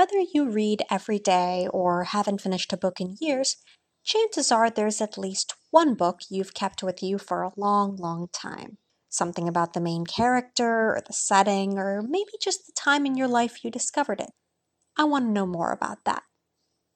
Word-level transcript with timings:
Whether 0.00 0.24
you 0.32 0.48
read 0.48 0.82
every 0.90 1.18
day 1.18 1.68
or 1.70 2.04
haven't 2.04 2.40
finished 2.40 2.72
a 2.72 2.78
book 2.78 3.02
in 3.02 3.18
years, 3.20 3.58
chances 4.02 4.50
are 4.50 4.70
there's 4.70 5.02
at 5.02 5.18
least 5.18 5.52
one 5.70 5.92
book 5.92 6.20
you've 6.30 6.54
kept 6.54 6.82
with 6.82 7.02
you 7.02 7.18
for 7.18 7.42
a 7.42 7.52
long, 7.54 7.96
long 7.96 8.28
time. 8.32 8.78
Something 9.10 9.46
about 9.46 9.74
the 9.74 9.80
main 9.80 10.06
character, 10.06 10.94
or 10.94 11.02
the 11.06 11.12
setting, 11.12 11.76
or 11.76 12.00
maybe 12.00 12.30
just 12.42 12.64
the 12.64 12.72
time 12.74 13.04
in 13.04 13.14
your 13.14 13.28
life 13.28 13.62
you 13.62 13.70
discovered 13.70 14.22
it. 14.22 14.30
I 14.96 15.04
want 15.04 15.26
to 15.26 15.32
know 15.32 15.44
more 15.44 15.70
about 15.70 16.06
that. 16.06 16.22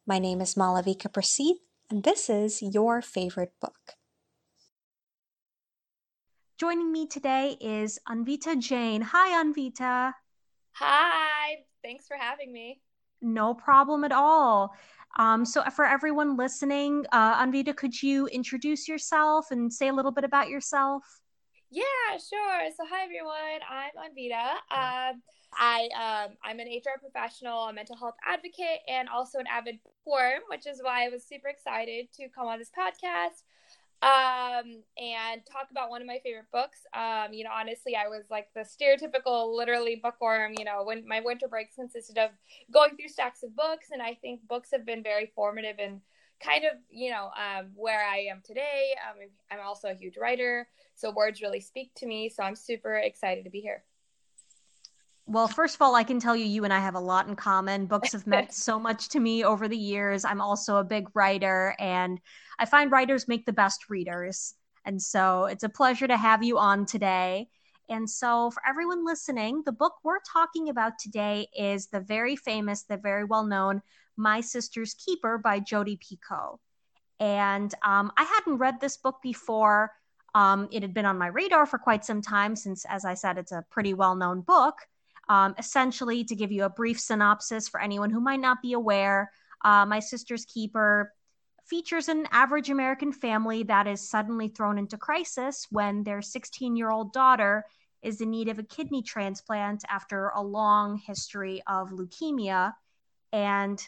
My 0.06 0.18
name 0.18 0.40
is 0.40 0.54
Malavika 0.54 1.12
Prasid, 1.12 1.56
and 1.90 2.04
this 2.04 2.30
is 2.30 2.62
Your 2.62 3.02
Favorite 3.02 3.52
Book. 3.60 3.98
Joining 6.56 6.90
me 6.90 7.06
today 7.06 7.58
is 7.60 7.98
Anvita 8.08 8.58
Jain. 8.58 9.02
Hi, 9.02 9.44
Anvita. 9.44 10.14
Hi, 10.76 11.66
thanks 11.82 12.06
for 12.06 12.16
having 12.16 12.50
me. 12.50 12.80
No 13.24 13.54
problem 13.54 14.04
at 14.04 14.12
all. 14.12 14.74
Um, 15.18 15.46
so, 15.46 15.62
for 15.70 15.86
everyone 15.86 16.36
listening, 16.36 17.06
uh, 17.10 17.42
Anvita, 17.42 17.74
could 17.74 18.02
you 18.02 18.26
introduce 18.26 18.86
yourself 18.86 19.50
and 19.50 19.72
say 19.72 19.88
a 19.88 19.92
little 19.92 20.10
bit 20.10 20.24
about 20.24 20.50
yourself? 20.50 21.02
Yeah, 21.70 21.84
sure. 22.12 22.68
So, 22.76 22.84
hi 22.90 23.04
everyone. 23.04 23.60
I'm 23.68 23.92
Anvita. 23.96 24.50
Um, 24.70 25.22
I 25.56 25.88
um, 25.94 26.36
I'm 26.44 26.60
an 26.60 26.68
HR 26.68 26.98
professional, 27.00 27.64
a 27.64 27.72
mental 27.72 27.96
health 27.96 28.16
advocate, 28.26 28.80
and 28.88 29.08
also 29.08 29.38
an 29.38 29.46
avid 29.46 29.78
bookworm, 29.84 30.40
which 30.50 30.66
is 30.66 30.80
why 30.82 31.06
I 31.06 31.08
was 31.08 31.24
super 31.24 31.48
excited 31.48 32.12
to 32.18 32.28
come 32.28 32.46
on 32.46 32.58
this 32.58 32.70
podcast 32.76 33.42
um, 34.04 34.82
and 34.98 35.40
talk 35.50 35.68
about 35.70 35.88
one 35.88 36.02
of 36.02 36.06
my 36.06 36.18
favorite 36.22 36.50
books. 36.52 36.80
Um, 36.92 37.32
you 37.32 37.42
know, 37.42 37.50
honestly, 37.52 37.96
I 37.96 38.08
was 38.08 38.24
like 38.30 38.48
the 38.54 38.60
stereotypical, 38.60 39.56
literally 39.56 39.98
bookworm. 40.02 40.52
You 40.58 40.66
know, 40.66 40.84
when 40.84 41.08
my 41.08 41.20
winter 41.20 41.48
breaks 41.48 41.76
consisted 41.76 42.18
of 42.18 42.30
going 42.70 42.96
through 42.96 43.08
stacks 43.08 43.42
of 43.42 43.56
books, 43.56 43.88
and 43.92 44.02
I 44.02 44.14
think 44.20 44.46
books 44.46 44.68
have 44.72 44.84
been 44.84 45.02
very 45.02 45.32
formative 45.34 45.76
and 45.78 46.02
kind 46.42 46.64
of 46.64 46.72
you 46.90 47.10
know 47.10 47.30
um, 47.38 47.70
where 47.74 48.04
I 48.04 48.26
am 48.30 48.42
today. 48.44 48.94
Um, 49.08 49.26
I'm 49.50 49.66
also 49.66 49.88
a 49.88 49.94
huge 49.94 50.18
writer, 50.18 50.68
so 50.94 51.10
words 51.10 51.40
really 51.40 51.60
speak 51.60 51.92
to 51.96 52.06
me. 52.06 52.28
So 52.28 52.42
I'm 52.42 52.56
super 52.56 52.96
excited 52.96 53.44
to 53.44 53.50
be 53.50 53.60
here. 53.60 53.84
Well, 55.26 55.48
first 55.48 55.76
of 55.76 55.80
all, 55.80 55.94
I 55.94 56.04
can 56.04 56.20
tell 56.20 56.36
you, 56.36 56.44
you 56.44 56.64
and 56.64 56.72
I 56.72 56.80
have 56.80 56.96
a 56.96 57.00
lot 57.00 57.26
in 57.26 57.34
common. 57.34 57.86
Books 57.86 58.12
have 58.12 58.26
meant 58.26 58.52
so 58.52 58.78
much 58.78 59.08
to 59.10 59.20
me 59.20 59.42
over 59.42 59.68
the 59.68 59.76
years. 59.76 60.26
I'm 60.26 60.42
also 60.42 60.76
a 60.76 60.84
big 60.84 61.08
writer, 61.14 61.74
and 61.78 62.20
I 62.58 62.66
find 62.66 62.90
writers 62.90 63.28
make 63.28 63.46
the 63.46 63.52
best 63.52 63.88
readers. 63.88 64.54
And 64.84 65.00
so 65.00 65.46
it's 65.46 65.64
a 65.64 65.68
pleasure 65.68 66.06
to 66.06 66.16
have 66.16 66.42
you 66.42 66.58
on 66.58 66.86
today. 66.86 67.48
And 67.88 68.08
so, 68.08 68.50
for 68.50 68.62
everyone 68.66 69.04
listening, 69.04 69.62
the 69.64 69.72
book 69.72 69.94
we're 70.02 70.20
talking 70.20 70.70
about 70.70 70.98
today 70.98 71.48
is 71.56 71.88
the 71.88 72.00
very 72.00 72.34
famous, 72.34 72.82
the 72.82 72.96
very 72.96 73.24
well 73.24 73.44
known 73.44 73.82
My 74.16 74.40
Sister's 74.40 74.94
Keeper 74.94 75.36
by 75.36 75.60
Jodi 75.60 75.98
Picoult. 75.98 76.60
And 77.20 77.74
um, 77.82 78.10
I 78.16 78.24
hadn't 78.24 78.58
read 78.58 78.80
this 78.80 78.96
book 78.96 79.16
before. 79.22 79.92
Um, 80.34 80.68
it 80.72 80.82
had 80.82 80.94
been 80.94 81.04
on 81.04 81.18
my 81.18 81.28
radar 81.28 81.66
for 81.66 81.78
quite 81.78 82.04
some 82.04 82.22
time 82.22 82.56
since, 82.56 82.86
as 82.86 83.04
I 83.04 83.14
said, 83.14 83.38
it's 83.38 83.52
a 83.52 83.64
pretty 83.70 83.92
well 83.92 84.14
known 84.14 84.40
book. 84.40 84.76
Um, 85.28 85.54
essentially, 85.58 86.24
to 86.24 86.34
give 86.34 86.52
you 86.52 86.64
a 86.64 86.70
brief 86.70 86.98
synopsis 86.98 87.68
for 87.68 87.80
anyone 87.80 88.10
who 88.10 88.20
might 88.20 88.40
not 88.40 88.62
be 88.62 88.72
aware, 88.72 89.30
uh, 89.62 89.84
My 89.84 90.00
Sister's 90.00 90.46
Keeper 90.46 91.12
features 91.66 92.08
an 92.08 92.26
average 92.30 92.70
American 92.70 93.12
family 93.12 93.62
that 93.64 93.86
is 93.86 94.08
suddenly 94.08 94.48
thrown 94.48 94.78
into 94.78 94.98
crisis 94.98 95.66
when 95.70 96.04
their 96.04 96.22
16 96.22 96.76
year 96.76 96.90
old 96.90 97.12
daughter 97.12 97.64
is 98.02 98.20
in 98.20 98.30
need 98.30 98.48
of 98.48 98.58
a 98.58 98.62
kidney 98.62 99.02
transplant 99.02 99.82
after 99.88 100.28
a 100.28 100.42
long 100.42 100.98
history 100.98 101.62
of 101.66 101.90
leukemia. 101.90 102.72
And 103.32 103.82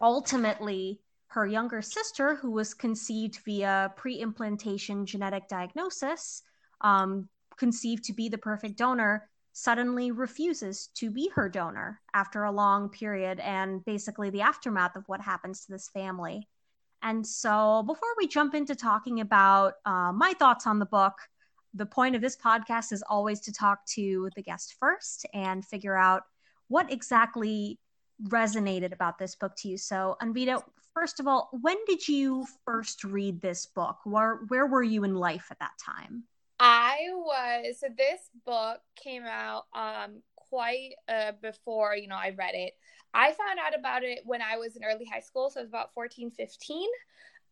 ultimately, 0.00 1.00
her 1.28 1.46
younger 1.46 1.80
sister, 1.80 2.34
who 2.34 2.50
was 2.50 2.74
conceived 2.74 3.38
via 3.44 3.92
pre 3.96 4.20
implantation 4.20 5.06
genetic 5.06 5.48
diagnosis, 5.48 6.42
um, 6.80 7.28
conceived 7.56 8.04
to 8.04 8.12
be 8.12 8.28
the 8.28 8.38
perfect 8.38 8.76
donor, 8.76 9.28
suddenly 9.52 10.10
refuses 10.10 10.88
to 10.94 11.10
be 11.10 11.30
her 11.34 11.48
donor 11.48 12.00
after 12.14 12.44
a 12.44 12.52
long 12.52 12.88
period 12.88 13.38
and 13.40 13.84
basically 13.84 14.30
the 14.30 14.40
aftermath 14.40 14.96
of 14.96 15.04
what 15.06 15.20
happens 15.20 15.64
to 15.64 15.72
this 15.72 15.88
family. 15.88 16.48
And 17.02 17.26
so, 17.26 17.82
before 17.86 18.08
we 18.18 18.26
jump 18.26 18.54
into 18.54 18.74
talking 18.74 19.20
about 19.20 19.74
uh, 19.86 20.12
my 20.12 20.34
thoughts 20.38 20.66
on 20.66 20.78
the 20.78 20.86
book, 20.86 21.14
the 21.74 21.86
point 21.86 22.14
of 22.14 22.20
this 22.20 22.36
podcast 22.36 22.92
is 22.92 23.02
always 23.08 23.40
to 23.40 23.52
talk 23.52 23.86
to 23.94 24.28
the 24.36 24.42
guest 24.42 24.76
first 24.78 25.26
and 25.32 25.64
figure 25.64 25.96
out 25.96 26.22
what 26.68 26.92
exactly 26.92 27.78
resonated 28.24 28.92
about 28.92 29.18
this 29.18 29.34
book 29.34 29.52
to 29.58 29.68
you. 29.68 29.78
So, 29.78 30.16
Anvita, 30.22 30.62
first 30.94 31.20
of 31.20 31.26
all, 31.26 31.48
when 31.60 31.76
did 31.86 32.06
you 32.06 32.46
first 32.64 33.04
read 33.04 33.40
this 33.40 33.66
book? 33.66 33.98
Where 34.04 34.40
where 34.48 34.66
were 34.66 34.82
you 34.82 35.04
in 35.04 35.14
life 35.14 35.48
at 35.50 35.58
that 35.60 35.72
time? 35.84 36.24
I 36.58 36.98
was 37.12 37.80
so 37.80 37.86
this 37.96 38.20
book 38.44 38.80
came 38.94 39.24
out 39.24 39.64
um 39.74 40.22
quite 40.36 40.90
uh, 41.08 41.32
before 41.40 41.96
you 41.96 42.08
know 42.08 42.16
I 42.16 42.34
read 42.36 42.54
it. 42.54 42.74
I 43.12 43.32
found 43.32 43.58
out 43.64 43.78
about 43.78 44.02
it 44.04 44.20
when 44.24 44.40
I 44.42 44.56
was 44.56 44.76
in 44.76 44.84
early 44.84 45.04
high 45.04 45.20
school, 45.20 45.50
so 45.50 45.60
it 45.60 45.64
was 45.64 45.70
about 45.70 45.92
14, 45.94 46.30
15. 46.30 46.88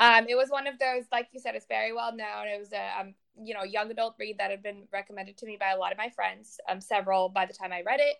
Um, 0.01 0.27
it 0.29 0.37
was 0.37 0.49
one 0.49 0.67
of 0.67 0.79
those, 0.79 1.05
like 1.11 1.29
you 1.33 1.41
said, 1.41 1.55
it's 1.55 1.67
very 1.67 1.93
well 1.93 2.15
known. 2.15 2.47
It 2.47 2.59
was 2.59 2.73
a 2.73 3.01
um, 3.01 3.15
you 3.41 3.55
know 3.55 3.65
young 3.65 3.91
adult 3.91 4.15
read 4.19 4.39
that 4.39 4.51
had 4.51 4.63
been 4.63 4.85
recommended 4.93 5.37
to 5.39 5.47
me 5.47 5.57
by 5.59 5.71
a 5.71 5.77
lot 5.77 5.93
of 5.93 5.99
my 5.99 6.11
friends, 6.11 6.61
um, 6.69 6.81
several 6.81 7.29
by 7.29 7.47
the 7.47 7.53
time 7.53 7.73
I 7.73 7.83
read 7.83 8.01
it. 8.01 8.17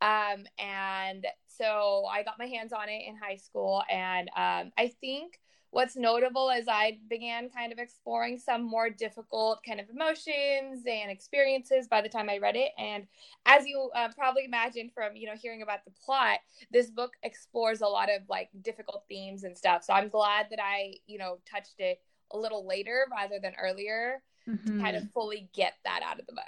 Um, 0.00 0.44
and 0.58 1.26
so 1.46 2.04
I 2.10 2.22
got 2.22 2.38
my 2.38 2.46
hands 2.46 2.72
on 2.72 2.88
it 2.88 3.02
in 3.06 3.16
high 3.16 3.36
school, 3.36 3.82
and 3.90 4.28
um, 4.30 4.72
I 4.78 4.92
think 5.00 5.38
what's 5.72 5.96
notable 5.96 6.50
is 6.50 6.68
I 6.68 6.98
began 7.08 7.48
kind 7.48 7.72
of 7.72 7.78
exploring 7.78 8.38
some 8.38 8.62
more 8.62 8.90
difficult 8.90 9.60
kind 9.66 9.80
of 9.80 9.88
emotions 9.88 10.84
and 10.86 11.10
experiences 11.10 11.88
by 11.88 12.02
the 12.02 12.10
time 12.10 12.28
I 12.28 12.38
read 12.38 12.56
it. 12.56 12.72
And 12.78 13.06
as 13.46 13.66
you 13.66 13.90
uh, 13.96 14.08
probably 14.16 14.44
imagine 14.44 14.90
from 14.94 15.16
you 15.16 15.26
know 15.26 15.34
hearing 15.34 15.62
about 15.62 15.84
the 15.84 15.90
plot, 16.04 16.38
this 16.70 16.90
book 16.90 17.14
explores 17.22 17.80
a 17.80 17.86
lot 17.86 18.10
of 18.10 18.22
like 18.28 18.50
difficult 18.60 19.04
themes 19.08 19.44
and 19.44 19.56
stuff. 19.56 19.82
So 19.82 19.94
I'm 19.94 20.08
glad 20.08 20.46
that 20.50 20.60
I 20.62 20.94
you 21.06 21.18
know 21.18 21.38
touched 21.50 21.80
it 21.80 22.00
a 22.32 22.38
little 22.38 22.66
later 22.66 23.06
rather 23.10 23.38
than 23.40 23.54
earlier 23.60 24.22
mm-hmm. 24.46 24.78
to 24.78 24.82
kind 24.82 24.96
of 24.96 25.10
fully 25.12 25.48
get 25.54 25.72
that 25.84 26.02
out 26.04 26.20
of 26.20 26.26
the 26.26 26.34
book. 26.34 26.44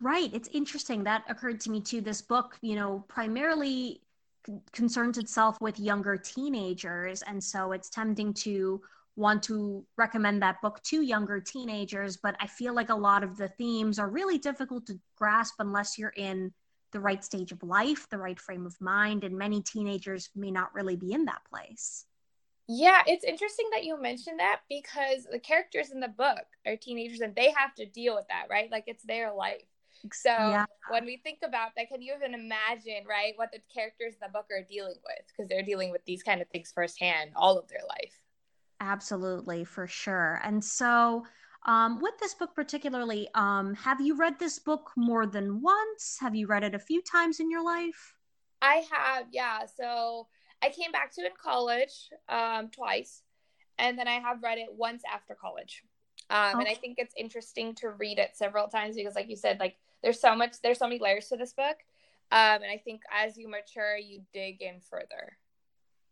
Right. 0.00 0.32
It's 0.32 0.48
interesting. 0.52 1.04
That 1.04 1.24
occurred 1.28 1.60
to 1.60 1.70
me 1.70 1.80
too. 1.80 2.00
This 2.00 2.22
book, 2.22 2.56
you 2.60 2.74
know, 2.76 3.04
primarily 3.08 4.00
concerns 4.72 5.18
itself 5.18 5.60
with 5.60 5.78
younger 5.78 6.16
teenagers. 6.16 7.22
And 7.22 7.42
so 7.42 7.72
it's 7.72 7.90
tempting 7.90 8.34
to 8.34 8.80
want 9.16 9.42
to 9.42 9.84
recommend 9.96 10.42
that 10.42 10.60
book 10.62 10.82
to 10.82 11.02
younger 11.02 11.40
teenagers 11.40 12.16
but 12.16 12.34
i 12.40 12.46
feel 12.46 12.74
like 12.74 12.88
a 12.88 12.94
lot 12.94 13.22
of 13.22 13.36
the 13.36 13.48
themes 13.48 13.98
are 13.98 14.08
really 14.08 14.38
difficult 14.38 14.86
to 14.86 14.98
grasp 15.16 15.54
unless 15.58 15.98
you're 15.98 16.14
in 16.16 16.52
the 16.92 17.00
right 17.00 17.24
stage 17.24 17.52
of 17.52 17.62
life 17.62 18.08
the 18.10 18.18
right 18.18 18.40
frame 18.40 18.64
of 18.66 18.78
mind 18.80 19.24
and 19.24 19.36
many 19.36 19.62
teenagers 19.62 20.30
may 20.34 20.50
not 20.50 20.74
really 20.74 20.96
be 20.96 21.12
in 21.12 21.24
that 21.24 21.42
place. 21.48 22.06
Yeah 22.68 23.02
it's 23.06 23.24
interesting 23.24 23.68
that 23.72 23.84
you 23.84 24.00
mentioned 24.00 24.40
that 24.40 24.60
because 24.68 25.26
the 25.30 25.38
characters 25.38 25.90
in 25.90 26.00
the 26.00 26.08
book 26.08 26.44
are 26.66 26.76
teenagers 26.76 27.20
and 27.20 27.34
they 27.34 27.52
have 27.56 27.74
to 27.74 27.86
deal 27.86 28.14
with 28.14 28.28
that 28.28 28.46
right? 28.50 28.70
Like 28.70 28.84
it's 28.86 29.04
their 29.04 29.32
life 29.32 29.62
so 30.12 30.30
yeah. 30.30 30.64
when 30.88 31.04
we 31.04 31.18
think 31.18 31.38
about 31.44 31.70
that, 31.76 31.88
can 31.88 32.02
you 32.02 32.14
even 32.16 32.34
imagine, 32.34 33.04
right, 33.08 33.34
what 33.36 33.52
the 33.52 33.60
characters 33.72 34.14
in 34.14 34.18
the 34.22 34.32
book 34.32 34.46
are 34.50 34.64
dealing 34.68 34.96
with? 35.04 35.26
Because 35.28 35.48
they're 35.48 35.62
dealing 35.62 35.90
with 35.90 36.04
these 36.04 36.22
kind 36.22 36.40
of 36.40 36.48
things 36.48 36.72
firsthand 36.74 37.30
all 37.36 37.58
of 37.58 37.68
their 37.68 37.82
life. 37.88 38.20
Absolutely, 38.80 39.64
for 39.64 39.86
sure. 39.86 40.40
And 40.42 40.64
so, 40.64 41.24
um, 41.66 42.00
with 42.00 42.14
this 42.18 42.34
book 42.34 42.54
particularly, 42.54 43.28
um, 43.34 43.74
have 43.74 44.00
you 44.00 44.16
read 44.16 44.38
this 44.38 44.58
book 44.58 44.90
more 44.96 45.26
than 45.26 45.62
once? 45.62 46.18
Have 46.20 46.34
you 46.34 46.48
read 46.48 46.64
it 46.64 46.74
a 46.74 46.80
few 46.80 47.00
times 47.00 47.38
in 47.38 47.50
your 47.50 47.64
life? 47.64 48.14
I 48.60 48.84
have, 48.90 49.26
yeah. 49.30 49.66
So 49.66 50.26
I 50.62 50.70
came 50.70 50.90
back 50.90 51.14
to 51.14 51.20
it 51.22 51.26
in 51.26 51.32
college 51.40 52.10
um, 52.28 52.68
twice, 52.70 53.22
and 53.78 53.96
then 53.98 54.08
I 54.08 54.18
have 54.18 54.42
read 54.42 54.58
it 54.58 54.68
once 54.72 55.02
after 55.12 55.36
college. 55.40 55.82
Um, 56.30 56.60
And 56.60 56.68
I 56.68 56.74
think 56.74 56.98
it's 56.98 57.14
interesting 57.16 57.74
to 57.76 57.90
read 57.90 58.18
it 58.18 58.36
several 58.36 58.68
times 58.68 58.96
because, 58.96 59.14
like 59.14 59.28
you 59.28 59.36
said, 59.36 59.60
like 59.60 59.76
there's 60.02 60.20
so 60.20 60.34
much 60.34 60.60
there's 60.62 60.78
so 60.78 60.86
many 60.86 60.98
layers 61.00 61.28
to 61.28 61.36
this 61.36 61.52
book. 61.52 61.76
Um, 62.30 62.62
and 62.62 62.70
i 62.72 62.80
think 62.82 63.02
as 63.12 63.36
you 63.36 63.46
mature 63.46 63.96
you 63.96 64.22
dig 64.32 64.62
in 64.62 64.80
further. 64.80 65.36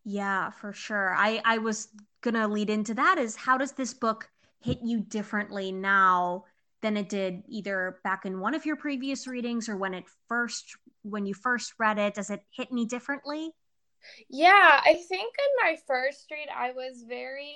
Yeah 0.05 0.51
for 0.51 0.73
sure. 0.73 1.15
I 1.17 1.41
i 1.45 1.59
was 1.59 1.89
gonna 2.21 2.49
lead 2.49 2.71
into 2.71 2.95
that 2.95 3.19
is 3.19 3.37
how 3.37 3.57
does 3.57 3.73
this 3.73 3.95
book 3.95 4.29
hit 4.61 4.81
you 4.83 5.01
differently 5.01 5.73
now 5.73 6.45
than 6.83 6.97
it 6.97 7.09
did 7.09 7.43
either 7.49 8.01
back 8.05 8.25
in 8.27 8.41
one 8.41 8.55
of 8.55 8.67
your 8.67 8.77
previous 8.77 9.27
readings 9.27 9.69
or 9.69 9.77
when 9.77 9.95
it 9.95 10.05
first 10.29 10.77
when 11.03 11.25
you 11.27 11.35
first 11.35 11.75
read 11.79 11.99
it? 11.99 12.15
Does 12.15 12.31
it 12.31 12.43
hit 12.51 12.71
me 12.71 12.85
differently? 12.85 13.53
Yeah 14.29 14.81
i 14.85 14.95
think 14.95 15.35
in 15.39 15.65
my 15.67 15.77
first 15.87 16.31
read 16.31 16.49
i 16.55 16.73
was 16.73 17.05
very 17.09 17.55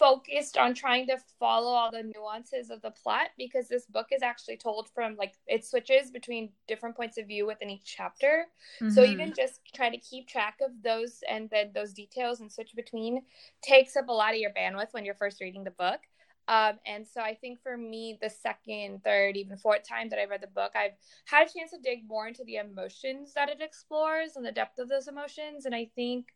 focused 0.00 0.56
on 0.56 0.72
trying 0.72 1.06
to 1.06 1.18
follow 1.38 1.72
all 1.72 1.90
the 1.90 2.02
nuances 2.02 2.70
of 2.70 2.80
the 2.80 2.90
plot 2.90 3.28
because 3.36 3.68
this 3.68 3.84
book 3.84 4.06
is 4.10 4.22
actually 4.22 4.56
told 4.56 4.88
from 4.94 5.14
like 5.16 5.34
it 5.46 5.62
switches 5.62 6.10
between 6.10 6.48
different 6.66 6.96
points 6.96 7.18
of 7.18 7.26
view 7.26 7.46
within 7.46 7.68
each 7.68 7.84
chapter. 7.84 8.46
Mm-hmm. 8.80 8.94
So 8.94 9.04
even 9.04 9.34
just 9.34 9.60
trying 9.74 9.92
to 9.92 9.98
keep 9.98 10.26
track 10.26 10.56
of 10.64 10.70
those 10.82 11.22
and 11.28 11.50
then 11.50 11.72
those 11.74 11.92
details 11.92 12.40
and 12.40 12.50
switch 12.50 12.74
between 12.74 13.22
takes 13.62 13.94
up 13.94 14.08
a 14.08 14.12
lot 14.12 14.32
of 14.32 14.40
your 14.40 14.52
bandwidth 14.52 14.92
when 14.92 15.04
you're 15.04 15.14
first 15.14 15.38
reading 15.38 15.64
the 15.64 15.70
book. 15.70 16.00
Um, 16.48 16.80
and 16.86 17.06
so 17.06 17.20
I 17.20 17.34
think 17.34 17.62
for 17.62 17.76
me, 17.76 18.18
the 18.20 18.30
second, 18.30 19.04
third, 19.04 19.36
even 19.36 19.58
fourth 19.58 19.86
time 19.86 20.08
that 20.08 20.18
I 20.18 20.24
read 20.24 20.40
the 20.40 20.48
book, 20.48 20.72
I've 20.74 20.96
had 21.26 21.46
a 21.46 21.52
chance 21.52 21.72
to 21.72 21.78
dig 21.78 22.08
more 22.08 22.26
into 22.26 22.42
the 22.44 22.56
emotions 22.56 23.34
that 23.34 23.50
it 23.50 23.60
explores 23.60 24.34
and 24.34 24.44
the 24.44 24.50
depth 24.50 24.78
of 24.78 24.88
those 24.88 25.08
emotions. 25.08 25.66
And 25.66 25.74
I 25.74 25.90
think 25.94 26.26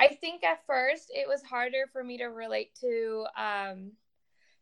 I 0.00 0.08
think 0.08 0.42
at 0.44 0.66
first 0.66 1.10
it 1.14 1.28
was 1.28 1.42
harder 1.42 1.86
for 1.92 2.02
me 2.02 2.18
to 2.18 2.24
relate 2.24 2.74
to 2.80 3.26
um, 3.36 3.92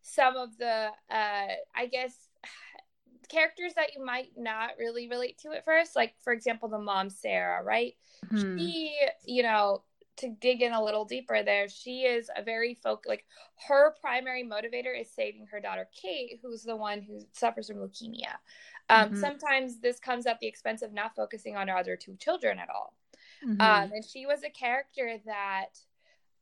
some 0.03 0.37
of 0.37 0.57
the, 0.59 0.91
uh, 1.11 1.49
I 1.75 1.87
guess, 1.91 2.13
characters 3.29 3.73
that 3.75 3.95
you 3.95 4.05
might 4.05 4.31
not 4.37 4.73
really 4.79 5.09
relate 5.09 5.39
to 5.39 5.53
at 5.53 5.65
first. 5.65 5.97
Like, 5.97 6.15
for 6.23 6.33
example, 6.33 6.69
the 6.69 6.79
mom, 6.79 7.09
Sarah, 7.09 7.63
right? 7.63 7.95
Mm-hmm. 8.31 8.59
She, 8.59 8.95
you 9.25 9.43
know, 9.43 9.83
to 10.19 10.29
dig 10.29 10.63
in 10.63 10.73
a 10.73 10.83
little 10.83 11.05
deeper 11.05 11.43
there, 11.43 11.69
she 11.69 12.03
is 12.03 12.31
a 12.37 12.43
very 12.43 12.75
folk 12.75 13.05
like 13.07 13.25
her 13.69 13.95
primary 14.01 14.45
motivator 14.45 14.99
is 14.99 15.11
saving 15.11 15.47
her 15.51 15.61
daughter 15.61 15.89
Kate, 16.01 16.39
who's 16.43 16.63
the 16.63 16.77
one 16.77 17.01
who 17.01 17.21
suffers 17.33 17.69
from 17.69 17.79
leukemia. 17.79 18.35
Um, 18.91 19.11
mm-hmm. 19.11 19.21
Sometimes 19.21 19.81
this 19.81 19.99
comes 19.99 20.27
at 20.27 20.39
the 20.41 20.47
expense 20.47 20.83
of 20.83 20.93
not 20.93 21.17
focusing 21.17 21.57
on 21.57 21.69
her 21.69 21.77
other 21.77 21.97
two 21.97 22.17
children 22.17 22.59
at 22.59 22.69
all. 22.69 22.95
Mm-hmm. 23.47 23.61
Um, 23.61 23.93
and 23.93 24.05
she 24.05 24.27
was 24.27 24.43
a 24.45 24.51
character 24.51 25.17
that 25.27 25.79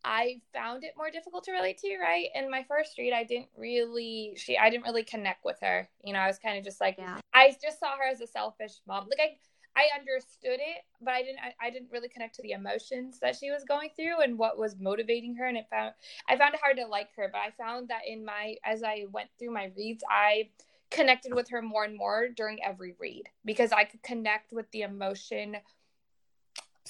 I 0.04 0.40
found 0.52 0.84
it 0.84 0.94
more 0.96 1.10
difficult 1.10 1.44
to 1.44 1.52
relate 1.52 1.78
to, 1.78 1.98
right? 1.98 2.28
In 2.34 2.50
my 2.50 2.64
first 2.66 2.96
read, 2.98 3.12
I 3.12 3.24
didn't 3.24 3.48
really 3.56 4.34
she 4.36 4.56
I 4.56 4.70
didn't 4.70 4.84
really 4.84 5.04
connect 5.04 5.44
with 5.44 5.58
her. 5.62 5.88
You 6.02 6.12
know, 6.12 6.20
I 6.20 6.26
was 6.26 6.38
kind 6.38 6.58
of 6.58 6.64
just 6.64 6.80
like 6.80 6.96
yeah. 6.98 7.18
I 7.34 7.54
just 7.62 7.80
saw 7.80 7.96
her 7.96 8.08
as 8.10 8.20
a 8.20 8.26
selfish 8.26 8.80
mom. 8.86 9.08
Like 9.08 9.20
I 9.20 9.36
I 9.76 9.98
understood 9.98 10.58
it, 10.60 10.84
but 11.00 11.14
I 11.14 11.22
didn't 11.22 11.38
I, 11.38 11.66
I, 11.66 11.70
didn't 11.70 11.92
really 11.92 12.08
connect 12.08 12.34
to 12.36 12.42
the 12.42 12.52
emotions 12.52 13.20
that 13.20 13.36
she 13.36 13.50
was 13.50 13.62
going 13.64 13.90
through 13.94 14.20
and 14.20 14.36
what 14.36 14.58
was 14.58 14.76
motivating 14.80 15.36
her 15.36 15.46
and 15.46 15.56
it 15.56 15.66
found 15.70 15.94
I 16.28 16.36
found 16.36 16.54
it 16.54 16.60
hard 16.60 16.76
to 16.78 16.86
like 16.86 17.08
her, 17.16 17.28
but 17.32 17.38
I 17.38 17.50
found 17.50 17.88
that 17.88 18.00
in 18.06 18.24
my 18.24 18.56
as 18.64 18.82
I 18.82 19.04
went 19.12 19.30
through 19.38 19.52
my 19.52 19.70
reads, 19.76 20.02
I 20.10 20.48
connected 20.90 21.32
with 21.34 21.48
her 21.50 21.62
more 21.62 21.84
and 21.84 21.96
more 21.96 22.28
during 22.28 22.58
every 22.64 22.94
read 22.98 23.28
because 23.44 23.70
I 23.70 23.84
could 23.84 24.02
connect 24.02 24.52
with 24.52 24.68
the 24.72 24.82
emotion 24.82 25.56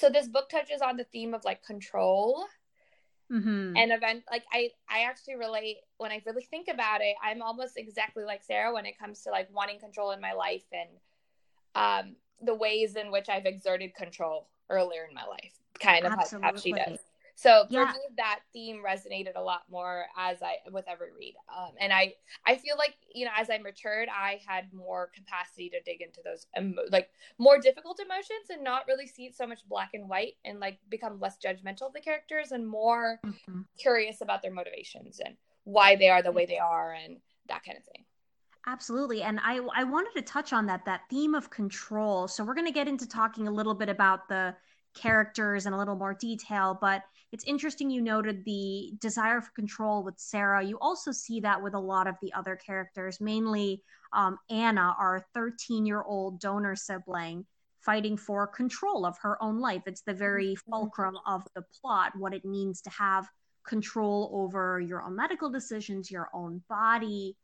so 0.01 0.11
this 0.11 0.29
book 0.29 0.49
touches 0.49 0.81
on 0.81 0.97
the 0.97 1.05
theme 1.05 1.35
of 1.35 1.45
like 1.45 1.63
control 1.65 2.47
mm-hmm. 3.31 3.77
and 3.77 3.93
event 3.93 4.25
like 4.31 4.45
i 4.53 4.71
i 4.89 5.01
actually 5.03 5.37
relate 5.37 5.77
when 5.99 6.11
i 6.11 6.23
really 6.27 6.43
think 6.43 6.69
about 6.69 7.01
it 7.01 7.15
i'm 7.23 7.43
almost 7.43 7.77
exactly 7.77 8.25
like 8.25 8.43
sarah 8.43 8.73
when 8.73 8.87
it 8.87 8.99
comes 8.99 9.23
to 9.23 9.31
like 9.31 9.49
wanting 9.55 9.79
control 9.79 10.13
in 10.13 10.21
my 10.21 10.33
life 10.33 10.65
and 10.73 10.89
um 11.75 12.17
the 12.43 12.55
ways 12.55 12.97
in 12.97 13.11
which 13.11 13.29
i've 13.29 13.47
exerted 13.47 13.95
control 13.95 14.49
earlier 14.71 15.05
in 15.07 15.15
my 15.15 15.27
life. 15.27 15.53
Kind 15.79 16.07
of 16.07 16.13
how 16.13 16.57
she 16.57 16.73
does 16.73 16.99
so 17.41 17.65
for 17.69 17.73
yeah. 17.73 17.85
me, 17.87 17.99
that 18.19 18.41
theme 18.53 18.83
resonated 18.87 19.33
a 19.35 19.41
lot 19.41 19.63
more 19.71 20.05
as 20.15 20.43
I 20.43 20.57
with 20.71 20.85
every 20.87 21.09
read, 21.19 21.37
um, 21.49 21.71
and 21.81 21.91
I 21.91 22.13
I 22.47 22.57
feel 22.57 22.77
like 22.77 22.97
you 23.15 23.25
know 23.25 23.31
as 23.35 23.49
I 23.49 23.57
matured, 23.57 24.11
I 24.15 24.43
had 24.47 24.71
more 24.75 25.11
capacity 25.15 25.71
to 25.71 25.81
dig 25.81 26.03
into 26.03 26.21
those 26.23 26.47
emo- 26.59 26.83
like 26.93 27.09
more 27.39 27.59
difficult 27.59 27.99
emotions 27.99 28.51
and 28.51 28.63
not 28.63 28.83
really 28.87 29.07
see 29.07 29.25
it 29.25 29.35
so 29.35 29.47
much 29.47 29.67
black 29.71 29.93
and 29.95 30.07
white, 30.07 30.35
and 30.45 30.61
like 30.61 30.81
become 30.91 31.19
less 31.19 31.39
judgmental 31.43 31.87
of 31.87 31.95
the 31.95 32.01
characters 32.01 32.53
and 32.53 32.69
more 32.69 33.19
mm-hmm. 33.25 33.63
curious 33.79 34.21
about 34.21 34.43
their 34.43 34.53
motivations 34.53 35.19
and 35.25 35.35
why 35.65 35.97
they 35.97 36.11
are 36.11 36.23
the 36.23 36.33
way 36.33 36.45
they 36.45 36.59
are 36.59 36.93
and 36.93 37.17
that 37.49 37.65
kind 37.65 37.79
of 37.79 37.85
thing. 37.85 38.05
Absolutely. 38.67 39.23
And 39.23 39.41
I 39.43 39.61
I 39.75 39.85
wanted 39.85 40.13
to 40.17 40.23
touch 40.23 40.53
on 40.53 40.67
that 40.67 40.85
that 40.85 41.09
theme 41.09 41.35
of 41.35 41.49
control. 41.49 42.29
So 42.29 42.45
we're 42.45 42.53
going 42.53 42.67
to 42.67 42.73
get 42.73 42.87
into 42.87 43.09
talking 43.09 43.49
a 43.49 43.51
little 43.51 43.73
bit 43.73 43.89
about 43.89 44.29
the 44.29 44.55
characters 44.95 45.67
in 45.67 45.73
a 45.73 45.79
little 45.79 45.97
more 45.97 46.15
detail, 46.15 46.79
but 46.81 47.03
it's 47.33 47.45
interesting 47.45 47.91
you 47.91 48.03
noted 48.03 48.45
the 48.45 48.93
desire 49.01 49.41
for 49.41 49.51
control 49.53 50.03
with 50.03 50.19
Sarah. 50.19 50.65
You 50.65 50.79
also 50.81 51.13
see 51.13 51.41
that 51.41 51.63
with 51.63 51.75
a 51.75 51.79
lot 51.79 52.07
of 52.07 52.17
the 52.21 52.33
other 52.33 52.57
characters, 52.57 53.21
mainly 53.21 53.83
um, 54.13 54.39
Anna, 54.49 54.95
our 54.99 55.25
13 55.35 55.87
year 55.87 56.03
old 56.03 56.41
donor 56.41 56.75
sibling, 56.75 57.47
fighting 57.81 58.17
for 58.17 58.47
control 58.47 59.07
of 59.07 59.17
her 59.19 59.43
own 59.43 59.61
life. 59.61 59.83
It's 59.87 60.03
the 60.03 60.15
very 60.15 60.55
mm-hmm. 60.55 60.71
fulcrum 60.71 61.17
of 61.27 61.47
the 61.55 61.63
plot, 61.81 62.13
what 62.17 62.35
it 62.35 62.45
means 62.45 62.81
to 62.83 62.91
have 62.91 63.29
control 63.65 64.31
over 64.33 64.81
your 64.81 65.03
own 65.03 65.15
medical 65.15 65.51
decisions, 65.51 66.11
your 66.11 66.29
own 66.35 66.63
body, 66.69 67.37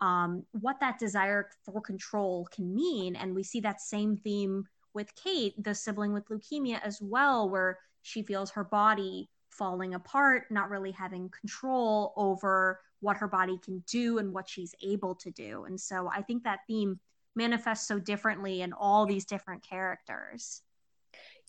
um, 0.00 0.44
what 0.52 0.80
that 0.80 0.98
desire 0.98 1.50
for 1.64 1.80
control 1.80 2.48
can 2.50 2.74
mean. 2.74 3.14
And 3.16 3.34
we 3.34 3.42
see 3.42 3.60
that 3.60 3.80
same 3.80 4.16
theme 4.16 4.64
with 4.94 5.14
Kate, 5.14 5.54
the 5.62 5.74
sibling 5.74 6.12
with 6.12 6.28
leukemia, 6.28 6.80
as 6.82 7.00
well, 7.02 7.48
where 7.48 7.78
she 8.02 8.22
feels 8.22 8.50
her 8.50 8.64
body 8.64 9.28
falling 9.50 9.94
apart, 9.94 10.44
not 10.50 10.70
really 10.70 10.90
having 10.90 11.30
control 11.30 12.12
over 12.16 12.80
what 13.00 13.16
her 13.16 13.28
body 13.28 13.58
can 13.58 13.82
do 13.86 14.18
and 14.18 14.32
what 14.32 14.48
she's 14.48 14.74
able 14.82 15.14
to 15.14 15.30
do. 15.30 15.64
And 15.64 15.80
so 15.80 16.10
I 16.12 16.22
think 16.22 16.44
that 16.44 16.60
theme 16.66 16.98
manifests 17.36 17.86
so 17.86 17.98
differently 17.98 18.62
in 18.62 18.72
all 18.72 19.06
these 19.06 19.24
different 19.24 19.62
characters. 19.62 20.62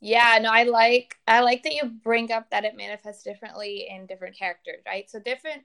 Yeah, 0.01 0.37
no, 0.41 0.49
I 0.51 0.63
like 0.63 1.15
I 1.27 1.39
like 1.39 1.63
that 1.63 1.73
you 1.73 1.85
bring 1.85 2.31
up 2.31 2.49
that 2.51 2.65
it 2.65 2.75
manifests 2.75 3.23
differently 3.23 3.87
in 3.89 4.05
different 4.05 4.37
characters, 4.37 4.83
right? 4.85 5.09
So 5.09 5.19
different 5.19 5.63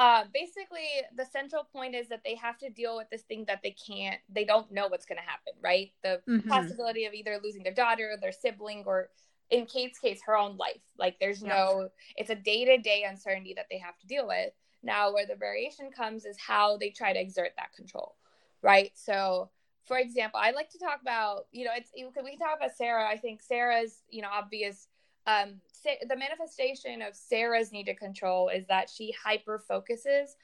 uh 0.00 0.24
basically 0.32 0.88
the 1.14 1.26
central 1.26 1.64
point 1.72 1.94
is 1.94 2.08
that 2.08 2.22
they 2.24 2.34
have 2.34 2.56
to 2.56 2.70
deal 2.70 2.96
with 2.96 3.08
this 3.10 3.22
thing 3.22 3.44
that 3.46 3.60
they 3.62 3.76
can't 3.86 4.18
they 4.32 4.44
don't 4.44 4.72
know 4.72 4.88
what's 4.88 5.04
going 5.04 5.18
to 5.18 5.30
happen, 5.30 5.52
right? 5.62 5.92
The 6.02 6.20
mm-hmm. 6.26 6.48
possibility 6.48 7.04
of 7.04 7.12
either 7.12 7.38
losing 7.44 7.62
their 7.62 7.74
daughter, 7.74 8.16
their 8.20 8.32
sibling 8.32 8.84
or 8.86 9.10
in 9.50 9.66
Kate's 9.66 9.98
case, 9.98 10.20
her 10.26 10.36
own 10.36 10.56
life. 10.56 10.80
Like 10.98 11.18
there's 11.20 11.42
no, 11.42 11.88
it's 12.16 12.30
a 12.30 12.34
day 12.34 12.64
to 12.64 12.78
day 12.78 13.04
uncertainty 13.08 13.52
that 13.54 13.66
they 13.70 13.78
have 13.78 13.98
to 13.98 14.06
deal 14.06 14.26
with. 14.26 14.52
Now, 14.82 15.12
where 15.12 15.26
the 15.26 15.34
variation 15.34 15.90
comes 15.90 16.24
is 16.24 16.38
how 16.38 16.78
they 16.78 16.90
try 16.90 17.12
to 17.12 17.20
exert 17.20 17.52
that 17.56 17.74
control, 17.74 18.14
right? 18.62 18.92
So, 18.94 19.50
for 19.84 19.98
example, 19.98 20.40
I 20.42 20.52
like 20.52 20.70
to 20.70 20.78
talk 20.78 21.00
about, 21.02 21.46
you 21.52 21.66
know, 21.66 21.72
it's 21.76 21.90
we 21.94 22.30
can 22.30 22.38
talk 22.38 22.56
about 22.56 22.76
Sarah. 22.76 23.06
I 23.06 23.16
think 23.18 23.42
Sarah's, 23.42 24.02
you 24.08 24.22
know, 24.22 24.28
obvious. 24.32 24.88
Um, 25.26 25.60
the 25.84 26.16
manifestation 26.16 27.02
of 27.02 27.14
Sarah's 27.14 27.72
need 27.72 27.84
to 27.84 27.94
control 27.94 28.48
is 28.48 28.66
that 28.66 28.90
she 28.90 29.14
hyper 29.22 29.58
focuses 29.58 30.36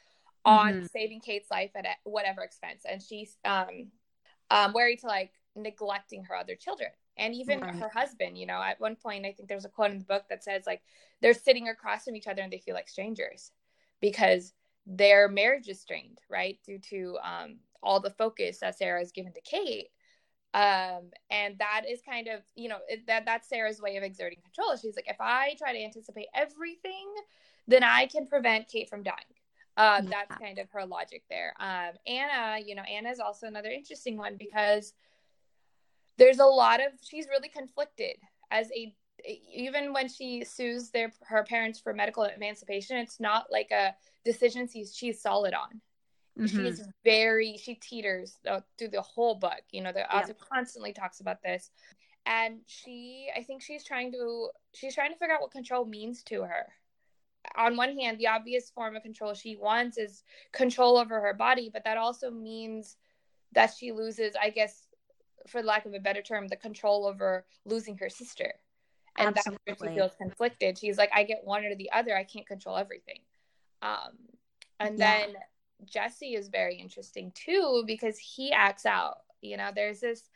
on 0.44 0.74
mm-hmm. 0.74 0.86
saving 0.86 1.20
Kate's 1.20 1.50
life 1.50 1.70
at 1.74 1.86
whatever 2.04 2.42
expense, 2.42 2.84
and 2.88 3.02
she's 3.02 3.36
um, 3.44 3.88
um, 4.50 4.72
wary 4.72 4.96
to 4.96 5.06
like 5.06 5.32
neglecting 5.54 6.24
her 6.24 6.36
other 6.36 6.54
children 6.54 6.90
and 7.16 7.34
even 7.34 7.60
right. 7.60 7.74
her 7.76 7.88
husband 7.88 8.36
you 8.36 8.46
know 8.46 8.62
at 8.62 8.80
one 8.80 8.94
point 8.94 9.24
i 9.24 9.32
think 9.32 9.48
there's 9.48 9.64
a 9.64 9.70
quote 9.70 9.90
in 9.90 9.98
the 9.98 10.04
book 10.04 10.24
that 10.28 10.44
says 10.44 10.64
like 10.66 10.82
they're 11.20 11.34
sitting 11.34 11.68
across 11.68 12.04
from 12.04 12.16
each 12.16 12.26
other 12.26 12.42
and 12.42 12.52
they 12.52 12.58
feel 12.58 12.74
like 12.74 12.88
strangers 12.88 13.52
because 14.00 14.52
their 14.86 15.28
marriage 15.28 15.68
is 15.68 15.80
strained 15.80 16.20
right 16.28 16.58
due 16.64 16.78
to 16.78 17.16
um, 17.24 17.56
all 17.82 18.00
the 18.00 18.10
focus 18.10 18.58
that 18.58 18.76
sarah 18.76 19.00
has 19.00 19.12
given 19.12 19.32
to 19.32 19.40
kate 19.40 19.88
um, 20.54 21.10
and 21.30 21.58
that 21.58 21.82
is 21.88 22.00
kind 22.02 22.28
of 22.28 22.40
you 22.54 22.68
know 22.68 22.78
that 23.06 23.24
that's 23.24 23.48
sarah's 23.48 23.80
way 23.80 23.96
of 23.96 24.02
exerting 24.02 24.38
control. 24.42 24.76
She's 24.76 24.96
like 24.96 25.08
if 25.08 25.20
i 25.20 25.54
try 25.58 25.72
to 25.72 25.82
anticipate 25.82 26.26
everything 26.34 27.12
then 27.68 27.82
i 27.82 28.06
can 28.06 28.26
prevent 28.26 28.68
kate 28.68 28.88
from 28.88 29.02
dying. 29.02 29.16
Um, 29.78 30.04
yeah. 30.04 30.10
that's 30.10 30.40
kind 30.40 30.58
of 30.58 30.70
her 30.70 30.86
logic 30.86 31.24
there. 31.28 31.52
Um, 31.60 31.92
anna 32.06 32.58
you 32.64 32.74
know 32.74 32.82
anna 32.82 33.10
is 33.10 33.20
also 33.20 33.46
another 33.46 33.70
interesting 33.70 34.16
one 34.16 34.36
because 34.36 34.94
there's 36.18 36.38
a 36.38 36.46
lot 36.46 36.80
of 36.80 36.92
she's 37.00 37.28
really 37.28 37.48
conflicted 37.48 38.16
as 38.50 38.70
a 38.72 38.94
even 39.52 39.92
when 39.92 40.08
she 40.08 40.44
sues 40.44 40.90
their 40.90 41.12
her 41.22 41.42
parents 41.42 41.80
for 41.80 41.92
medical 41.92 42.24
emancipation 42.24 42.96
it's 42.96 43.18
not 43.18 43.46
like 43.50 43.70
a 43.70 43.94
decision 44.24 44.68
she's 44.68 44.94
she's 44.94 45.20
solid 45.20 45.54
on 45.54 45.80
mm-hmm. 46.38 46.46
she's 46.46 46.86
very 47.04 47.56
she 47.56 47.74
teeters 47.74 48.38
through 48.78 48.88
the 48.88 49.02
whole 49.02 49.34
book 49.34 49.62
you 49.70 49.80
know 49.80 49.92
the 49.92 50.00
yeah. 50.00 50.18
author 50.20 50.34
constantly 50.34 50.92
talks 50.92 51.20
about 51.20 51.42
this 51.42 51.70
and 52.26 52.58
she 52.66 53.28
i 53.36 53.42
think 53.42 53.62
she's 53.62 53.84
trying 53.84 54.12
to 54.12 54.48
she's 54.74 54.94
trying 54.94 55.12
to 55.12 55.18
figure 55.18 55.34
out 55.34 55.40
what 55.40 55.50
control 55.50 55.84
means 55.84 56.22
to 56.22 56.42
her 56.42 56.66
on 57.56 57.76
one 57.76 57.96
hand 57.96 58.18
the 58.18 58.26
obvious 58.26 58.70
form 58.70 58.96
of 58.96 59.02
control 59.02 59.32
she 59.32 59.56
wants 59.56 59.98
is 59.98 60.24
control 60.52 60.96
over 60.96 61.20
her 61.20 61.34
body 61.34 61.70
but 61.72 61.84
that 61.84 61.96
also 61.96 62.30
means 62.30 62.96
that 63.52 63.72
she 63.78 63.92
loses 63.92 64.34
i 64.42 64.50
guess 64.50 64.86
for 65.46 65.62
lack 65.62 65.86
of 65.86 65.94
a 65.94 66.00
better 66.00 66.22
term, 66.22 66.48
the 66.48 66.56
control 66.56 67.06
over 67.06 67.44
losing 67.64 67.96
her 67.98 68.08
sister. 68.08 68.52
And 69.18 69.28
Absolutely. 69.28 69.58
that's 69.66 69.80
where 69.80 69.90
she 69.90 69.96
feels 69.96 70.12
conflicted. 70.18 70.78
She's 70.78 70.98
like, 70.98 71.10
I 71.14 71.22
get 71.22 71.40
one 71.44 71.64
or 71.64 71.74
the 71.74 71.90
other. 71.92 72.16
I 72.16 72.24
can't 72.24 72.46
control 72.46 72.76
everything. 72.76 73.20
Um, 73.82 74.12
and 74.78 74.98
yeah. 74.98 75.18
then 75.18 75.34
Jesse 75.84 76.34
is 76.34 76.48
very 76.48 76.76
interesting 76.76 77.32
too 77.34 77.84
because 77.86 78.18
he 78.18 78.52
acts 78.52 78.86
out. 78.86 79.18
You 79.42 79.56
know, 79.56 79.70
there's 79.74 80.00
this 80.00 80.28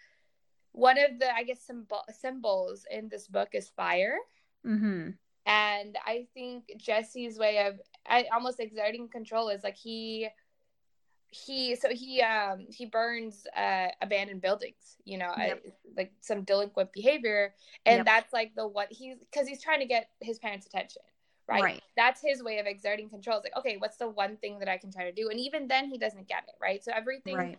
one 0.72 0.98
of 0.98 1.18
the 1.18 1.34
I 1.34 1.42
guess 1.44 1.60
symbol, 1.60 2.02
symbols 2.12 2.84
in 2.90 3.08
this 3.08 3.26
book 3.26 3.50
is 3.54 3.68
fire, 3.68 4.18
mm-hmm. 4.66 5.10
And 5.46 5.96
I 6.06 6.26
think 6.34 6.70
Jesse's 6.76 7.38
way 7.38 7.66
of 7.66 7.80
I, 8.06 8.26
almost 8.32 8.60
exerting 8.60 9.08
control 9.08 9.48
is 9.48 9.64
like 9.64 9.76
he 9.76 10.28
he 11.28 11.76
so 11.76 11.88
he 11.90 12.20
um 12.22 12.66
he 12.68 12.86
burns 12.86 13.46
uh 13.56 13.86
abandoned 14.02 14.42
buildings 14.42 14.96
you 15.04 15.16
know 15.16 15.32
yep. 15.38 15.62
uh, 15.64 15.70
like 15.96 16.12
some 16.20 16.42
delinquent 16.42 16.92
behavior 16.92 17.54
and 17.86 17.98
yep. 17.98 18.06
that's 18.06 18.32
like 18.32 18.52
the 18.56 18.66
what 18.66 18.88
he's 18.90 19.16
because 19.20 19.46
he's 19.46 19.62
trying 19.62 19.78
to 19.78 19.86
get 19.86 20.08
his 20.20 20.40
parents 20.40 20.66
attention 20.66 21.02
right? 21.50 21.62
right 21.62 21.82
that's 21.96 22.20
his 22.22 22.42
way 22.42 22.58
of 22.58 22.66
exerting 22.66 23.08
control 23.08 23.38
it's 23.38 23.44
like 23.44 23.56
okay 23.56 23.76
what's 23.78 23.96
the 23.96 24.08
one 24.08 24.36
thing 24.36 24.58
that 24.58 24.68
i 24.68 24.78
can 24.78 24.92
try 24.92 25.04
to 25.04 25.12
do 25.12 25.28
and 25.28 25.38
even 25.38 25.68
then 25.68 25.88
he 25.88 25.98
doesn't 25.98 26.28
get 26.28 26.44
it 26.48 26.54
right 26.60 26.84
so 26.84 26.92
everything 26.94 27.36
right. 27.36 27.58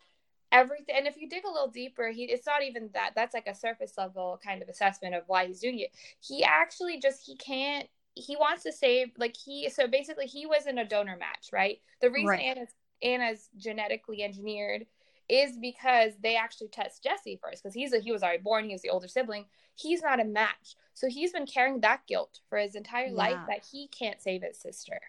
everything 0.52 0.96
and 0.96 1.08
if 1.08 1.18
you 1.18 1.28
dig 1.28 1.44
a 1.46 1.52
little 1.52 1.68
deeper 1.68 2.10
he 2.10 2.24
it's 2.24 2.46
not 2.46 2.64
even 2.64 2.90
that 2.94 3.12
that's 3.16 3.34
like 3.34 3.48
a 3.48 3.56
surface 3.56 3.94
level 3.98 4.40
kind 4.44 4.62
of 4.62 4.70
assessment 4.70 5.14
of 5.14 5.24
why 5.28 5.46
he's 5.46 5.60
doing 5.60 5.80
it 5.80 5.92
he 6.20 6.44
actually 6.44 7.00
just 7.00 7.26
he 7.26 7.36
can't 7.36 7.88
he 8.16 8.36
wants 8.36 8.64
to 8.64 8.72
save 8.72 9.12
like 9.18 9.36
he 9.38 9.70
so 9.70 9.88
basically 9.88 10.26
he 10.26 10.46
was 10.46 10.66
in 10.66 10.78
a 10.78 10.86
donor 10.86 11.18
match 11.18 11.50
right 11.52 11.80
the 12.02 12.10
reason 12.10 12.28
right. 12.28 12.42
anna's 12.42 12.70
anna's 13.04 13.50
genetically 13.58 14.24
engineered 14.24 14.86
is 15.32 15.58
because 15.58 16.14
they 16.22 16.36
actually 16.36 16.68
test 16.68 17.04
jesse 17.04 17.40
first 17.42 17.64
because 17.64 17.74
he's 17.74 17.94
a, 17.94 18.00
he 18.00 18.12
was 18.12 18.24
already 18.24 18.42
born 18.42 18.66
he 18.66 18.74
was 18.74 18.82
the 18.82 18.90
older 18.90 19.08
sibling 19.08 19.46
he's 19.76 20.02
not 20.02 20.20
a 20.20 20.26
match 20.26 20.76
so 20.94 21.08
he's 21.08 21.32
been 21.32 21.46
carrying 21.46 21.80
that 21.80 22.02
guilt 22.08 22.40
for 22.50 22.58
his 22.58 22.76
entire 22.76 23.08
yeah. 23.08 23.14
life 23.14 23.40
that 23.48 23.66
he 23.72 23.88
can't 23.88 24.22
save 24.22 24.42
his 24.42 24.60
sister 24.60 25.00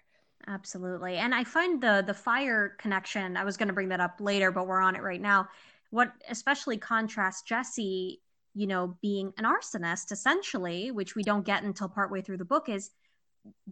absolutely 0.47 1.17
and 1.17 1.33
i 1.33 1.43
find 1.43 1.81
the 1.81 2.03
the 2.05 2.13
fire 2.13 2.75
connection 2.79 3.37
i 3.37 3.43
was 3.43 3.57
going 3.57 3.67
to 3.67 3.73
bring 3.73 3.89
that 3.89 3.99
up 3.99 4.15
later 4.19 4.51
but 4.51 4.67
we're 4.67 4.81
on 4.81 4.95
it 4.95 5.01
right 5.01 5.21
now 5.21 5.47
what 5.89 6.11
especially 6.29 6.77
contrasts 6.77 7.43
jesse 7.43 8.19
you 8.53 8.67
know, 8.67 8.97
being 9.01 9.33
an 9.37 9.45
arsonist 9.45 10.11
essentially, 10.11 10.91
which 10.91 11.15
we 11.15 11.23
don't 11.23 11.45
get 11.45 11.63
until 11.63 11.89
partway 11.89 12.21
through 12.21 12.37
the 12.37 12.45
book, 12.45 12.69
is 12.69 12.91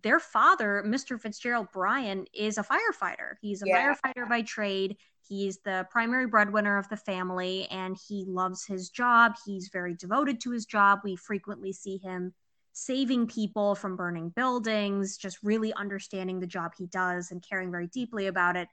their 0.01 0.19
father, 0.19 0.83
Mr. 0.85 1.19
Fitzgerald 1.19 1.67
Brian, 1.71 2.25
is 2.33 2.57
a 2.57 2.63
firefighter. 2.63 3.35
He's 3.41 3.61
a 3.61 3.67
yeah. 3.67 3.93
firefighter 3.93 4.27
by 4.27 4.41
trade. 4.41 4.97
He's 5.31 5.59
the 5.59 5.87
primary 5.89 6.27
breadwinner 6.27 6.77
of 6.77 6.89
the 6.89 6.97
family 6.97 7.65
and 7.71 7.97
he 8.07 8.25
loves 8.27 8.65
his 8.65 8.89
job. 8.89 9.35
He's 9.45 9.69
very 9.71 9.93
devoted 9.93 10.41
to 10.41 10.51
his 10.51 10.65
job. 10.65 10.99
We 11.05 11.15
frequently 11.15 11.71
see 11.71 11.95
him 11.95 12.33
saving 12.73 13.27
people 13.27 13.75
from 13.75 13.95
burning 13.95 14.27
buildings, 14.35 15.15
just 15.15 15.37
really 15.41 15.71
understanding 15.75 16.41
the 16.41 16.47
job 16.47 16.73
he 16.77 16.87
does 16.87 17.31
and 17.31 17.41
caring 17.41 17.71
very 17.71 17.87
deeply 17.87 18.27
about 18.27 18.57
it. 18.57 18.67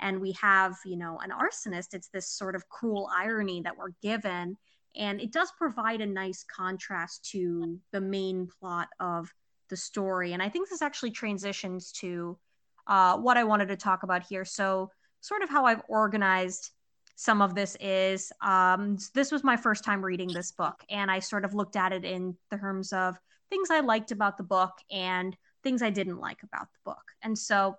And 0.00 0.20
we 0.20 0.32
have, 0.32 0.76
you 0.84 0.98
know, 0.98 1.18
an 1.22 1.30
arsonist. 1.30 1.94
It's 1.94 2.08
this 2.08 2.28
sort 2.28 2.56
of 2.56 2.68
cruel 2.68 3.08
irony 3.16 3.62
that 3.62 3.78
we're 3.78 3.94
given 4.02 4.58
and 4.94 5.18
it 5.18 5.32
does 5.32 5.50
provide 5.56 6.02
a 6.02 6.06
nice 6.06 6.44
contrast 6.44 7.24
to 7.30 7.80
the 7.92 8.00
main 8.02 8.46
plot 8.60 8.88
of 9.00 9.32
the 9.70 9.76
story 9.76 10.34
and 10.34 10.42
i 10.42 10.48
think 10.50 10.68
this 10.68 10.82
actually 10.82 11.10
transitions 11.10 11.92
to 11.92 12.38
uh, 12.86 13.16
what 13.16 13.38
i 13.38 13.44
wanted 13.44 13.68
to 13.68 13.76
talk 13.76 14.02
about 14.02 14.22
here 14.22 14.44
so 14.44 14.90
sort 15.22 15.42
of 15.42 15.48
how 15.48 15.64
i've 15.64 15.82
organized 15.88 16.70
some 17.14 17.40
of 17.42 17.54
this 17.54 17.76
is 17.78 18.32
um, 18.42 18.96
this 19.14 19.30
was 19.30 19.44
my 19.44 19.56
first 19.56 19.84
time 19.84 20.04
reading 20.04 20.28
this 20.28 20.52
book 20.52 20.84
and 20.90 21.10
i 21.10 21.18
sort 21.18 21.44
of 21.44 21.54
looked 21.54 21.76
at 21.76 21.92
it 21.92 22.04
in 22.04 22.36
terms 22.50 22.92
of 22.92 23.16
things 23.48 23.70
i 23.70 23.80
liked 23.80 24.12
about 24.12 24.36
the 24.36 24.42
book 24.42 24.72
and 24.90 25.36
things 25.62 25.82
i 25.82 25.88
didn't 25.88 26.18
like 26.18 26.42
about 26.42 26.68
the 26.72 26.78
book 26.84 27.12
and 27.22 27.38
so 27.38 27.74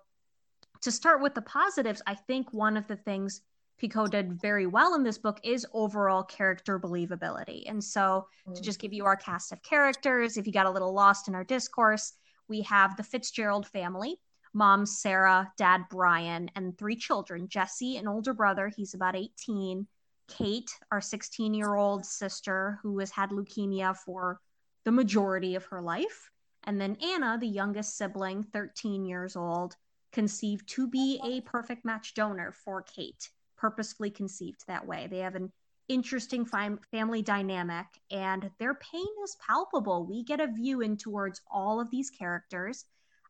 to 0.80 0.90
start 0.90 1.22
with 1.22 1.34
the 1.34 1.42
positives 1.42 2.02
i 2.06 2.14
think 2.14 2.52
one 2.52 2.76
of 2.76 2.86
the 2.88 2.96
things 2.96 3.42
Picoult 3.82 4.10
did 4.10 4.40
very 4.40 4.66
well 4.66 4.94
in 4.94 5.02
this 5.02 5.18
book 5.18 5.40
is 5.42 5.66
overall 5.72 6.22
character 6.22 6.78
believability. 6.78 7.64
And 7.68 7.82
so, 7.82 8.28
to 8.54 8.62
just 8.62 8.78
give 8.78 8.92
you 8.92 9.04
our 9.04 9.16
cast 9.16 9.52
of 9.52 9.60
characters, 9.62 10.36
if 10.36 10.46
you 10.46 10.52
got 10.52 10.66
a 10.66 10.70
little 10.70 10.92
lost 10.92 11.26
in 11.26 11.34
our 11.34 11.42
discourse, 11.42 12.12
we 12.48 12.62
have 12.62 12.96
the 12.96 13.02
Fitzgerald 13.02 13.66
family 13.66 14.16
mom, 14.54 14.86
Sarah, 14.86 15.52
dad, 15.58 15.82
Brian, 15.90 16.50
and 16.56 16.76
three 16.78 16.96
children 16.96 17.48
Jesse, 17.48 17.96
an 17.96 18.08
older 18.08 18.32
brother, 18.32 18.68
he's 18.74 18.94
about 18.94 19.16
18, 19.16 19.86
Kate, 20.28 20.70
our 20.90 21.00
16 21.00 21.52
year 21.52 21.74
old 21.74 22.06
sister, 22.06 22.78
who 22.82 22.98
has 23.00 23.10
had 23.10 23.30
leukemia 23.30 23.96
for 23.96 24.40
the 24.84 24.92
majority 24.92 25.54
of 25.54 25.64
her 25.66 25.82
life, 25.82 26.30
and 26.62 26.80
then 26.80 26.96
Anna, 27.02 27.36
the 27.38 27.46
youngest 27.46 27.96
sibling, 27.98 28.42
13 28.42 29.04
years 29.04 29.36
old, 29.36 29.76
conceived 30.12 30.68
to 30.68 30.86
be 30.86 31.20
a 31.24 31.40
perfect 31.42 31.84
match 31.84 32.14
donor 32.14 32.52
for 32.52 32.82
Kate 32.82 33.28
purposefully 33.64 34.10
conceived 34.10 34.62
that 34.66 34.86
way. 34.86 35.06
They 35.10 35.20
have 35.20 35.36
an 35.36 35.50
interesting 35.88 36.44
family 36.44 37.22
dynamic 37.22 37.86
and 38.10 38.50
their 38.58 38.74
pain 38.74 39.06
is 39.22 39.36
palpable. 39.46 40.06
We 40.06 40.22
get 40.22 40.40
a 40.40 40.48
view 40.48 40.80
in 40.80 40.96
towards 40.96 41.40
all 41.50 41.80
of 41.80 41.90
these 41.90 42.10
characters. 42.10 42.84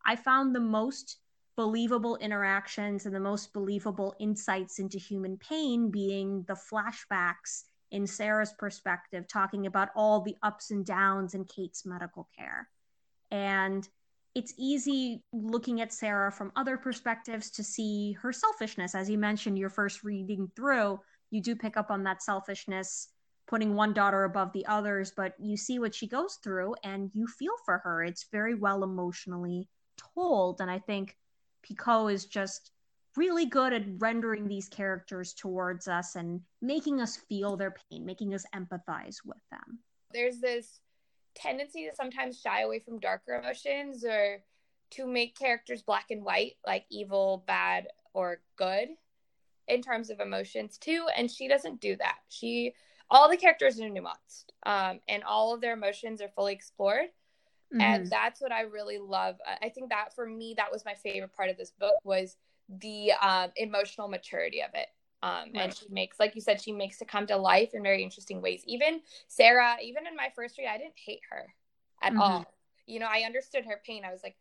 I 0.05 0.17
found 0.17 0.55
the 0.55 0.61
most 0.61 1.19
believable 1.57 2.17
interactions 2.17 3.07
and 3.07 3.15
the 3.15 3.21
most 3.21 3.53
believable 3.53 4.15
insights 4.19 4.79
into 4.79 4.99
human 4.99 5.39
pain 5.39 5.91
being 5.91 6.45
the 6.49 6.55
flashbacks 6.55 7.65
in 7.91 8.07
Sarah's 8.07 8.53
perspective, 8.53 9.27
talking 9.29 9.67
about 9.67 9.91
all 9.95 10.21
the 10.21 10.37
ups 10.43 10.71
and 10.73 10.85
downs 10.85 11.35
in 11.35 11.45
Kate's 11.45 11.87
medical 11.87 12.29
care. 12.37 12.69
And 13.31 13.89
it's 14.35 14.53
easy 14.59 15.23
looking 15.33 15.81
at 15.81 15.93
Sarah 15.93 16.33
from 16.33 16.51
other 16.57 16.77
perspectives 16.77 17.51
to 17.53 17.63
see 17.63 18.13
her 18.15 18.33
selfishness. 18.33 18.97
As 18.97 19.09
you 19.09 19.17
mentioned, 19.17 19.59
your 19.59 19.71
first 19.71 20.03
reading 20.03 20.51
through, 20.57 20.99
you 21.31 21.41
do 21.41 21.55
pick 21.55 21.77
up 21.77 21.93
on 21.93 22.03
that 22.03 22.21
selfishness, 22.21 23.09
putting 23.47 23.77
one 23.77 23.93
daughter 23.93 24.25
above 24.25 24.53
the 24.53 24.67
others, 24.67 25.13
but 25.17 25.35
you 25.39 25.57
see 25.57 25.79
what 25.79 25.95
she 25.95 26.09
goes 26.09 26.39
through 26.43 26.75
and 26.83 27.11
you 27.15 27.29
feel 27.29 27.55
for 27.65 27.79
her. 27.79 28.03
It's 28.03 28.27
very 28.33 28.55
well 28.55 28.83
emotionally 28.83 29.69
told. 29.97 30.61
And 30.61 30.71
I 30.71 30.79
think 30.79 31.17
Picoult 31.67 32.13
is 32.13 32.27
just 32.27 32.71
really 33.17 33.47
good 33.47 33.73
at 33.73 33.85
rendering 33.99 34.49
these 34.49 34.69
characters 34.69 35.35
towards 35.35 35.89
us 35.89 36.17
and 36.17 36.41
making 36.61 37.01
us 37.01 37.17
feel 37.17 37.57
their 37.57 37.75
pain, 37.91 38.05
making 38.05 38.35
us 38.35 38.45
empathize 38.55 39.19
with 39.25 39.39
them. 39.51 39.79
There's 40.13 40.41
this 40.41 40.81
tendency 41.35 41.89
to 41.89 41.95
sometimes 41.95 42.41
shy 42.41 42.63
away 42.63 42.81
from 42.81 42.99
darker 42.99 43.35
emotions 43.35 44.05
or 44.05 44.43
to 44.91 45.07
make 45.07 45.39
characters 45.39 45.83
black 45.83 46.07
and 46.11 46.25
white, 46.25 46.55
like 46.67 46.87
evil, 46.91 47.45
bad, 47.47 47.89
or 48.13 48.41
good 48.57 48.89
in 49.67 49.83
terms 49.83 50.11
of 50.11 50.21
emotions 50.21 50.79
too. 50.79 51.07
And 51.17 51.31
she 51.31 51.49
doesn't 51.49 51.81
do 51.81 51.97
that. 51.97 52.19
She 52.29 52.75
all 53.11 53.29
the 53.29 53.37
characters 53.37 53.79
are 53.81 53.85
nuanced, 53.85 54.47
um, 54.65 55.01
and 55.09 55.23
all 55.25 55.55
of 55.55 55.61
their 55.61 55.75
emotions 55.75 56.23
are 56.23 56.31
fully 56.35 56.55
explored. 56.55 57.07
Mm-hmm. 57.75 57.81
And 57.81 58.07
that's 58.09 58.41
what 58.41 58.53
I 58.53 58.63
really 58.63 58.99
love. 58.99 59.37
I 59.61 59.69
think 59.69 59.91
that 59.91 60.15
for 60.15 60.27
me, 60.27 60.55
that 60.57 60.71
was 60.71 60.85
my 60.85 60.95
favorite 60.95 61.35
part 61.35 61.51
of 61.51 61.57
this 61.57 61.73
book 61.73 61.95
was 62.05 62.37
the 62.69 63.13
um, 63.21 63.51
emotional 63.57 64.09
maturity 64.09 64.63
of 64.63 64.71
it. 64.75 64.87
Um, 65.23 65.51
right. 65.55 65.65
And 65.65 65.75
she 65.75 65.87
makes, 65.91 66.21
like 66.21 66.35
you 66.35 66.41
said, 66.41 66.61
she 66.61 66.71
makes 66.71 67.01
it 67.01 67.09
come 67.09 67.27
to 67.27 67.37
life 67.37 67.71
in 67.75 67.83
very 67.83 68.03
interesting 68.03 68.41
ways. 68.41 68.63
Even 68.67 69.01
Sarah, 69.27 69.77
even 69.83 70.07
in 70.07 70.15
my 70.15 70.29
first 70.37 70.57
read, 70.59 70.69
I 70.69 70.79
didn't 70.79 70.95
hate 71.05 71.21
her 71.31 71.53
at 72.03 72.13
mm-hmm. 72.13 72.21
all. 72.21 72.55
You 72.87 73.01
know, 73.01 73.09
I 73.11 73.23
understood 73.27 73.65
her 73.65 73.81
pain. 73.85 74.05
I 74.05 74.13
was 74.13 74.23
like, 74.23 74.37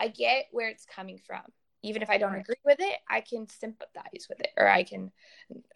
I 0.00 0.08
get 0.08 0.46
where 0.50 0.68
it's 0.68 0.86
coming 0.86 1.18
from. 1.18 1.42
Even 1.82 2.00
if 2.00 2.08
I 2.08 2.16
don't 2.16 2.34
agree 2.34 2.54
with 2.64 2.80
it, 2.80 2.96
I 3.10 3.20
can 3.20 3.46
sympathize 3.46 4.26
with 4.30 4.40
it, 4.40 4.48
or 4.56 4.66
I 4.66 4.84
can, 4.84 5.12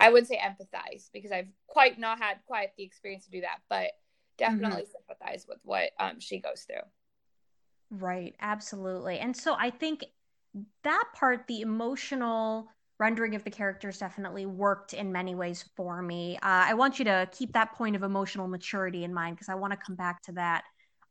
I 0.01 0.09
wouldn't 0.09 0.29
say 0.29 0.39
empathize 0.39 1.11
because 1.13 1.31
I've 1.31 1.49
quite 1.67 1.99
not 1.99 2.19
had 2.19 2.39
quite 2.47 2.75
the 2.79 2.83
experience 2.83 3.27
to 3.27 3.31
do 3.31 3.43
that, 3.43 3.59
but 3.69 3.91
definitely 4.39 4.83
mm-hmm. 4.83 4.93
sympathize 5.09 5.47
with 5.49 5.59
what 5.65 5.91
um, 5.99 6.21
she 6.21 6.41
goes 6.41 6.67
through. 6.67 6.87
Right, 7.91 8.35
absolutely. 8.41 9.19
And 9.19 9.37
so 9.37 9.55
I 9.59 9.71
think 9.71 10.05
that 10.85 11.05
part, 11.15 11.47
the 11.47 11.61
emotional 11.61 12.69
rendering 12.99 13.35
of 13.35 13.45
the 13.45 13.51
characters 13.51 13.99
definitely 13.99 14.47
worked 14.47 14.93
in 14.93 15.13
many 15.13 15.35
ways 15.35 15.65
for 15.77 16.03
me. 16.03 16.37
Uh, 16.37 16.67
I 16.67 16.75
want 16.75 16.99
you 16.99 17.05
to 17.05 17.29
keep 17.33 17.53
that 17.53 17.73
point 17.75 17.95
of 17.97 18.03
emotional 18.03 18.49
maturity 18.49 19.05
in 19.05 19.15
mind 19.15 19.37
because 19.37 19.49
I 19.49 19.55
want 19.55 19.73
to 19.73 19.77
come 19.77 19.95
back 19.95 20.23
to 20.23 20.33
that. 20.33 20.65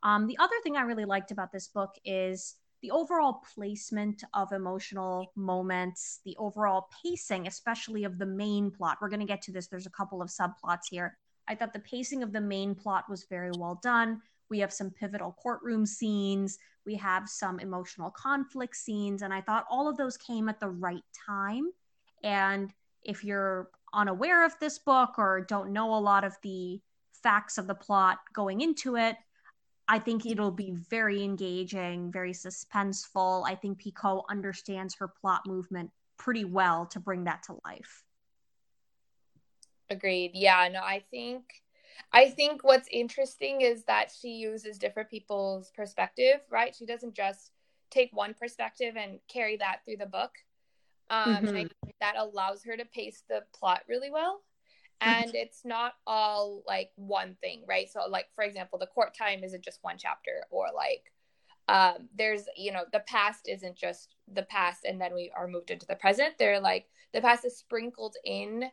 Um, 0.04 0.28
the 0.28 0.38
other 0.38 0.56
thing 0.64 0.76
I 0.76 0.82
really 0.82 1.06
liked 1.06 1.32
about 1.32 1.52
this 1.52 1.68
book 1.68 1.92
is 2.06 2.56
the 2.82 2.92
overall 2.92 3.42
placement 3.56 4.24
of 4.34 4.52
emotional 4.52 5.32
moments, 5.36 6.20
the 6.26 6.36
overall 6.38 6.90
pacing, 7.04 7.48
especially 7.48 8.04
of 8.04 8.20
the 8.20 8.26
main 8.26 8.70
plot. 8.70 8.98
We're 9.02 9.10
going 9.10 9.22
to 9.22 9.26
get 9.26 9.42
to 9.44 9.52
this. 9.52 9.68
There's 9.68 9.88
a 9.88 9.92
couple 9.92 10.22
of 10.22 10.30
subplots 10.30 10.90
here. 10.92 11.18
I 11.48 11.56
thought 11.56 11.74
the 11.74 11.80
pacing 11.80 12.24
of 12.24 12.34
the 12.34 12.42
main 12.42 12.76
plot 12.76 13.10
was 13.10 13.26
very 13.26 13.52
well 13.58 13.80
done. 13.82 14.22
We 14.50 14.60
have 14.60 14.74
some 14.74 14.92
pivotal 14.92 15.36
courtroom 15.42 15.86
scenes. 15.86 16.58
We 16.86 16.96
have 16.96 17.28
some 17.28 17.60
emotional 17.60 18.12
conflict 18.12 18.76
scenes. 18.76 19.22
And 19.22 19.34
I 19.34 19.42
thought 19.42 19.66
all 19.70 19.88
of 19.88 19.98
those 19.98 20.18
came 20.18 20.50
at 20.50 20.60
the 20.60 20.70
right 20.70 21.04
time. 21.26 21.72
And 22.24 22.74
if 23.04 23.24
you're 23.24 23.70
unaware 23.94 24.46
of 24.46 24.54
this 24.60 24.80
book 24.80 25.16
or 25.18 25.46
don't 25.48 25.72
know 25.72 25.96
a 25.96 26.00
lot 26.00 26.24
of 26.24 26.36
the 26.44 26.82
facts 27.24 27.58
of 27.58 27.68
the 27.68 27.76
plot 27.76 28.20
going 28.34 28.62
into 28.62 28.96
it, 28.96 29.16
I 29.88 30.00
think 30.00 30.26
it'll 30.26 30.52
be 30.52 30.72
very 30.90 31.24
engaging, 31.24 32.12
very 32.12 32.34
suspenseful. 32.34 33.48
I 33.48 33.56
think 33.56 33.82
Picoult 33.82 34.26
understands 34.30 34.96
her 34.96 35.08
plot 35.08 35.42
movement 35.46 35.92
pretty 36.18 36.44
well 36.44 36.86
to 36.88 37.00
bring 37.00 37.24
that 37.24 37.44
to 37.44 37.58
life. 37.64 38.04
Agreed. 39.90 40.32
Yeah, 40.34 40.70
no, 40.72 40.80
I 40.80 41.04
think 41.12 41.44
I 42.12 42.30
think 42.30 42.64
what's 42.64 42.88
interesting 42.92 43.62
is 43.62 43.84
that 43.86 44.12
she 44.12 44.30
uses 44.30 44.78
different 44.78 45.10
people's 45.10 45.72
perspective, 45.76 46.42
right? 46.50 46.76
She 46.76 46.86
doesn't 46.86 47.16
just 47.16 47.52
take 47.90 48.10
one 48.14 48.34
perspective 48.34 48.96
and 48.98 49.20
carry 49.28 49.58
that 49.58 49.80
through 49.86 49.98
the 49.98 50.06
book. 50.06 50.32
Um, 51.10 51.36
mm-hmm. 51.36 51.48
and 51.48 51.58
I 51.58 51.62
think 51.62 51.96
that 52.02 52.18
allows 52.18 52.64
her 52.64 52.76
to 52.76 52.86
pace 52.86 53.24
the 53.30 53.44
plot 53.54 53.82
really 53.88 54.12
well. 54.12 54.42
And 55.00 55.28
mm-hmm. 55.28 55.36
it's 55.36 55.64
not 55.64 55.94
all 56.06 56.64
like 56.66 56.90
one 56.96 57.36
thing, 57.42 57.64
right? 57.68 57.90
So, 57.90 58.02
like 58.10 58.28
for 58.36 58.44
example, 58.44 58.80
the 58.80 58.88
court 58.88 59.16
time 59.16 59.44
isn't 59.44 59.64
just 59.64 59.80
one 59.84 59.98
chapter, 59.98 60.44
or 60.50 60.68
like 60.74 61.12
um, 61.68 62.10
there's 62.18 62.46
you 62.56 62.72
know 62.72 62.84
the 62.92 63.02
past 63.02 63.48
isn't 63.48 63.76
just 63.76 64.16
the 64.34 64.44
past 64.44 64.86
and 64.86 65.00
then 65.00 65.14
we 65.14 65.32
are 65.38 65.48
moved 65.48 65.70
into 65.70 65.86
the 65.86 65.96
present. 65.96 66.36
They're 66.40 66.60
like 66.60 66.88
the 67.14 67.22
past 67.22 67.46
is 67.46 67.58
sprinkled 67.58 68.16
in 68.26 68.66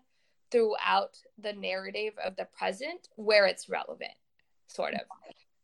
throughout 0.55 1.19
the 1.37 1.53
narrative 1.53 2.13
of 2.25 2.37
the 2.37 2.47
present 2.57 3.09
where 3.17 3.47
it's 3.47 3.69
relevant, 3.69 4.13
sort 4.69 4.95
of. 4.95 5.01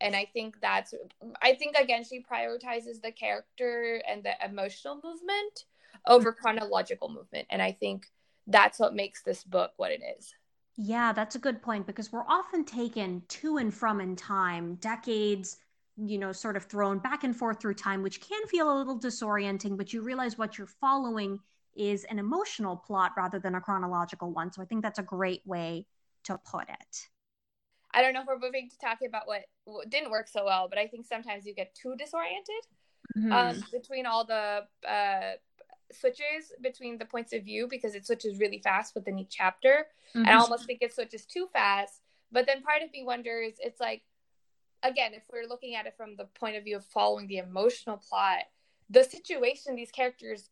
And 0.00 0.16
I 0.16 0.28
think 0.32 0.56
that's, 0.60 0.92
I 1.40 1.54
think 1.54 1.76
again, 1.76 2.02
she 2.02 2.24
prioritizes 2.24 3.00
the 3.00 3.12
character 3.12 4.02
and 4.08 4.24
the 4.24 4.32
emotional 4.44 5.00
movement 5.04 5.66
over 6.08 6.32
chronological 6.32 7.08
movement. 7.08 7.46
And 7.50 7.62
I 7.62 7.70
think 7.70 8.06
that's 8.48 8.80
what 8.80 8.96
makes 8.96 9.22
this 9.22 9.44
book 9.44 9.70
what 9.76 9.92
it 9.92 10.00
is. 10.18 10.34
Yeah, 10.76 11.12
that's 11.12 11.36
a 11.36 11.40
good 11.40 11.62
point 11.62 11.86
because 11.86 12.10
we're 12.10 12.26
often 12.26 12.64
taken 12.64 13.22
to 13.28 13.58
and 13.58 13.72
from 13.72 14.00
in 14.00 14.16
time, 14.16 14.74
decades, 14.76 15.58
you 15.98 16.18
know, 16.18 16.32
sort 16.32 16.56
of 16.56 16.64
thrown 16.64 16.98
back 16.98 17.22
and 17.22 17.36
forth 17.36 17.60
through 17.60 17.74
time, 17.74 18.02
which 18.02 18.20
can 18.20 18.44
feel 18.48 18.74
a 18.74 18.78
little 18.78 18.98
disorienting, 18.98 19.76
but 19.76 19.92
you 19.92 20.00
realize 20.00 20.36
what 20.36 20.58
you're 20.58 20.66
following 20.66 21.38
is 21.76 22.04
an 22.04 22.18
emotional 22.18 22.76
plot 22.76 23.12
rather 23.16 23.38
than 23.38 23.54
a 23.54 23.60
chronological 23.60 24.32
one. 24.32 24.52
So 24.52 24.62
I 24.62 24.64
think 24.64 24.82
that's 24.82 24.98
a 24.98 25.04
great 25.04 25.42
way 25.46 25.86
to 26.24 26.38
put 26.38 26.68
it. 26.68 27.08
I 27.92 28.02
don't 28.02 28.12
know 28.12 28.20
if 28.20 28.26
we're 28.26 28.38
moving 28.38 28.68
to 28.70 28.78
talking 28.78 29.08
about 29.08 29.26
what, 29.26 29.42
what 29.64 29.90
didn't 29.90 30.10
work 30.10 30.28
so 30.28 30.44
well, 30.44 30.68
but 30.68 30.78
I 30.78 30.86
think 30.86 31.06
sometimes 31.06 31.44
you 31.46 31.54
get 31.54 31.74
too 31.74 31.96
disoriented 31.96 32.66
mm-hmm. 33.16 33.32
um, 33.32 33.64
between 33.72 34.06
all 34.06 34.24
the 34.24 34.64
uh, 34.88 35.32
switches 35.92 36.52
between 36.60 36.98
the 36.98 37.04
points 37.04 37.32
of 37.32 37.44
view 37.44 37.66
because 37.68 37.94
it 37.94 38.06
switches 38.06 38.38
really 38.38 38.58
fast 38.58 38.94
within 38.94 39.18
each 39.18 39.30
chapter. 39.30 39.86
Mm-hmm. 40.10 40.18
And 40.18 40.28
I 40.28 40.34
almost 40.34 40.66
think 40.66 40.82
it 40.82 40.94
switches 40.94 41.26
too 41.26 41.48
fast. 41.52 42.00
But 42.32 42.46
then 42.46 42.62
part 42.62 42.82
of 42.82 42.92
me 42.92 43.02
wonders, 43.04 43.54
it's 43.58 43.80
like, 43.80 44.02
again, 44.82 45.12
if 45.14 45.22
we're 45.32 45.48
looking 45.48 45.74
at 45.74 45.86
it 45.86 45.94
from 45.96 46.16
the 46.16 46.26
point 46.38 46.56
of 46.56 46.64
view 46.64 46.76
of 46.76 46.84
following 46.84 47.26
the 47.26 47.38
emotional 47.38 47.96
plot, 47.96 48.44
the 48.88 49.02
situation 49.02 49.74
these 49.74 49.90
characters 49.90 50.50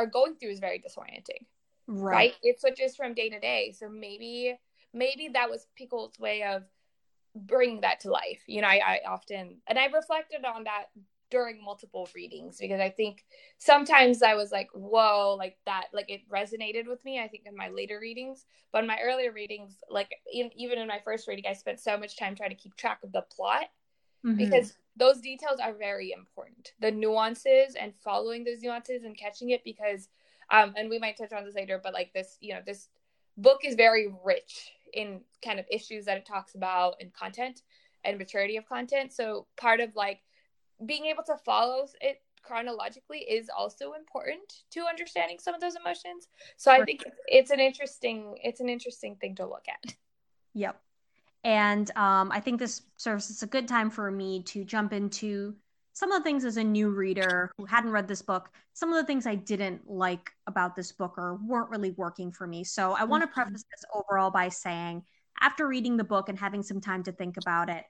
are 0.00 0.06
going 0.06 0.34
through 0.36 0.50
is 0.50 0.60
very 0.60 0.78
disorienting. 0.78 1.46
Right. 1.86 2.14
right? 2.14 2.34
It 2.42 2.60
switches 2.60 2.96
from 2.96 3.14
day 3.14 3.28
to 3.30 3.40
day. 3.40 3.74
So 3.76 3.88
maybe 3.88 4.58
maybe 4.92 5.28
that 5.34 5.50
was 5.50 5.66
Picoult's 5.78 6.18
way 6.18 6.42
of 6.42 6.62
bringing 7.34 7.82
that 7.82 8.00
to 8.00 8.10
life. 8.10 8.42
You 8.46 8.62
know, 8.62 8.68
I, 8.68 8.80
I 8.86 9.00
often 9.08 9.58
and 9.66 9.78
I 9.78 9.86
reflected 9.86 10.44
on 10.44 10.64
that 10.64 10.86
during 11.30 11.62
multiple 11.64 12.08
readings 12.14 12.58
because 12.58 12.80
I 12.80 12.90
think 12.90 13.24
sometimes 13.58 14.22
I 14.22 14.34
was 14.34 14.50
like, 14.50 14.68
whoa, 14.74 15.36
like 15.38 15.56
that, 15.64 15.86
like 15.92 16.10
it 16.10 16.28
resonated 16.28 16.88
with 16.88 17.04
me. 17.04 17.20
I 17.20 17.28
think 17.28 17.44
in 17.46 17.56
my 17.56 17.68
later 17.68 17.98
readings, 18.00 18.46
but 18.72 18.82
in 18.82 18.88
my 18.88 18.98
earlier 19.00 19.32
readings, 19.32 19.76
like 19.88 20.10
in, 20.32 20.50
even 20.56 20.78
in 20.78 20.88
my 20.88 21.00
first 21.04 21.28
reading, 21.28 21.44
I 21.48 21.52
spent 21.52 21.78
so 21.78 21.96
much 21.96 22.18
time 22.18 22.34
trying 22.34 22.50
to 22.50 22.56
keep 22.56 22.76
track 22.76 22.98
of 23.04 23.12
the 23.12 23.22
plot 23.22 23.66
mm-hmm. 24.26 24.36
because 24.36 24.74
those 24.96 25.20
details 25.20 25.60
are 25.60 25.72
very 25.72 26.12
important. 26.12 26.72
The 26.80 26.90
nuances 26.90 27.74
and 27.78 27.94
following 27.94 28.44
those 28.44 28.62
nuances 28.62 29.04
and 29.04 29.16
catching 29.16 29.50
it 29.50 29.62
because 29.64 30.08
um 30.50 30.74
and 30.76 30.90
we 30.90 30.98
might 30.98 31.16
touch 31.16 31.32
on 31.32 31.44
this 31.44 31.54
later, 31.54 31.80
but 31.82 31.94
like 31.94 32.12
this, 32.12 32.36
you 32.40 32.54
know, 32.54 32.60
this 32.64 32.88
book 33.36 33.60
is 33.64 33.74
very 33.74 34.12
rich 34.24 34.72
in 34.92 35.20
kind 35.44 35.60
of 35.60 35.66
issues 35.70 36.04
that 36.04 36.16
it 36.16 36.26
talks 36.26 36.54
about 36.54 36.96
and 37.00 37.12
content 37.12 37.62
and 38.04 38.18
maturity 38.18 38.56
of 38.56 38.68
content. 38.68 39.12
So 39.12 39.46
part 39.56 39.80
of 39.80 39.94
like 39.94 40.20
being 40.84 41.06
able 41.06 41.22
to 41.24 41.36
follow 41.36 41.86
it 42.00 42.22
chronologically 42.42 43.18
is 43.18 43.50
also 43.54 43.92
important 43.92 44.62
to 44.70 44.86
understanding 44.86 45.38
some 45.38 45.54
of 45.54 45.60
those 45.60 45.76
emotions. 45.76 46.28
So 46.56 46.70
I 46.70 46.84
think 46.84 47.04
it's 47.26 47.50
an 47.50 47.60
interesting 47.60 48.36
it's 48.42 48.60
an 48.60 48.68
interesting 48.68 49.16
thing 49.16 49.36
to 49.36 49.46
look 49.46 49.66
at. 49.68 49.94
Yep. 50.54 50.80
And 51.42 51.90
um, 51.96 52.30
I 52.32 52.40
think 52.40 52.58
this 52.58 52.82
serves 52.96 53.30
as 53.30 53.42
a 53.42 53.46
good 53.46 53.66
time 53.66 53.90
for 53.90 54.10
me 54.10 54.42
to 54.44 54.64
jump 54.64 54.92
into 54.92 55.54
some 55.92 56.12
of 56.12 56.20
the 56.20 56.24
things 56.24 56.44
as 56.44 56.56
a 56.56 56.64
new 56.64 56.90
reader 56.90 57.50
who 57.56 57.64
hadn't 57.64 57.90
read 57.90 58.08
this 58.08 58.22
book, 58.22 58.50
some 58.74 58.90
of 58.90 58.96
the 58.96 59.06
things 59.06 59.26
I 59.26 59.34
didn't 59.34 59.88
like 59.88 60.30
about 60.46 60.76
this 60.76 60.92
book 60.92 61.14
or 61.18 61.38
weren't 61.46 61.70
really 61.70 61.90
working 61.92 62.30
for 62.30 62.46
me. 62.46 62.64
So 62.64 62.92
I 62.92 63.04
want 63.04 63.22
to 63.22 63.26
mm-hmm. 63.26 63.34
preface 63.34 63.64
this 63.70 63.84
overall 63.94 64.30
by 64.30 64.48
saying, 64.48 65.02
after 65.40 65.66
reading 65.66 65.96
the 65.96 66.04
book 66.04 66.28
and 66.28 66.38
having 66.38 66.62
some 66.62 66.80
time 66.80 67.02
to 67.04 67.12
think 67.12 67.36
about 67.38 67.70
it, 67.70 67.84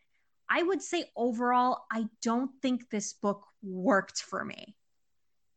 I 0.49 0.63
would 0.63 0.83
say 0.83 1.05
overall, 1.17 1.85
I 1.93 2.07
don't 2.23 2.51
think 2.63 2.91
this 2.91 3.13
book 3.13 3.45
worked 3.63 4.23
for 4.23 4.45
me. 4.45 4.77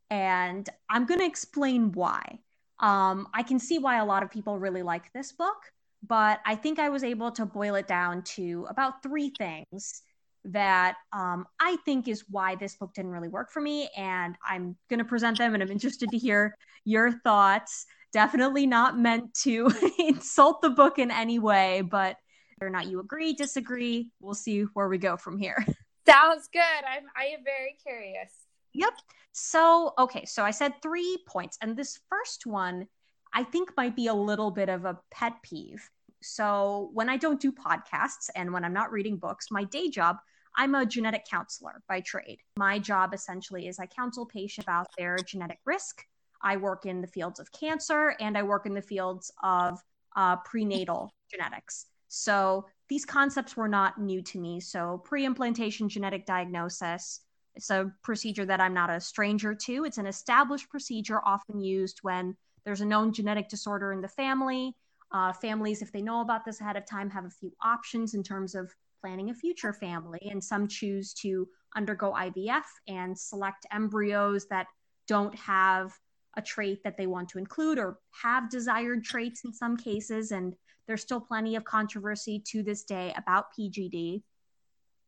And 0.09 0.67
I'm 0.89 1.05
going 1.05 1.19
to 1.19 1.25
explain 1.25 1.91
why. 1.91 2.39
Um, 2.79 3.27
I 3.33 3.43
can 3.43 3.59
see 3.59 3.79
why 3.79 3.97
a 3.97 4.05
lot 4.05 4.23
of 4.23 4.29
people 4.29 4.59
really 4.59 4.83
like 4.83 5.11
this 5.13 5.31
book 5.31 5.57
but 6.05 6.41
I 6.45 6.55
think 6.55 6.79
I 6.79 6.89
was 6.89 7.03
able 7.03 7.31
to 7.31 7.45
boil 7.45 7.75
it 7.75 7.87
down 7.87 8.23
to 8.35 8.65
about 8.69 9.01
three 9.01 9.31
things 9.37 10.01
that 10.45 10.95
um, 11.13 11.45
I 11.61 11.77
think 11.85 12.07
is 12.07 12.25
why 12.29 12.55
this 12.55 12.75
book 12.75 12.93
didn't 12.93 13.11
really 13.11 13.29
work 13.29 13.51
for 13.51 13.61
me. 13.61 13.89
And 13.95 14.35
I'm 14.47 14.75
going 14.89 14.99
to 14.99 15.05
present 15.05 15.37
them, 15.37 15.53
and 15.53 15.63
I'm 15.63 15.71
interested 15.71 16.09
to 16.09 16.17
hear 16.17 16.57
your 16.83 17.11
thoughts. 17.11 17.85
Definitely 18.11 18.67
not 18.67 18.99
meant 18.99 19.33
to 19.43 19.71
insult 19.99 20.61
the 20.61 20.69
book 20.69 20.99
in 20.99 21.09
any 21.09 21.39
way, 21.39 21.81
but 21.81 22.17
whether 22.57 22.67
or 22.67 22.69
not 22.69 22.87
you 22.87 22.99
agree, 22.99 23.33
disagree, 23.33 24.09
we'll 24.19 24.33
see 24.33 24.63
where 24.73 24.89
we 24.89 24.97
go 24.97 25.15
from 25.15 25.37
here. 25.37 25.65
Sounds 26.05 26.49
good. 26.51 26.61
I'm 26.61 27.05
I 27.15 27.27
am 27.27 27.43
very 27.45 27.77
curious. 27.81 28.29
Yep. 28.73 28.93
So, 29.31 29.93
okay, 29.97 30.25
so 30.25 30.43
I 30.43 30.51
said 30.51 30.73
three 30.81 31.17
points, 31.27 31.57
and 31.61 31.77
this 31.77 31.99
first 32.09 32.45
one 32.45 32.87
I 33.33 33.43
think 33.43 33.75
might 33.75 33.95
be 33.95 34.07
a 34.07 34.13
little 34.13 34.51
bit 34.51 34.69
of 34.69 34.85
a 34.85 34.99
pet 35.11 35.33
peeve. 35.41 35.89
So 36.21 36.89
when 36.93 37.09
I 37.09 37.17
don't 37.17 37.41
do 37.41 37.51
podcasts 37.51 38.29
and 38.35 38.53
when 38.53 38.63
I'm 38.63 38.73
not 38.73 38.91
reading 38.91 39.17
books, 39.17 39.47
my 39.51 39.63
day 39.65 39.89
job, 39.89 40.17
I'm 40.55 40.75
a 40.75 40.85
genetic 40.85 41.25
counselor 41.29 41.81
by 41.89 42.01
trade. 42.01 42.39
My 42.57 42.79
job 42.79 43.13
essentially 43.13 43.67
is 43.67 43.79
I 43.79 43.87
counsel 43.87 44.25
patients 44.25 44.65
about 44.65 44.87
their 44.97 45.17
genetic 45.17 45.59
risk. 45.65 46.05
I 46.41 46.57
work 46.57 46.85
in 46.85 47.01
the 47.01 47.07
fields 47.07 47.39
of 47.39 47.51
cancer 47.51 48.15
and 48.19 48.37
I 48.37 48.43
work 48.43 48.65
in 48.65 48.73
the 48.73 48.81
fields 48.81 49.31
of 49.41 49.79
uh, 50.15 50.37
prenatal 50.37 51.11
genetics. 51.31 51.87
So 52.07 52.67
these 52.89 53.05
concepts 53.05 53.57
were 53.57 53.67
not 53.67 53.99
new 53.99 54.21
to 54.21 54.39
me. 54.39 54.59
So 54.59 55.01
pre 55.03 55.25
implantation 55.25 55.89
genetic 55.89 56.25
diagnosis, 56.27 57.21
it's 57.55 57.69
a 57.69 57.91
procedure 58.03 58.45
that 58.45 58.61
I'm 58.61 58.73
not 58.73 58.89
a 58.89 58.99
stranger 58.99 59.55
to. 59.55 59.85
It's 59.85 59.97
an 59.97 60.05
established 60.05 60.69
procedure 60.69 61.21
often 61.25 61.59
used 61.59 61.99
when 62.03 62.35
there's 62.65 62.81
a 62.81 62.85
known 62.85 63.13
genetic 63.13 63.49
disorder 63.49 63.93
in 63.93 64.01
the 64.01 64.07
family. 64.07 64.75
Uh, 65.11 65.31
families, 65.31 65.81
if 65.81 65.91
they 65.91 66.01
know 66.01 66.21
about 66.21 66.43
this 66.45 66.59
ahead 66.61 66.75
of 66.75 66.85
time, 66.85 67.09
have 67.09 67.25
a 67.25 67.29
few 67.29 67.51
options 67.63 68.13
in 68.13 68.23
terms 68.23 68.55
of 68.55 68.71
planning 69.01 69.29
a 69.29 69.33
future 69.33 69.73
family, 69.73 70.27
and 70.31 70.43
some 70.43 70.67
choose 70.67 71.13
to 71.13 71.47
undergo 71.75 72.13
IVF 72.13 72.63
and 72.87 73.17
select 73.17 73.65
embryos 73.71 74.47
that 74.47 74.67
don't 75.07 75.35
have 75.35 75.93
a 76.35 76.41
trait 76.41 76.83
that 76.83 76.97
they 76.97 77.05
want 77.05 77.29
to 77.29 77.37
include 77.37 77.77
or 77.77 77.99
have 78.11 78.49
desired 78.49 79.03
traits 79.03 79.43
in 79.43 79.53
some 79.53 79.77
cases. 79.77 80.31
And 80.31 80.55
there's 80.87 81.01
still 81.01 81.19
plenty 81.19 81.55
of 81.55 81.63
controversy 81.63 82.41
to 82.47 82.63
this 82.63 82.83
day 82.83 83.13
about 83.17 83.47
PGD. 83.57 84.23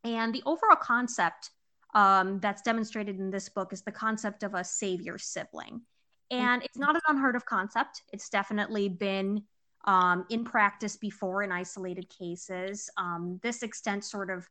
And 0.03 0.33
the 0.33 0.43
overall 0.45 0.75
concept 0.75 1.51
um, 1.95 2.39
that's 2.41 2.61
demonstrated 2.61 3.19
in 3.19 3.31
this 3.31 3.49
book 3.49 3.73
is 3.73 3.81
the 3.81 3.91
concept 3.91 4.43
of 4.43 4.53
a 4.53 4.63
savior 4.63 5.17
sibling. 5.17 5.81
And 6.31 6.63
it's 6.63 6.77
not 6.77 6.95
an 6.95 7.01
unheard 7.07 7.35
of 7.35 7.45
concept. 7.45 8.01
It's 8.11 8.29
definitely 8.29 8.89
been 8.89 9.43
um, 9.85 10.25
in 10.29 10.43
practice 10.43 10.97
before 10.97 11.43
in 11.43 11.51
isolated 11.51 12.09
cases. 12.09 12.89
Um, 12.97 13.39
this 13.43 13.61
extent 13.61 14.03
sort 14.03 14.29
of 14.29 14.47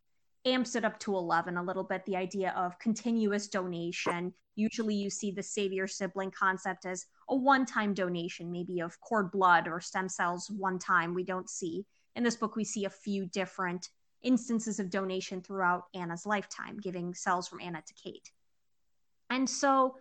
amps 0.46 0.76
it 0.76 0.84
up 0.84 0.98
to 1.00 1.16
11 1.16 1.56
a 1.56 1.62
little 1.62 1.82
bit 1.82 2.04
the 2.04 2.16
idea 2.16 2.52
of 2.56 2.78
continuous 2.78 3.48
donation. 3.48 4.32
Usually 4.56 4.94
you 4.94 5.10
see 5.10 5.30
the 5.30 5.42
savior 5.42 5.87
sibling 5.87 6.30
concept 6.30 6.87
as 6.87 7.06
a 7.28 7.34
one 7.34 7.66
time 7.66 7.94
donation, 7.94 8.52
maybe 8.52 8.80
of 8.80 9.00
cord 9.00 9.32
blood 9.32 9.66
or 9.66 9.80
stem 9.80 10.08
cells 10.08 10.50
one 10.50 10.78
time. 10.78 11.14
We 11.14 11.24
don't 11.24 11.50
see. 11.50 11.84
In 12.14 12.22
this 12.22 12.37
book, 12.37 12.54
we 12.54 12.64
see 12.64 12.84
a 12.84 12.90
few 12.90 13.26
different 13.26 13.88
instances 14.22 14.78
of 14.78 14.90
donation 14.90 15.40
throughout 15.40 15.84
Anna's 15.94 16.24
lifetime, 16.24 16.78
giving 16.80 17.14
cells 17.14 17.48
from 17.48 17.60
Anna 17.60 17.82
to 17.84 17.94
Kate. 17.94 18.30
And 19.30 19.48
so 19.48 19.96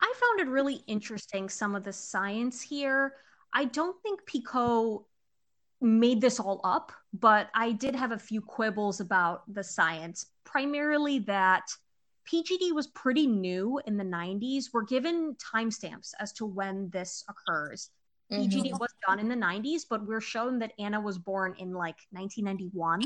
I 0.00 0.12
found 0.20 0.40
it 0.40 0.50
really 0.50 0.82
interesting 0.86 1.48
some 1.48 1.74
of 1.74 1.84
the 1.84 1.92
science 1.92 2.60
here. 2.62 3.14
I 3.52 3.64
don't 3.64 4.00
think 4.02 4.20
Picoult 4.26 5.04
made 5.80 6.20
this 6.20 6.40
all 6.40 6.60
up, 6.64 6.92
but 7.12 7.48
I 7.54 7.72
did 7.72 7.94
have 7.94 8.12
a 8.12 8.18
few 8.18 8.40
quibbles 8.40 9.00
about 9.00 9.42
the 9.52 9.64
science, 9.64 10.26
primarily 10.44 11.20
that 11.20 11.70
PGD 12.30 12.72
was 12.72 12.88
pretty 12.88 13.26
new 13.26 13.80
in 13.86 13.96
the 13.96 14.04
90s. 14.04 14.66
We're 14.72 14.84
given 14.84 15.36
timestamps 15.36 16.12
as 16.20 16.32
to 16.34 16.44
when 16.44 16.90
this 16.90 17.24
occurs. 17.28 17.90
PGD 18.30 18.66
mm-hmm. 18.66 18.76
was 18.78 18.92
done 19.06 19.18
in 19.18 19.28
the 19.28 19.34
90s, 19.34 19.82
but 19.88 20.06
we're 20.06 20.20
shown 20.20 20.58
that 20.58 20.72
Anna 20.78 21.00
was 21.00 21.16
born 21.18 21.54
in 21.58 21.72
like 21.72 21.96
1991. 22.10 23.02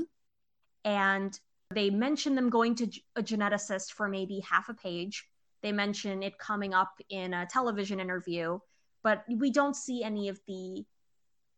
And 0.85 1.39
they 1.73 1.91
mention 1.91 2.35
them 2.35 2.51
going 2.51 2.75
to 2.77 2.91
a 3.15 3.23
geneticist 3.23 3.93
for 3.93 4.09
maybe 4.09 4.41
half 4.41 4.69
a 4.69 4.75
page. 4.75 5.29
They 5.63 5.73
mention 5.73 6.23
it 6.23 6.39
coming 6.39 6.75
up 6.75 6.93
in 7.09 7.35
a 7.35 7.47
television 7.47 8.01
interview, 8.01 8.59
but 9.03 9.25
we 9.29 9.51
don't 9.51 9.77
see 9.77 10.03
any 10.03 10.29
of 10.29 10.41
the 10.47 10.85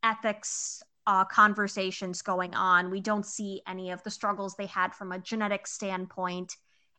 ethics 0.02 0.82
uh, 1.06 1.24
conversations 1.24 2.22
going 2.22 2.54
on. 2.54 2.90
We 2.90 3.00
don't 3.00 3.26
see 3.26 3.62
any 3.66 3.90
of 3.90 4.02
the 4.02 4.10
struggles 4.10 4.54
they 4.54 4.66
had 4.66 4.94
from 4.94 5.12
a 5.12 5.18
genetic 5.18 5.66
standpoint. 5.66 6.56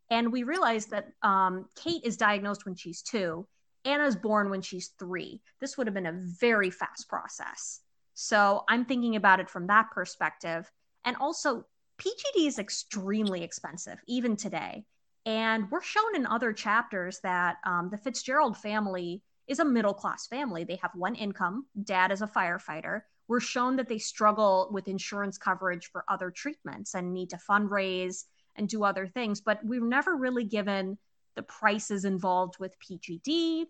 And 0.09 0.31
we 0.31 0.43
realize 0.43 0.85
that 0.87 1.07
um, 1.23 1.67
Kate 1.75 2.03
is 2.03 2.17
diagnosed 2.17 2.65
when 2.65 2.75
she's 2.75 3.01
two. 3.01 3.47
Anna's 3.85 4.15
born 4.15 4.49
when 4.49 4.61
she's 4.61 4.89
three. 4.99 5.41
This 5.59 5.77
would 5.77 5.87
have 5.87 5.93
been 5.93 6.05
a 6.07 6.19
very 6.39 6.69
fast 6.69 7.07
process. 7.07 7.81
So 8.13 8.63
I'm 8.67 8.85
thinking 8.85 9.15
about 9.15 9.39
it 9.39 9.49
from 9.49 9.67
that 9.67 9.91
perspective. 9.91 10.71
And 11.03 11.15
also, 11.17 11.65
PGD 11.99 12.47
is 12.47 12.59
extremely 12.59 13.43
expensive, 13.43 13.99
even 14.07 14.35
today. 14.35 14.85
And 15.25 15.69
we're 15.71 15.81
shown 15.81 16.15
in 16.15 16.25
other 16.27 16.53
chapters 16.53 17.19
that 17.23 17.57
um, 17.65 17.89
the 17.89 17.97
Fitzgerald 17.97 18.57
family 18.57 19.23
is 19.47 19.59
a 19.59 19.65
middle 19.65 19.93
class 19.93 20.27
family. 20.27 20.63
They 20.63 20.77
have 20.77 20.91
one 20.93 21.15
income, 21.15 21.65
dad 21.83 22.11
is 22.11 22.21
a 22.21 22.27
firefighter. 22.27 23.01
We're 23.27 23.39
shown 23.39 23.75
that 23.77 23.89
they 23.89 23.97
struggle 23.97 24.69
with 24.71 24.88
insurance 24.88 25.38
coverage 25.38 25.89
for 25.91 26.03
other 26.07 26.29
treatments 26.29 26.93
and 26.93 27.11
need 27.13 27.31
to 27.31 27.38
fundraise 27.49 28.25
and 28.55 28.69
do 28.69 28.83
other 28.83 29.07
things, 29.07 29.41
but 29.41 29.59
we've 29.65 29.81
never 29.81 30.15
really 30.15 30.45
given 30.45 30.97
the 31.35 31.43
prices 31.43 32.05
involved 32.05 32.55
with 32.59 32.75
PGD. 32.79 33.65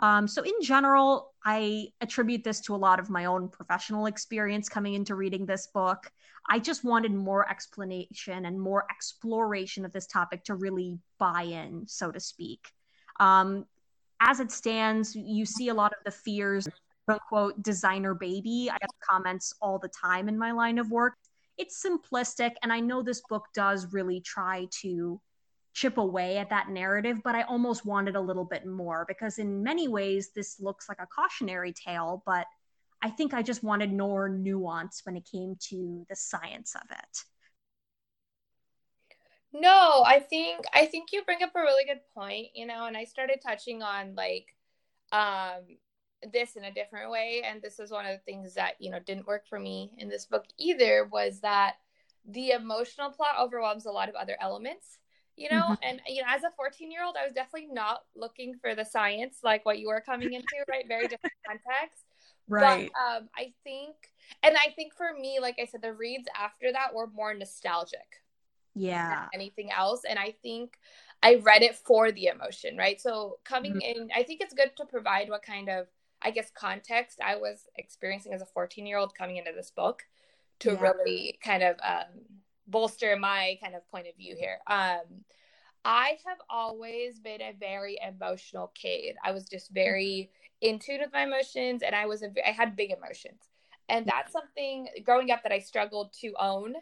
Um, 0.00 0.28
so, 0.28 0.42
in 0.42 0.54
general, 0.62 1.32
I 1.44 1.88
attribute 2.00 2.44
this 2.44 2.60
to 2.62 2.74
a 2.74 2.76
lot 2.76 3.00
of 3.00 3.10
my 3.10 3.24
own 3.24 3.48
professional 3.48 4.06
experience 4.06 4.68
coming 4.68 4.94
into 4.94 5.14
reading 5.14 5.44
this 5.44 5.66
book. 5.66 6.10
I 6.48 6.58
just 6.58 6.84
wanted 6.84 7.12
more 7.12 7.48
explanation 7.50 8.46
and 8.46 8.60
more 8.60 8.84
exploration 8.90 9.84
of 9.84 9.92
this 9.92 10.06
topic 10.06 10.44
to 10.44 10.54
really 10.54 10.98
buy 11.18 11.42
in, 11.42 11.86
so 11.86 12.10
to 12.10 12.20
speak. 12.20 12.72
Um, 13.20 13.66
as 14.20 14.40
it 14.40 14.50
stands, 14.50 15.14
you 15.14 15.44
see 15.44 15.68
a 15.68 15.74
lot 15.74 15.92
of 15.92 15.98
the 16.04 16.10
fears, 16.10 16.68
quote 17.06 17.20
unquote, 17.20 17.62
designer 17.62 18.14
baby. 18.14 18.68
I 18.70 18.78
get 18.78 18.90
comments 19.08 19.52
all 19.60 19.78
the 19.78 19.88
time 19.88 20.28
in 20.28 20.38
my 20.38 20.52
line 20.52 20.78
of 20.78 20.90
work. 20.90 21.14
It's 21.56 21.84
simplistic, 21.84 22.52
and 22.62 22.72
I 22.72 22.80
know 22.80 23.02
this 23.02 23.22
book 23.28 23.46
does 23.52 23.92
really 23.92 24.20
try 24.20 24.68
to 24.82 25.20
chip 25.78 25.96
away 25.96 26.38
at 26.38 26.50
that 26.50 26.68
narrative, 26.68 27.20
but 27.22 27.34
I 27.34 27.42
almost 27.42 27.86
wanted 27.86 28.16
a 28.16 28.20
little 28.20 28.44
bit 28.44 28.66
more 28.66 29.04
because, 29.06 29.38
in 29.38 29.62
many 29.62 29.86
ways, 29.86 30.30
this 30.34 30.58
looks 30.60 30.88
like 30.88 30.98
a 31.00 31.06
cautionary 31.06 31.72
tale, 31.72 32.22
but 32.26 32.46
I 33.00 33.10
think 33.10 33.32
I 33.32 33.42
just 33.42 33.62
wanted 33.62 33.92
more 33.92 34.28
nuance 34.28 35.02
when 35.04 35.16
it 35.16 35.28
came 35.30 35.56
to 35.68 36.04
the 36.08 36.16
science 36.16 36.74
of 36.74 36.90
it. 36.90 37.24
No, 39.52 40.02
I 40.04 40.18
think 40.18 40.64
I 40.74 40.86
think 40.86 41.10
you 41.12 41.22
bring 41.24 41.42
up 41.42 41.52
a 41.54 41.60
really 41.60 41.84
good 41.84 42.00
point, 42.14 42.48
you 42.54 42.66
know, 42.66 42.86
and 42.86 42.96
I 42.96 43.04
started 43.04 43.40
touching 43.40 43.82
on 43.82 44.14
like 44.14 44.54
um 45.12 45.62
this 46.32 46.56
in 46.56 46.64
a 46.64 46.74
different 46.74 47.10
way 47.10 47.42
and 47.44 47.62
this 47.62 47.78
is 47.78 47.92
one 47.92 48.04
of 48.04 48.12
the 48.12 48.24
things 48.24 48.54
that, 48.54 48.74
you 48.80 48.90
know, 48.90 48.98
didn't 48.98 49.28
work 49.28 49.46
for 49.48 49.58
me 49.58 49.92
in 49.98 50.08
this 50.08 50.26
book 50.26 50.44
either 50.58 51.08
was 51.10 51.40
that 51.40 51.76
the 52.26 52.50
emotional 52.50 53.10
plot 53.10 53.36
overwhelms 53.40 53.86
a 53.86 53.90
lot 53.90 54.08
of 54.08 54.16
other 54.16 54.36
elements 54.40 54.98
you 55.38 55.48
know? 55.50 55.62
Mm-hmm. 55.62 55.74
and 55.82 56.00
you 56.06 56.22
know 56.22 56.28
as 56.28 56.42
a 56.42 56.50
14 56.56 56.90
year 56.90 57.04
old 57.04 57.16
i 57.20 57.24
was 57.24 57.34
definitely 57.34 57.68
not 57.72 58.00
looking 58.16 58.54
for 58.60 58.74
the 58.74 58.84
science 58.84 59.38
like 59.42 59.64
what 59.64 59.78
you 59.78 59.88
were 59.88 60.02
coming 60.04 60.32
into 60.32 60.46
right? 60.68 60.86
Very 60.86 61.08
different 61.08 61.34
context. 61.46 62.04
Right. 62.48 62.90
but 62.94 63.16
um 63.18 63.28
i 63.36 63.52
think 63.62 63.94
and 64.42 64.56
i 64.56 64.72
think 64.74 64.94
for 64.94 65.12
me 65.18 65.38
like 65.40 65.56
i 65.60 65.66
said 65.66 65.82
the 65.82 65.92
reads 65.92 66.26
after 66.38 66.72
that 66.72 66.94
were 66.94 67.06
more 67.06 67.34
nostalgic 67.34 68.22
yeah. 68.74 69.26
anything 69.34 69.70
else. 69.70 70.02
And 70.08 70.18
i 70.18 70.34
think 70.42 70.78
i 71.22 71.36
read 71.36 71.62
it 71.62 71.76
for 71.76 72.12
the 72.12 72.26
emotion 72.26 72.76
right? 72.76 73.00
So 73.00 73.38
coming 73.44 73.74
mm-hmm. 73.74 74.02
in 74.02 74.08
i 74.14 74.22
think 74.22 74.40
it's 74.40 74.54
good 74.54 74.76
to 74.76 74.86
provide 74.86 75.28
what 75.28 75.42
kind 75.42 75.68
of 75.68 75.86
i 76.22 76.30
guess 76.30 76.50
context 76.54 77.20
i 77.24 77.36
was 77.36 77.66
experiencing 77.76 78.32
as 78.32 78.42
a 78.42 78.46
14 78.46 78.86
year 78.86 78.98
old 78.98 79.14
coming 79.14 79.36
into 79.36 79.52
this 79.54 79.70
book 79.70 80.02
to 80.60 80.72
yeah. 80.72 80.80
really 80.80 81.38
kind 81.42 81.62
of 81.62 81.76
um 81.84 82.24
bolster 82.68 83.16
my 83.16 83.58
kind 83.62 83.74
of 83.74 83.88
point 83.90 84.06
of 84.06 84.16
view 84.16 84.36
here. 84.38 84.58
Um, 84.66 85.24
I 85.84 86.18
have 86.26 86.38
always 86.50 87.18
been 87.18 87.40
a 87.40 87.54
very 87.58 87.98
emotional 88.06 88.72
kid. 88.74 89.16
I 89.24 89.32
was 89.32 89.44
just 89.44 89.70
very 89.70 90.30
in 90.60 90.78
tune 90.78 91.00
with 91.00 91.12
my 91.12 91.22
emotions, 91.22 91.82
and 91.82 91.94
I 91.94 92.06
was 92.06 92.22
a, 92.22 92.30
I 92.46 92.50
had 92.50 92.76
big 92.76 92.90
emotions, 92.90 93.40
and 93.88 94.06
that's 94.06 94.32
something 94.32 94.88
growing 95.04 95.30
up 95.30 95.42
that 95.44 95.52
I 95.52 95.60
struggled 95.60 96.12
to 96.20 96.34
own 96.38 96.74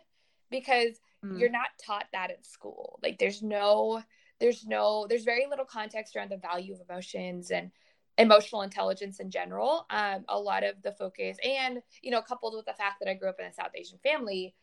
because 0.51 0.99
mm. 1.25 1.38
you're 1.38 1.51
not 1.51 1.68
taught 1.85 2.07
that 2.12 2.31
at 2.31 2.46
school. 2.46 2.99
Like 3.03 3.18
there's 3.18 3.42
no 3.42 4.03
there's 4.40 4.66
no 4.66 5.07
there's 5.09 5.25
very 5.25 5.46
little 5.49 5.64
context 5.64 6.16
around 6.16 6.31
the 6.31 6.38
value 6.38 6.75
of 6.75 6.81
emotions 6.88 7.51
and 7.51 7.70
emotional 8.18 8.62
intelligence 8.62 9.20
in 9.20 9.31
general. 9.31 9.87
Um, 9.90 10.25
a 10.29 10.38
lot 10.38 10.64
of 10.64 10.83
the 10.83 10.92
focus, 10.92 11.37
and 11.44 11.81
you 12.03 12.11
know, 12.11 12.22
coupled 12.22 12.55
with 12.55 12.66
the 12.66 12.72
fact 12.72 12.96
that 13.01 13.11
I 13.11 13.14
grew 13.14 13.29
up 13.29 13.40
in 13.40 13.46
a 13.46 13.53
South 13.53 13.72
Asian 13.75 13.99
family, 14.03 14.55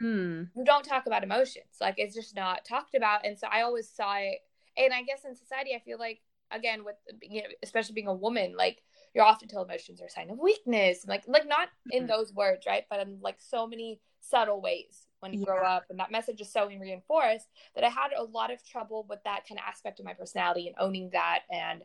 hmm. 0.00 0.42
you 0.56 0.64
don't 0.64 0.84
talk 0.84 1.06
about 1.06 1.22
emotions. 1.22 1.76
Like 1.80 1.94
it's 1.98 2.14
just 2.14 2.34
not 2.34 2.64
talked 2.64 2.94
about. 2.94 3.24
And 3.24 3.38
so 3.38 3.46
I 3.50 3.62
always 3.62 3.88
saw 3.88 4.16
it. 4.16 4.38
And 4.76 4.92
I 4.92 5.02
guess 5.02 5.24
in 5.24 5.36
society, 5.36 5.74
I 5.74 5.80
feel 5.80 5.98
like 5.98 6.20
again 6.50 6.84
with 6.84 6.96
you 7.22 7.42
know, 7.42 7.48
especially 7.62 7.94
being 7.94 8.08
a 8.08 8.14
woman, 8.14 8.54
like 8.56 8.82
you're 9.14 9.24
often 9.24 9.48
told 9.48 9.68
emotions 9.68 10.00
are 10.00 10.06
a 10.06 10.10
sign 10.10 10.30
of 10.30 10.38
weakness, 10.38 11.04
like 11.06 11.24
like 11.26 11.46
not 11.46 11.68
in 11.90 12.04
mm-hmm. 12.04 12.08
those 12.08 12.32
words, 12.32 12.66
right? 12.66 12.84
But 12.88 13.00
in 13.00 13.18
like 13.22 13.36
so 13.38 13.66
many 13.66 14.00
subtle 14.20 14.60
ways 14.60 15.06
when 15.20 15.32
you 15.32 15.40
yeah. 15.40 15.46
grow 15.46 15.64
up, 15.64 15.84
and 15.90 15.98
that 15.98 16.10
message 16.12 16.40
is 16.40 16.52
so 16.52 16.66
reinforced 16.66 17.46
that 17.74 17.84
I 17.84 17.88
had 17.88 18.10
a 18.16 18.24
lot 18.24 18.52
of 18.52 18.64
trouble 18.64 19.06
with 19.08 19.20
that 19.24 19.46
kind 19.48 19.58
of 19.58 19.64
aspect 19.68 20.00
of 20.00 20.06
my 20.06 20.14
personality 20.14 20.66
and 20.66 20.76
owning 20.78 21.10
that 21.12 21.40
and 21.50 21.82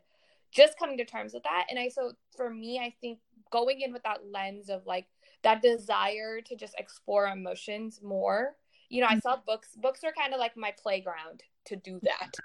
just 0.51 0.79
coming 0.79 0.97
to 0.97 1.05
terms 1.05 1.33
with 1.33 1.43
that. 1.43 1.65
And 1.69 1.79
I 1.79 1.89
so 1.89 2.13
for 2.35 2.49
me, 2.49 2.79
I 2.79 2.93
think 3.01 3.19
going 3.51 3.81
in 3.81 3.91
with 3.91 4.03
that 4.03 4.21
lens 4.31 4.69
of 4.69 4.85
like 4.85 5.07
that 5.45 5.61
desire 5.61 6.41
to 6.41 6.55
just 6.55 6.73
explore 6.79 7.27
emotions 7.27 8.01
more. 8.03 8.55
You 8.89 9.01
know, 9.01 9.07
I 9.07 9.19
saw 9.19 9.33
mm-hmm. 9.33 9.45
books. 9.45 9.69
Books 9.79 10.03
are 10.03 10.11
kind 10.11 10.33
of 10.33 10.39
like 10.39 10.57
my 10.57 10.73
playground 10.81 11.43
to 11.65 11.75
do 11.75 11.99
that. 12.01 12.35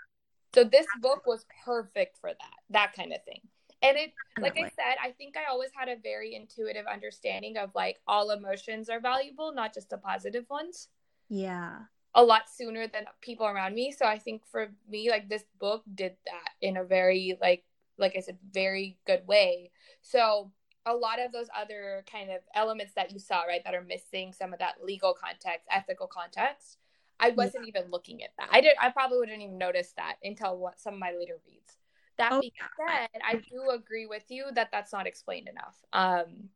So 0.55 0.65
this 0.65 0.87
book 1.01 1.27
was 1.27 1.47
perfect 1.65 2.19
for 2.21 2.31
that, 2.31 2.55
that 2.69 2.93
kind 2.95 3.13
of 3.13 3.25
thing. 3.25 3.41
And 3.83 3.97
it, 3.97 4.13
like 4.39 4.59
I 4.59 4.65
said, 4.65 4.97
I 5.03 5.13
think 5.13 5.37
I 5.39 5.51
always 5.51 5.71
had 5.75 5.89
a 5.89 5.97
very 6.03 6.35
intuitive 6.35 6.85
understanding 6.87 7.57
of 7.57 7.71
like 7.75 8.01
all 8.07 8.33
emotions 8.33 8.91
are 8.91 9.01
valuable, 9.01 9.55
not 9.55 9.73
just 9.73 9.89
the 9.89 9.97
positive 9.97 10.45
ones. 10.51 10.89
Yeah. 11.31 11.79
A 12.15 12.23
lot 12.23 12.51
sooner 12.55 12.87
than 12.87 13.05
people 13.23 13.47
around 13.47 13.75
me. 13.75 13.93
So 13.97 14.05
I 14.05 14.19
think 14.19 14.43
for 14.51 14.69
me, 14.91 15.09
like 15.09 15.31
this 15.31 15.45
book 15.59 15.85
did 15.95 16.17
that 16.27 16.51
in 16.61 16.77
a 16.77 16.85
very, 16.85 17.39
like, 17.41 17.65
like 17.97 18.15
I 18.17 18.21
said, 18.21 18.37
very 18.53 18.99
good 19.07 19.27
way. 19.27 19.71
So 20.03 20.51
a 20.87 20.95
lot 20.95 21.21
of 21.21 21.33
those 21.33 21.49
other 21.57 22.05
kind 22.11 22.31
of 22.31 22.41
elements 22.55 22.95
that 22.95 23.13
you 23.13 23.19
saw, 23.19 23.43
right, 23.43 23.63
that 23.65 23.75
are 23.75 23.83
missing 23.83 24.33
some 24.33 24.53
of 24.53 24.59
that 24.59 24.77
legal 24.83 25.15
context, 25.15 25.67
ethical 25.71 26.07
context. 26.07 26.79
I 27.19 27.31
wasn't 27.31 27.67
yeah. 27.67 27.75
even 27.77 27.91
looking 27.91 28.23
at 28.23 28.31
that. 28.39 28.49
I 28.51 28.61
did. 28.61 28.73
I 28.81 28.89
probably 28.91 29.19
wouldn't 29.19 29.43
even 29.43 29.59
notice 29.59 29.93
that 29.97 30.17
until 30.25 30.57
what 30.57 30.81
some 30.81 30.95
of 30.95 31.01
my 31.01 31.13
later 31.13 31.37
reads. 31.47 31.77
That 32.17 32.33
oh, 32.33 32.41
being 32.41 32.53
said, 32.89 33.09
I 33.27 33.35
do 33.35 33.71
agree 33.71 34.07
with 34.07 34.25
you 34.29 34.47
that 34.55 34.71
that's 34.73 34.93
not 34.93 35.07
explained 35.07 35.49
enough. 35.49 35.77
Um, 35.93 36.49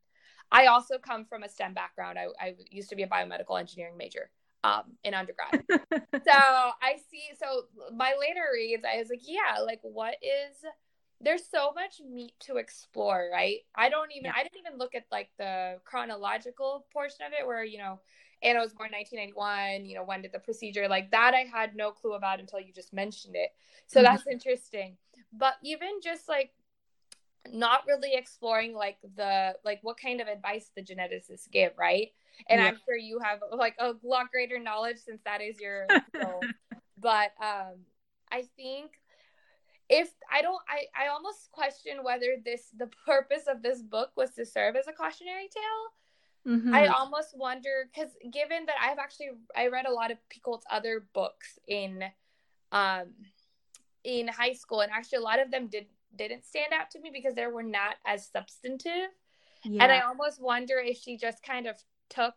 I 0.50 0.66
also 0.66 0.98
come 0.98 1.24
from 1.24 1.42
a 1.42 1.48
STEM 1.48 1.74
background. 1.74 2.18
I, 2.18 2.26
I 2.40 2.54
used 2.70 2.90
to 2.90 2.96
be 2.96 3.02
a 3.02 3.08
biomedical 3.08 3.58
engineering 3.58 3.96
major 3.96 4.30
um, 4.62 4.82
in 5.04 5.14
undergrad. 5.14 5.64
so 5.70 6.32
I 6.32 6.96
see. 7.10 7.28
So 7.38 7.64
my 7.94 8.14
later 8.18 8.44
reads, 8.52 8.84
I 8.84 8.98
was 8.98 9.10
like, 9.10 9.22
yeah, 9.22 9.60
like 9.62 9.80
what 9.82 10.14
is 10.22 10.56
there's 11.20 11.48
so 11.48 11.72
much 11.74 12.00
meat 12.06 12.34
to 12.40 12.56
explore, 12.56 13.28
right? 13.32 13.58
I 13.74 13.88
don't 13.88 14.12
even 14.12 14.26
yeah. 14.26 14.32
I 14.36 14.42
didn't 14.42 14.58
even 14.58 14.78
look 14.78 14.94
at 14.94 15.04
like 15.10 15.30
the 15.38 15.78
chronological 15.84 16.86
portion 16.92 17.26
of 17.26 17.32
it 17.38 17.46
where, 17.46 17.64
you 17.64 17.78
know, 17.78 18.00
Anna 18.42 18.60
was 18.60 18.74
born 18.74 18.90
1991, 18.92 19.86
you 19.86 19.94
know, 19.94 20.04
when 20.04 20.22
did 20.22 20.32
the 20.32 20.38
procedure 20.38 20.88
like 20.88 21.10
that 21.12 21.34
I 21.34 21.40
had 21.50 21.74
no 21.74 21.92
clue 21.92 22.14
about 22.14 22.40
until 22.40 22.60
you 22.60 22.72
just 22.72 22.92
mentioned 22.92 23.36
it. 23.36 23.50
So 23.86 24.00
mm-hmm. 24.00 24.04
that's 24.04 24.26
interesting. 24.26 24.96
But 25.32 25.54
even 25.62 26.00
just 26.02 26.28
like 26.28 26.50
not 27.52 27.82
really 27.86 28.14
exploring 28.14 28.74
like 28.74 28.96
the 29.16 29.54
like 29.64 29.78
what 29.82 29.98
kind 30.00 30.20
of 30.20 30.28
advice 30.28 30.70
the 30.76 30.82
geneticists 30.82 31.50
give, 31.50 31.72
right? 31.78 32.08
And 32.48 32.60
yeah. 32.60 32.68
I'm 32.68 32.78
sure 32.84 32.96
you 32.96 33.20
have 33.20 33.40
like 33.52 33.76
a 33.78 33.94
lot 34.02 34.30
greater 34.30 34.58
knowledge 34.58 34.98
since 34.98 35.20
that 35.24 35.40
is 35.40 35.60
your 35.60 35.86
but 36.98 37.32
um 37.40 37.84
I 38.30 38.44
think 38.56 38.92
if 39.88 40.10
I 40.32 40.42
don't 40.42 40.60
I 40.68 41.04
I 41.04 41.08
almost 41.08 41.50
question 41.52 41.98
whether 42.02 42.36
this 42.44 42.70
the 42.76 42.88
purpose 43.06 43.44
of 43.48 43.62
this 43.62 43.82
book 43.82 44.10
was 44.16 44.30
to 44.32 44.46
serve 44.46 44.76
as 44.76 44.88
a 44.88 44.92
cautionary 44.92 45.48
tale. 45.48 46.56
Mm-hmm. 46.56 46.74
I 46.74 46.86
almost 46.88 47.36
wonder 47.36 47.88
because 47.92 48.10
given 48.30 48.66
that 48.66 48.76
I've 48.80 48.98
actually 48.98 49.30
I 49.56 49.68
read 49.68 49.86
a 49.86 49.92
lot 49.92 50.10
of 50.10 50.18
Picoult's 50.28 50.66
other 50.70 51.06
books 51.14 51.58
in 51.66 52.04
um 52.72 53.14
in 54.04 54.28
high 54.28 54.52
school 54.52 54.80
and 54.80 54.92
actually 54.92 55.18
a 55.18 55.22
lot 55.22 55.40
of 55.40 55.50
them 55.50 55.68
did 55.68 55.86
didn't 56.16 56.44
stand 56.44 56.72
out 56.72 56.90
to 56.90 57.00
me 57.00 57.10
because 57.12 57.34
they 57.34 57.46
were 57.46 57.62
not 57.62 57.96
as 58.06 58.28
substantive 58.28 59.10
Yeah. 59.64 59.82
And 59.82 59.92
I 59.92 60.00
almost 60.00 60.40
wonder 60.40 60.78
if 60.78 60.98
she 60.98 61.16
just 61.16 61.42
kind 61.42 61.66
of 61.66 61.76
took 62.10 62.34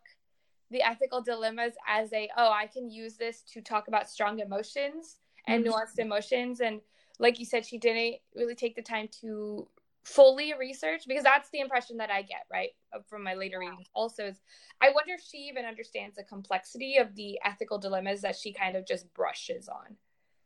the 0.72 0.82
ethical 0.82 1.22
dilemmas 1.22 1.74
as 1.88 2.12
a, 2.14 2.30
oh, 2.38 2.52
I 2.52 2.68
can 2.68 2.90
use 2.90 3.16
this 3.16 3.42
to 3.54 3.62
talk 3.62 3.88
about 3.88 4.10
strong 4.10 4.40
emotions 4.40 5.18
and 5.46 5.64
mm-hmm. 5.64 5.74
nuanced 5.74 6.00
emotions. 6.00 6.60
And 6.62 6.82
like 7.20 7.40
you 7.40 7.46
said, 7.46 7.66
she 7.66 7.78
didn't 7.78 8.16
really 8.36 8.56
take 8.56 8.76
the 8.76 8.82
time 8.82 9.08
to 9.22 9.68
fully 10.04 10.54
research 10.58 11.04
because 11.08 11.24
that's 11.24 11.50
the 11.50 11.60
impression 11.60 11.98
that 11.98 12.10
I 12.10 12.22
get, 12.22 12.46
right, 12.52 12.70
from 13.10 13.24
my 13.24 13.34
later 13.34 13.60
readings. 13.60 13.88
Also, 13.94 14.28
is 14.28 14.40
I 14.82 14.90
wonder 14.90 15.14
if 15.14 15.22
she 15.22 15.40
even 15.50 15.66
understands 15.66 16.16
the 16.16 16.24
complexity 16.24 16.98
of 16.98 17.14
the 17.16 17.40
ethical 17.44 17.78
dilemmas 17.78 18.22
that 18.22 18.36
she 18.36 18.54
kind 18.54 18.76
of 18.78 18.88
just 18.88 19.14
brushes 19.14 19.68
on. 19.68 19.98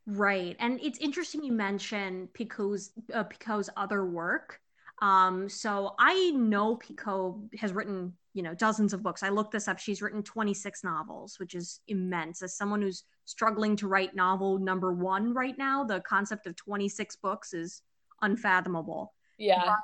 Right, 0.07 0.55
and 0.59 0.79
it's 0.81 0.97
interesting 0.97 1.43
you 1.43 1.51
mention 1.51 2.27
Picoult's 2.33 2.91
uh, 3.13 3.23
Picoult's 3.23 3.69
other 3.77 4.03
work. 4.03 4.59
Um, 5.01 5.49
so 5.49 5.95
I 5.97 6.31
know 6.31 6.77
Picoult 6.77 7.55
has 7.57 7.73
written, 7.73 8.13
you 8.33 8.43
know, 8.43 8.53
dozens 8.53 8.93
of 8.93 9.01
books. 9.01 9.23
I 9.23 9.29
looked 9.29 9.51
this 9.51 9.67
up. 9.67 9.79
She's 9.79 10.01
written 10.01 10.21
26 10.21 10.83
novels, 10.83 11.39
which 11.39 11.55
is 11.55 11.81
immense. 11.87 12.43
As 12.43 12.55
someone 12.55 12.81
who's 12.81 13.03
struggling 13.25 13.75
to 13.77 13.87
write 13.87 14.15
novel 14.15 14.59
number 14.59 14.93
one 14.93 15.33
right 15.33 15.57
now, 15.57 15.83
the 15.83 16.01
concept 16.01 16.45
of 16.45 16.55
26 16.55 17.15
books 17.17 17.53
is 17.53 17.81
unfathomable. 18.21 19.13
Yeah. 19.39 19.63
But 19.65 19.75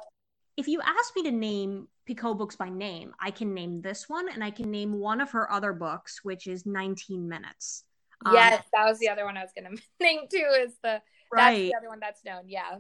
if 0.56 0.68
you 0.68 0.82
ask 0.82 1.16
me 1.16 1.24
to 1.24 1.32
name 1.32 1.88
Picoult 2.08 2.38
books 2.38 2.56
by 2.56 2.70
name, 2.70 3.14
I 3.20 3.32
can 3.32 3.54
name 3.54 3.82
this 3.82 4.08
one 4.08 4.30
and 4.30 4.44
I 4.44 4.52
can 4.52 4.70
name 4.70 4.94
one 5.00 5.20
of 5.20 5.32
her 5.32 5.52
other 5.52 5.74
books, 5.74 6.20
which 6.24 6.46
is 6.46 6.66
19 6.66 7.28
Minutes. 7.28 7.84
Yes, 8.32 8.60
um, 8.60 8.66
that 8.74 8.86
was 8.86 9.00
the 9.00 9.10
other 9.10 9.26
one 9.26 9.38
I 9.38 9.44
was 9.44 9.52
going 9.56 9.76
to 9.78 9.84
name 10.04 10.22
too. 10.32 10.48
Is 10.60 10.74
the 10.84 11.02
right. 11.32 11.54
that's 11.54 11.58
the 11.58 11.76
other 11.76 11.90
one 11.90 12.00
that's 12.00 12.24
known. 12.26 12.44
Yeah. 12.48 12.78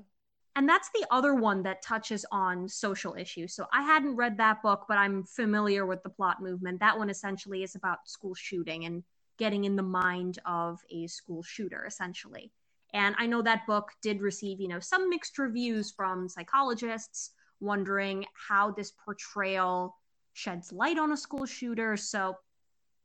And 0.58 0.67
that's 0.67 0.89
the 0.89 1.06
other 1.12 1.36
one 1.36 1.62
that 1.63 1.84
touches 1.84 2.26
on 2.32 2.67
social 2.67 3.13
issues. 3.13 3.54
So 3.54 3.67
I 3.72 3.84
hadn't 3.84 4.15
read 4.15 4.38
that 4.38 4.63
book, 4.63 4.86
but 4.89 4.98
I'm 4.98 5.24
familiar 5.24 5.86
with 5.86 6.02
the 6.02 6.10
plot 6.10 6.41
movement. 6.41 6.80
That 6.80 6.98
one 6.98 7.12
essentially 7.12 7.62
is 7.62 7.76
about 7.76 8.10
school 8.10 8.34
shooting 8.34 8.86
and 8.86 9.04
getting 9.38 9.65
in 9.65 9.76
the 9.76 9.84
mind 9.84 10.39
of 10.48 10.80
a 10.89 11.06
school 11.06 11.43
shooter, 11.43 11.86
essentially. 11.86 12.52
And 12.96 13.15
I 13.20 13.28
know 13.28 13.43
that 13.43 13.67
book 13.67 13.91
did 14.02 14.20
receive, 14.20 14.60
you 14.60 14.67
know, 14.67 14.80
some 14.80 15.12
mixed 15.12 15.38
reviews 15.38 15.91
from 15.91 16.28
psychologists 16.28 17.34
wondering 17.60 18.26
how 18.34 18.72
this 18.72 18.93
portrayal 19.06 19.96
sheds 20.34 20.72
light 20.72 20.98
on 20.98 21.12
a 21.12 21.17
school 21.17 21.46
shooter. 21.46 21.96
So 21.96 22.36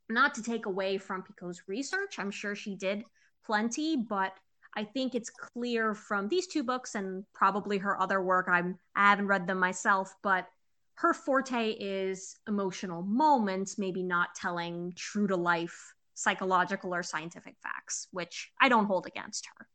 not 0.08 0.34
to 0.36 0.42
take 0.42 0.64
away 0.64 0.96
from 0.96 1.22
Picoult's 1.22 1.68
research, 1.68 2.18
I'm 2.18 2.30
sure 2.30 2.54
she 2.54 2.76
did 2.76 3.04
plenty, 3.44 3.98
but 3.98 4.32
I 4.74 4.84
think 4.84 5.14
it's 5.14 5.30
clear 5.30 5.94
from 5.94 6.28
these 6.28 6.46
two 6.46 6.62
books 6.62 6.94
and 6.94 7.24
probably 7.34 7.78
her 7.78 8.00
other 8.00 8.22
work. 8.22 8.48
I'm 8.48 8.78
I 8.96 9.10
haven't 9.10 9.26
read 9.26 9.46
them 9.46 9.58
myself, 9.58 10.14
but 10.22 10.48
her 10.94 11.14
forte 11.14 11.70
is 11.72 12.36
emotional 12.46 13.02
moments, 13.02 13.78
maybe 13.78 14.02
not 14.02 14.34
telling 14.34 14.92
true 14.96 15.26
to 15.26 15.36
life 15.36 15.94
psychological 16.14 16.94
or 16.94 17.02
scientific 17.02 17.56
facts, 17.62 18.08
which 18.12 18.52
I 18.60 18.68
don't 18.68 18.86
hold 18.86 19.06
against 19.06 19.46
her. 19.46 19.66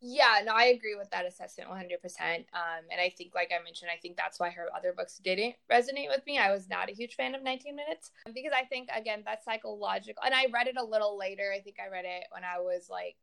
Yeah, 0.00 0.42
no, 0.44 0.52
I 0.54 0.66
agree 0.66 0.94
with 0.94 1.10
that 1.10 1.26
assessment 1.26 1.70
100%. 1.70 2.46
Um, 2.52 2.84
and 2.90 3.00
I 3.00 3.12
think, 3.16 3.34
like 3.34 3.50
I 3.52 3.62
mentioned, 3.64 3.90
I 3.92 3.98
think 3.98 4.16
that's 4.16 4.38
why 4.38 4.50
her 4.50 4.68
other 4.76 4.92
books 4.92 5.18
didn't 5.18 5.56
resonate 5.70 6.08
with 6.08 6.24
me. 6.24 6.38
I 6.38 6.52
was 6.52 6.68
not 6.68 6.88
a 6.88 6.92
huge 6.92 7.14
fan 7.16 7.34
of 7.34 7.42
19 7.42 7.74
Minutes 7.74 8.12
because 8.26 8.52
I 8.54 8.64
think, 8.64 8.88
again, 8.94 9.22
that's 9.24 9.44
psychological. 9.44 10.22
And 10.24 10.34
I 10.34 10.46
read 10.52 10.68
it 10.68 10.76
a 10.76 10.84
little 10.84 11.18
later. 11.18 11.52
I 11.52 11.60
think 11.60 11.76
I 11.84 11.90
read 11.90 12.04
it 12.04 12.24
when 12.30 12.44
I 12.44 12.60
was 12.60 12.88
like 12.88 13.16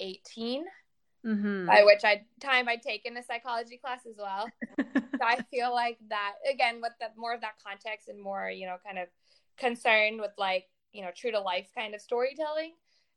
18, 0.00 0.64
mm-hmm. 1.24 1.66
by 1.66 1.82
which 1.84 2.04
I 2.04 2.22
time 2.40 2.68
I'd 2.68 2.82
taken 2.82 3.16
a 3.16 3.22
psychology 3.22 3.78
class 3.78 4.06
as 4.08 4.16
well. 4.18 4.48
so 4.78 5.22
I 5.22 5.42
feel 5.50 5.72
like 5.72 5.98
that, 6.08 6.34
again, 6.50 6.80
with 6.80 6.92
the, 7.00 7.08
more 7.16 7.34
of 7.34 7.40
that 7.42 7.54
context 7.64 8.08
and 8.08 8.20
more, 8.20 8.50
you 8.50 8.66
know, 8.66 8.76
kind 8.84 8.98
of 8.98 9.08
concerned 9.56 10.20
with 10.20 10.32
like, 10.38 10.64
you 10.92 11.02
know, 11.02 11.10
true 11.14 11.30
to 11.30 11.40
life 11.40 11.68
kind 11.76 11.94
of 11.94 12.00
storytelling 12.00 12.72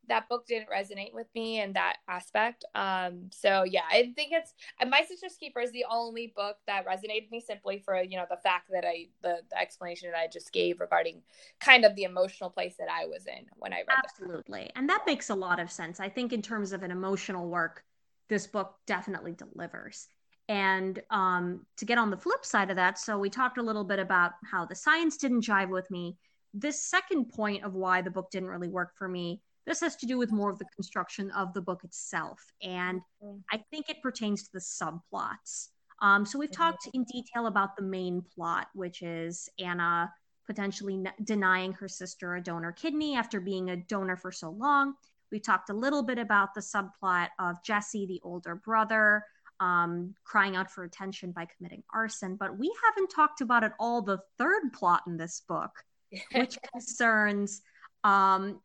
that 0.09 0.27
book 0.27 0.45
didn't 0.45 0.69
resonate 0.69 1.13
with 1.13 1.27
me 1.33 1.61
in 1.61 1.73
that 1.73 1.97
aspect. 2.07 2.65
Um, 2.75 3.29
so 3.31 3.63
yeah, 3.63 3.83
I 3.89 4.11
think 4.15 4.31
it's 4.33 4.53
My 4.87 5.03
Sister's 5.07 5.37
Keeper 5.39 5.61
is 5.61 5.71
the 5.71 5.85
only 5.89 6.33
book 6.35 6.57
that 6.67 6.85
resonated 6.85 7.23
with 7.23 7.31
me 7.31 7.39
simply 7.41 7.79
for 7.79 8.01
you 8.01 8.17
know 8.17 8.25
the 8.29 8.37
fact 8.37 8.69
that 8.71 8.85
I 8.85 9.07
the, 9.21 9.37
the 9.49 9.59
explanation 9.59 10.11
that 10.11 10.17
I 10.17 10.27
just 10.27 10.51
gave 10.51 10.79
regarding 10.79 11.21
kind 11.59 11.85
of 11.85 11.95
the 11.95 12.03
emotional 12.03 12.49
place 12.49 12.75
that 12.79 12.89
I 12.91 13.05
was 13.05 13.25
in 13.27 13.45
when 13.55 13.73
I 13.73 13.77
read 13.87 13.97
absolutely, 14.03 14.63
that. 14.63 14.77
and 14.77 14.89
that 14.89 15.03
makes 15.05 15.29
a 15.29 15.35
lot 15.35 15.59
of 15.59 15.71
sense. 15.71 15.99
I 15.99 16.09
think 16.09 16.33
in 16.33 16.41
terms 16.41 16.73
of 16.73 16.83
an 16.83 16.91
emotional 16.91 17.47
work, 17.47 17.83
this 18.27 18.47
book 18.47 18.75
definitely 18.85 19.33
delivers. 19.33 20.07
And 20.47 20.99
um, 21.11 21.65
to 21.77 21.85
get 21.85 21.99
on 21.99 22.09
the 22.09 22.17
flip 22.17 22.43
side 22.43 22.71
of 22.71 22.75
that, 22.77 22.97
so 22.97 23.19
we 23.19 23.29
talked 23.29 23.59
a 23.59 23.63
little 23.63 23.83
bit 23.83 23.99
about 23.99 24.31
how 24.43 24.65
the 24.65 24.73
science 24.73 25.17
didn't 25.17 25.45
jive 25.45 25.69
with 25.69 25.89
me. 25.91 26.17
This 26.55 26.83
second 26.83 27.25
point 27.25 27.63
of 27.63 27.75
why 27.75 28.01
the 28.01 28.09
book 28.09 28.31
didn't 28.31 28.49
really 28.49 28.67
work 28.67 28.97
for 28.97 29.07
me 29.07 29.41
this 29.69 29.81
has 29.81 29.95
to 29.97 30.07
do 30.07 30.17
with 30.17 30.31
more 30.31 30.49
of 30.49 30.57
the 30.57 30.65
construction 30.75 31.29
of 31.31 31.53
the 31.53 31.61
book 31.61 31.83
itself. 31.83 32.43
And 32.63 33.01
mm-hmm. 33.23 33.37
I 33.51 33.63
think 33.69 33.87
it 33.87 34.01
pertains 34.01 34.43
to 34.43 34.49
the 34.51 34.59
subplots. 34.59 35.67
Um, 36.01 36.25
so 36.25 36.39
we've 36.39 36.49
mm-hmm. 36.49 36.63
talked 36.63 36.89
in 36.93 37.03
detail 37.03 37.45
about 37.45 37.75
the 37.75 37.83
main 37.83 38.23
plot, 38.35 38.67
which 38.73 39.03
is 39.03 39.47
Anna 39.59 40.11
potentially 40.47 40.95
n- 40.95 41.13
denying 41.23 41.73
her 41.73 41.87
sister 41.87 42.35
a 42.35 42.41
donor 42.41 42.71
kidney 42.71 43.15
after 43.15 43.39
being 43.39 43.69
a 43.69 43.77
donor 43.77 44.17
for 44.17 44.31
so 44.31 44.49
long. 44.49 44.95
We 45.31 45.39
talked 45.39 45.69
a 45.69 45.73
little 45.73 46.01
bit 46.01 46.17
about 46.17 46.55
the 46.55 46.61
subplot 46.61 47.27
of 47.37 47.63
Jesse, 47.63 48.07
the 48.07 48.19
older 48.23 48.55
brother, 48.55 49.23
um, 49.59 50.15
crying 50.23 50.55
out 50.55 50.71
for 50.71 50.83
attention 50.83 51.31
by 51.31 51.45
committing 51.55 51.83
arson. 51.93 52.35
But 52.35 52.57
we 52.57 52.73
haven't 52.83 53.09
talked 53.09 53.41
about 53.41 53.63
at 53.63 53.73
all 53.79 54.01
the 54.01 54.17
third 54.39 54.73
plot 54.73 55.03
in 55.05 55.17
this 55.17 55.43
book, 55.47 55.69
which 56.33 56.57
concerns 56.73 57.61
um, 58.03 58.59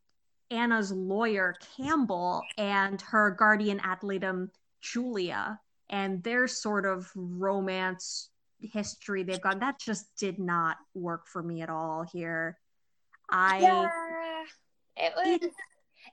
Anna's 0.55 0.93
lawyer, 0.93 1.57
Campbell, 1.77 2.43
and 2.57 3.01
her 3.03 3.31
guardian 3.31 3.81
ad 3.83 4.03
litem, 4.03 4.51
Julia, 4.81 5.59
and 5.91 6.23
their 6.23 6.47
sort 6.47 6.87
of 6.87 7.11
romance 7.15 8.31
history 8.61 9.23
they've 9.23 9.41
got. 9.41 9.61
That 9.61 9.79
just 9.79 10.07
did 10.17 10.39
not 10.39 10.77
work 10.95 11.27
for 11.27 11.43
me 11.43 11.63
at 11.63 11.71
all 11.71 12.05
here. 12.11 12.59
I. 13.31 13.59
Yeah, 13.59 14.45
it 14.97 15.13
was. 15.17 15.43
It, 15.43 15.53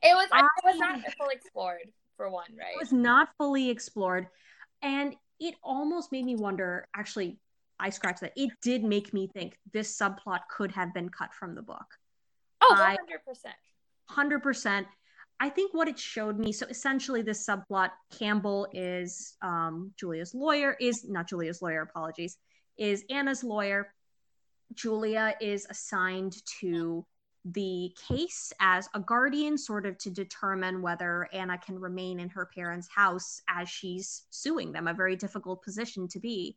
it 0.03 0.15
was. 0.15 0.27
I, 0.31 0.39
it 0.39 0.65
was 0.65 0.79
not 0.79 0.99
fully 1.17 1.35
explored 1.35 1.91
for 2.17 2.29
one, 2.29 2.45
right? 2.57 2.73
It 2.73 2.79
was 2.79 2.91
not 2.91 3.29
fully 3.37 3.69
explored, 3.69 4.27
and 4.81 5.15
it 5.39 5.55
almost 5.63 6.11
made 6.11 6.25
me 6.25 6.35
wonder. 6.35 6.87
Actually, 6.95 7.37
I 7.79 7.89
scratched 7.89 8.21
that. 8.21 8.33
It 8.35 8.51
did 8.61 8.83
make 8.83 9.13
me 9.13 9.27
think 9.33 9.57
this 9.73 9.97
subplot 9.97 10.41
could 10.49 10.71
have 10.71 10.93
been 10.93 11.09
cut 11.09 11.33
from 11.33 11.55
the 11.55 11.61
book. 11.61 11.85
Oh, 12.61 12.75
100%. 12.77 12.95
100%. 14.11 14.85
I 15.39 15.49
think 15.49 15.73
what 15.73 15.87
it 15.87 15.97
showed 15.97 16.37
me, 16.37 16.51
so 16.51 16.67
essentially 16.67 17.23
this 17.23 17.45
subplot, 17.45 17.89
Campbell 18.17 18.67
is 18.73 19.37
um, 19.41 19.91
Julia's 19.99 20.35
lawyer, 20.35 20.77
is 20.79 21.09
not 21.09 21.27
Julia's 21.27 21.61
lawyer, 21.61 21.81
apologies, 21.81 22.37
is 22.77 23.03
Anna's 23.09 23.43
lawyer. 23.43 23.93
Julia 24.75 25.33
is 25.41 25.65
assigned 25.69 26.35
to 26.59 27.05
the 27.43 27.91
case 28.07 28.53
as 28.59 28.87
a 28.93 28.99
guardian, 28.99 29.57
sort 29.57 29.87
of 29.87 29.97
to 29.97 30.11
determine 30.11 30.81
whether 30.81 31.27
Anna 31.33 31.57
can 31.57 31.79
remain 31.79 32.19
in 32.19 32.29
her 32.29 32.45
parents' 32.45 32.87
house 32.87 33.41
as 33.49 33.67
she's 33.67 34.23
suing 34.29 34.71
them, 34.71 34.87
a 34.87 34.93
very 34.93 35.15
difficult 35.15 35.63
position 35.63 36.07
to 36.09 36.19
be. 36.19 36.55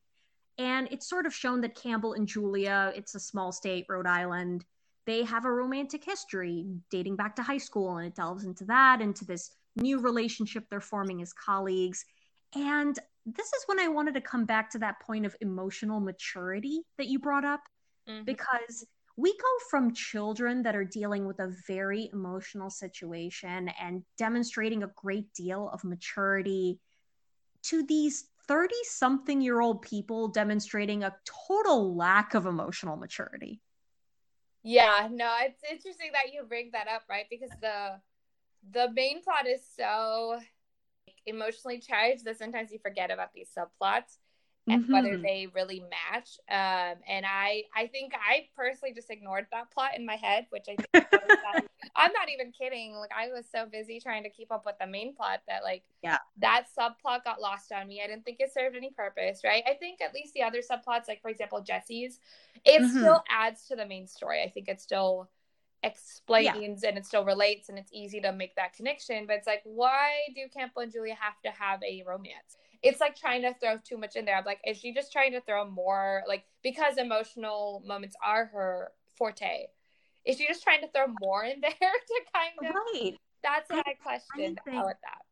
And 0.59 0.88
it's 0.90 1.09
sort 1.09 1.25
of 1.25 1.35
shown 1.35 1.62
that 1.62 1.75
Campbell 1.75 2.12
and 2.12 2.29
Julia, 2.29 2.93
it's 2.95 3.14
a 3.14 3.21
small 3.21 3.51
state, 3.51 3.87
Rhode 3.88 4.07
Island, 4.07 4.67
they 5.07 5.23
have 5.25 5.45
a 5.45 5.53
romantic 5.53 6.05
history 6.05 6.67
dating 6.90 7.17
back 7.17 7.37
to 7.37 7.43
high 7.43 7.59
school 7.59 7.99
and 7.99 8.07
it 8.07 8.14
delves 8.14 8.45
into 8.45 8.64
that 8.64 9.01
into 9.01 9.25
this 9.25 9.51
new 9.77 10.01
relationship 10.01 10.64
they're 10.69 10.81
forming 10.81 11.23
as 11.23 11.33
colleagues 11.33 12.05
and 12.55 12.99
this 13.27 13.47
is 13.47 13.64
when 13.67 13.81
i 13.81 13.88
wanted 13.88 14.14
to 14.14 14.21
come 14.21 14.45
back 14.45 14.71
to 14.71 14.79
that 14.79 15.01
point 15.01 15.27
of 15.27 15.37
emotional 15.40 16.01
maturity 16.01 16.83
that 16.99 17.09
you 17.09 17.19
brought 17.19 17.45
up 17.45 17.61
mm-hmm. 18.09 18.25
because 18.25 18.87
we 19.17 19.31
go 19.33 19.64
from 19.71 19.95
children 19.95 20.62
that 20.62 20.75
are 20.75 20.85
dealing 20.85 21.25
with 21.25 21.38
a 21.38 21.55
very 21.69 22.11
emotional 22.12 22.69
situation 22.69 23.71
and 23.81 24.03
demonstrating 24.19 24.83
a 24.83 24.90
great 24.97 25.33
deal 25.35 25.71
of 25.73 25.85
maturity 25.85 26.81
to 27.62 27.85
these 27.87 28.25
30 28.49 28.75
something 28.85 29.40
year 29.40 29.61
old 29.61 29.83
people 29.83 30.29
demonstrating 30.29 31.03
a 31.03 31.14
total 31.49 31.97
lack 31.97 32.35
of 32.35 32.47
emotional 32.47 32.97
maturity 32.97 33.61
yeah, 34.64 35.09
no, 35.12 35.31
it's 35.42 35.62
interesting 35.70 36.11
that 36.14 36.33
you 36.33 36.42
bring 36.42 36.70
that 36.72 36.88
up, 36.88 37.03
right? 37.09 37.27
Because 37.31 37.50
the 37.61 38.00
the 38.72 38.90
main 38.92 39.22
plot 39.22 39.46
is 39.46 39.61
so 39.77 40.40
emotionally 41.27 41.79
charged 41.79 42.24
that 42.24 42.38
sometimes 42.38 42.72
you 42.72 42.79
forget 42.79 43.11
about 43.11 43.33
these 43.35 43.50
subplots. 43.57 44.18
And 44.66 44.85
mm-hmm. 44.85 44.92
whether 44.92 45.18
they 45.18 45.48
really 45.55 45.81
match. 45.81 46.38
Um, 46.48 46.98
and 47.07 47.27
I, 47.27 47.64
I 47.77 47.87
think 47.88 48.14
I 48.14 48.46
personally 48.57 48.94
just 48.94 49.11
ignored 49.11 49.46
that 49.53 49.70
plot 49.70 49.90
in 49.96 50.07
my 50.07 50.16
head, 50.16 50.46
which 50.50 50.64
I 50.68 50.77
think 50.77 51.07
I'm 51.96 52.12
not 52.12 52.29
even 52.33 52.50
kidding. 52.50 52.94
Like 52.94 53.11
I 53.16 53.29
was 53.29 53.44
so 53.50 53.66
busy 53.70 54.00
trying 54.00 54.22
to 54.22 54.31
keep 54.31 54.50
up 54.50 54.64
with 54.64 54.77
the 54.81 54.87
main 54.87 55.14
plot 55.14 55.42
that 55.48 55.62
like 55.62 55.83
yeah 56.03 56.18
that 56.38 56.66
subplot 56.77 57.24
got 57.24 57.40
lost 57.40 57.72
on 57.72 57.87
me. 57.87 58.00
I 58.03 58.07
didn't 58.07 58.24
think 58.24 58.38
it 58.40 58.53
served 58.53 58.74
any 58.74 58.90
purpose, 58.90 59.42
right? 59.44 59.62
I 59.66 59.74
think 59.74 60.00
at 60.00 60.14
least 60.14 60.33
the 60.35 60.42
other 60.42 60.61
subplots, 60.61 61.09
like 61.09 61.20
for 61.20 61.31
example 61.31 61.61
Jesse's, 61.61 62.18
it 62.64 62.81
mm-hmm. 62.81 62.98
still 62.98 63.22
adds 63.31 63.66
to 63.68 63.77
the 63.77 63.87
main 63.87 64.07
story. 64.07 64.42
I 64.42 64.48
think 64.48 64.68
it 64.68 64.81
still 64.81 65.29
explains 65.83 66.83
yeah. 66.83 66.88
and 66.88 66.98
it 66.98 67.05
still 67.05 67.24
relates 67.24 67.68
and 67.68 67.79
it's 67.79 67.92
easy 67.92 68.20
to 68.22 68.33
make 68.33 68.57
that 68.57 68.72
connection. 68.72 69.27
But 69.27 69.37
it's 69.37 69.46
like, 69.46 69.61
why 69.64 70.12
do 70.35 70.42
Campbell 70.53 70.83
and 70.83 70.92
Julia 70.92 71.16
have 71.20 71.40
to 71.44 71.50
have 71.50 71.83
a 71.83 72.03
romance? 72.07 72.57
It's 72.85 73.01
like 73.01 73.16
trying 73.16 73.42
to 73.42 73.55
throw 73.55 73.79
too 73.79 73.97
much 73.97 74.14
in 74.14 74.25
there. 74.25 74.37
I'm 74.37 74.44
like, 74.44 74.61
is 74.66 74.79
she 74.79 74.92
just 74.92 75.11
trying 75.11 75.33
to 75.33 75.40
throw 75.40 75.68
more 75.68 76.23
like 76.29 76.44
because 76.62 76.99
emotional 76.99 77.83
moments 77.87 78.14
are 78.25 78.47
her 78.47 78.92
forte? 79.16 79.66
Is 80.25 80.37
she 80.37 80.47
just 80.47 80.62
trying 80.62 80.81
to 80.83 80.88
throw 80.88 81.07
more 81.20 81.44
in 81.44 81.61
there 81.62 81.73
to 81.81 82.20
kind 82.35 82.70
of 82.70 82.75
right? 82.75 83.14
That's 83.42 83.70
what 83.70 83.87
I, 83.87 83.94
questioned 83.94 84.59
about 84.66 84.87
that. 84.87 85.23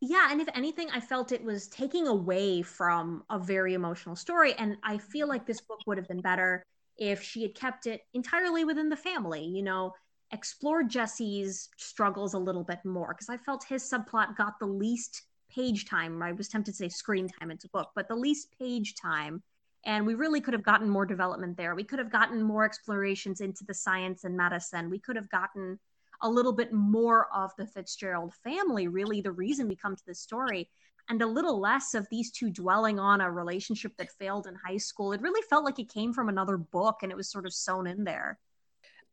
Yeah, 0.00 0.28
and 0.30 0.40
if 0.40 0.48
anything, 0.54 0.88
I 0.90 1.00
felt 1.00 1.30
it 1.30 1.44
was 1.44 1.68
taking 1.68 2.06
away 2.06 2.62
from 2.62 3.22
a 3.28 3.38
very 3.38 3.74
emotional 3.74 4.16
story. 4.16 4.54
And 4.54 4.78
I 4.82 4.96
feel 4.96 5.28
like 5.28 5.46
this 5.46 5.60
book 5.60 5.80
would 5.86 5.98
have 5.98 6.08
been 6.08 6.22
better 6.22 6.62
if 6.96 7.22
she 7.22 7.42
had 7.42 7.54
kept 7.54 7.86
it 7.86 8.02
entirely 8.14 8.64
within 8.64 8.88
the 8.88 8.96
family, 8.96 9.44
you 9.44 9.62
know, 9.62 9.92
explored 10.32 10.88
Jesse's 10.88 11.68
struggles 11.76 12.32
a 12.32 12.38
little 12.38 12.64
bit 12.64 12.78
more. 12.84 13.08
Because 13.08 13.28
I 13.28 13.36
felt 13.36 13.62
his 13.64 13.82
subplot 13.82 14.36
got 14.36 14.58
the 14.58 14.66
least 14.66 15.22
page 15.50 15.86
time. 15.86 16.22
I 16.22 16.32
was 16.32 16.48
tempted 16.48 16.72
to 16.72 16.76
say 16.76 16.88
screen 16.88 17.28
time, 17.28 17.50
it's 17.50 17.64
a 17.64 17.68
book, 17.68 17.90
but 17.94 18.08
the 18.08 18.16
least 18.16 18.48
page 18.58 18.94
time 18.94 19.42
and 19.84 20.06
we 20.06 20.14
really 20.14 20.40
could 20.40 20.54
have 20.54 20.62
gotten 20.62 20.88
more 20.88 21.06
development 21.06 21.56
there. 21.56 21.74
We 21.74 21.84
could 21.84 21.98
have 21.98 22.12
gotten 22.12 22.42
more 22.42 22.64
explorations 22.64 23.40
into 23.40 23.64
the 23.64 23.74
science 23.74 24.24
and 24.24 24.36
medicine. 24.36 24.90
We 24.90 24.98
could 24.98 25.16
have 25.16 25.30
gotten 25.30 25.78
a 26.22 26.28
little 26.28 26.52
bit 26.52 26.72
more 26.72 27.34
of 27.34 27.52
the 27.56 27.66
Fitzgerald 27.66 28.34
family, 28.44 28.88
really, 28.88 29.22
the 29.22 29.32
reason 29.32 29.68
we 29.68 29.76
come 29.76 29.96
to 29.96 30.06
this 30.06 30.20
story, 30.20 30.68
and 31.08 31.22
a 31.22 31.26
little 31.26 31.58
less 31.58 31.94
of 31.94 32.06
these 32.10 32.30
two 32.30 32.50
dwelling 32.50 32.98
on 32.98 33.22
a 33.22 33.30
relationship 33.30 33.96
that 33.96 34.12
failed 34.12 34.46
in 34.46 34.54
high 34.54 34.76
school. 34.76 35.12
It 35.12 35.22
really 35.22 35.42
felt 35.48 35.64
like 35.64 35.78
it 35.78 35.92
came 35.92 36.12
from 36.12 36.28
another 36.28 36.58
book 36.58 36.98
and 37.02 37.10
it 37.10 37.16
was 37.16 37.30
sort 37.30 37.46
of 37.46 37.54
sewn 37.54 37.86
in 37.86 38.04
there. 38.04 38.38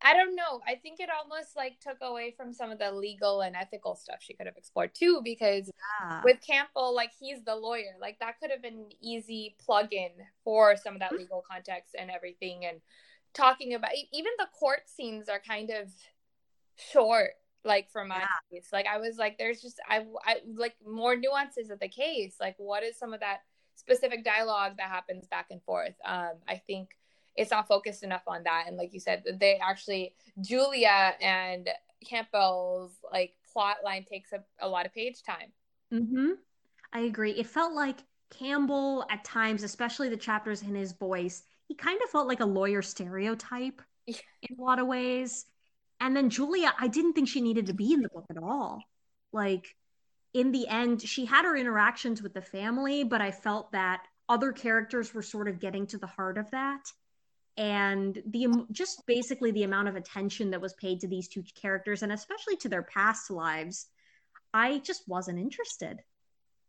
I 0.02 0.14
don't 0.14 0.36
know. 0.36 0.62
I 0.68 0.76
think 0.76 1.00
it 1.00 1.10
almost 1.10 1.56
like 1.56 1.80
took 1.80 1.98
away 2.02 2.34
from 2.38 2.54
some 2.54 2.70
of 2.70 2.78
the 2.78 2.92
legal 2.92 3.42
and 3.42 3.56
ethical 3.56 3.96
stuff 3.96 4.18
she 4.20 4.34
could 4.34 4.46
have 4.46 4.56
explored 4.56 4.92
too, 4.94 5.22
because 5.24 5.72
yeah. 6.02 6.22
with 6.24 6.38
Campbell, 6.46 6.94
like 6.96 7.12
he's 7.20 7.44
the 7.44 7.56
lawyer, 7.56 7.96
like 8.00 8.20
that 8.20 8.40
could 8.40 8.52
have 8.52 8.62
been 8.62 8.76
an 8.76 8.90
easy 9.02 9.56
plug 9.64 9.92
in 9.92 10.12
for 10.44 10.76
some 10.76 10.94
of 10.94 11.00
that 11.00 11.12
mm-hmm. 11.12 11.22
legal 11.22 11.44
context 11.50 11.96
and 11.98 12.12
everything. 12.12 12.66
And 12.66 12.80
talking 13.34 13.74
about 13.74 13.92
even 14.14 14.32
the 14.38 14.48
court 14.58 14.82
scenes 14.86 15.30
are 15.30 15.42
kind 15.46 15.72
of 15.72 15.92
short, 16.76 17.32
like 17.66 17.90
for 17.90 18.06
my 18.06 18.20
yeah. 18.20 18.28
case. 18.52 18.70
Like 18.72 18.86
I 18.86 19.00
was 19.00 19.18
like, 19.18 19.40
there's 19.40 19.62
just 19.62 19.80
I, 19.90 20.06
I 20.24 20.38
like 20.54 20.76
more 20.88 21.16
nuances 21.16 21.72
of 21.72 21.80
the 21.80 21.90
case. 21.90 22.36
Like 22.40 22.56
what 22.58 22.84
is 22.84 23.00
some 23.00 23.14
of 23.14 23.20
that 23.22 23.40
specific 23.76 24.24
dialogue 24.24 24.74
that 24.78 24.90
happens 24.90 25.28
back 25.28 25.48
and 25.50 25.62
forth? 25.64 25.96
Um, 26.06 26.34
I 26.48 26.62
think 26.68 26.90
it's 27.38 27.52
not 27.52 27.68
focused 27.68 28.04
enough 28.04 28.24
on 28.28 28.44
that. 28.44 28.66
And 28.68 28.76
like 28.78 28.94
you 28.94 29.00
said, 29.00 29.24
they 29.40 29.56
actually 29.58 30.14
Julia 30.42 31.14
and 31.22 31.70
Campbell's 32.06 32.94
like 33.12 33.34
plot 33.54 33.78
line 33.84 34.04
takes 34.04 34.34
a, 34.34 34.44
a 34.60 34.68
lot 34.68 34.86
of 34.86 34.94
page 34.94 35.24
time. 35.24 35.52
Mm-hmm. 35.94 36.32
I 36.94 37.02
agree. 37.02 37.32
It 37.32 37.48
felt 37.48 37.74
like 37.74 37.98
Campbell 38.30 39.06
at 39.10 39.24
times, 39.24 39.64
especially 39.64 40.10
the 40.10 40.18
chapters 40.18 40.62
in 40.64 40.76
his 40.76 40.94
voice, 40.94 41.44
he 41.68 41.76
kind 41.76 42.00
of 42.04 42.10
felt 42.10 42.28
like 42.28 42.40
a 42.40 42.46
lawyer 42.46 42.82
stereotype 42.82 43.82
yeah. 44.06 44.16
in 44.42 44.58
a 44.60 44.62
lot 44.62 44.80
of 44.80 44.88
ways. 44.88 45.46
And 46.00 46.16
then 46.16 46.30
Julia, 46.30 46.74
I 46.80 46.88
didn't 46.88 47.14
think 47.14 47.28
she 47.28 47.42
needed 47.42 47.68
to 47.68 47.74
be 47.74 47.94
in 47.94 48.02
the 48.02 48.10
book 48.10 48.26
at 48.30 48.38
all. 48.38 48.82
Like 49.32 49.76
in 50.34 50.52
the 50.52 50.68
end, 50.68 51.02
she 51.02 51.26
had 51.26 51.46
her 51.46 51.56
interactions 51.56 52.22
with 52.22 52.34
the 52.34 52.42
family, 52.42 53.04
but 53.04 53.22
I 53.22 53.32
felt 53.32 53.72
that 53.72 54.02
other 54.30 54.52
characters 54.52 55.14
were 55.14 55.22
sort 55.22 55.48
of 55.48 55.60
getting 55.60 55.88
to 55.88 55.98
the 55.98 56.08
heart 56.08 56.38
of 56.38 56.50
that 56.52 56.92
and 57.58 58.22
the 58.28 58.66
just 58.72 59.06
basically 59.08 59.52
the 59.52 59.64
amount 59.64 59.88
of 59.88 59.96
attention 59.96 60.52
that 60.52 60.62
was 60.62 60.74
paid 60.74 61.00
to 61.00 61.08
these 61.08 61.28
two 61.28 61.44
characters 61.60 62.04
and 62.04 62.12
especially 62.12 62.56
to 62.56 62.70
their 62.70 62.84
past 62.84 63.32
lives 63.32 63.88
i 64.54 64.80
just 64.80 65.08
wasn't 65.08 65.40
interested. 65.40 66.00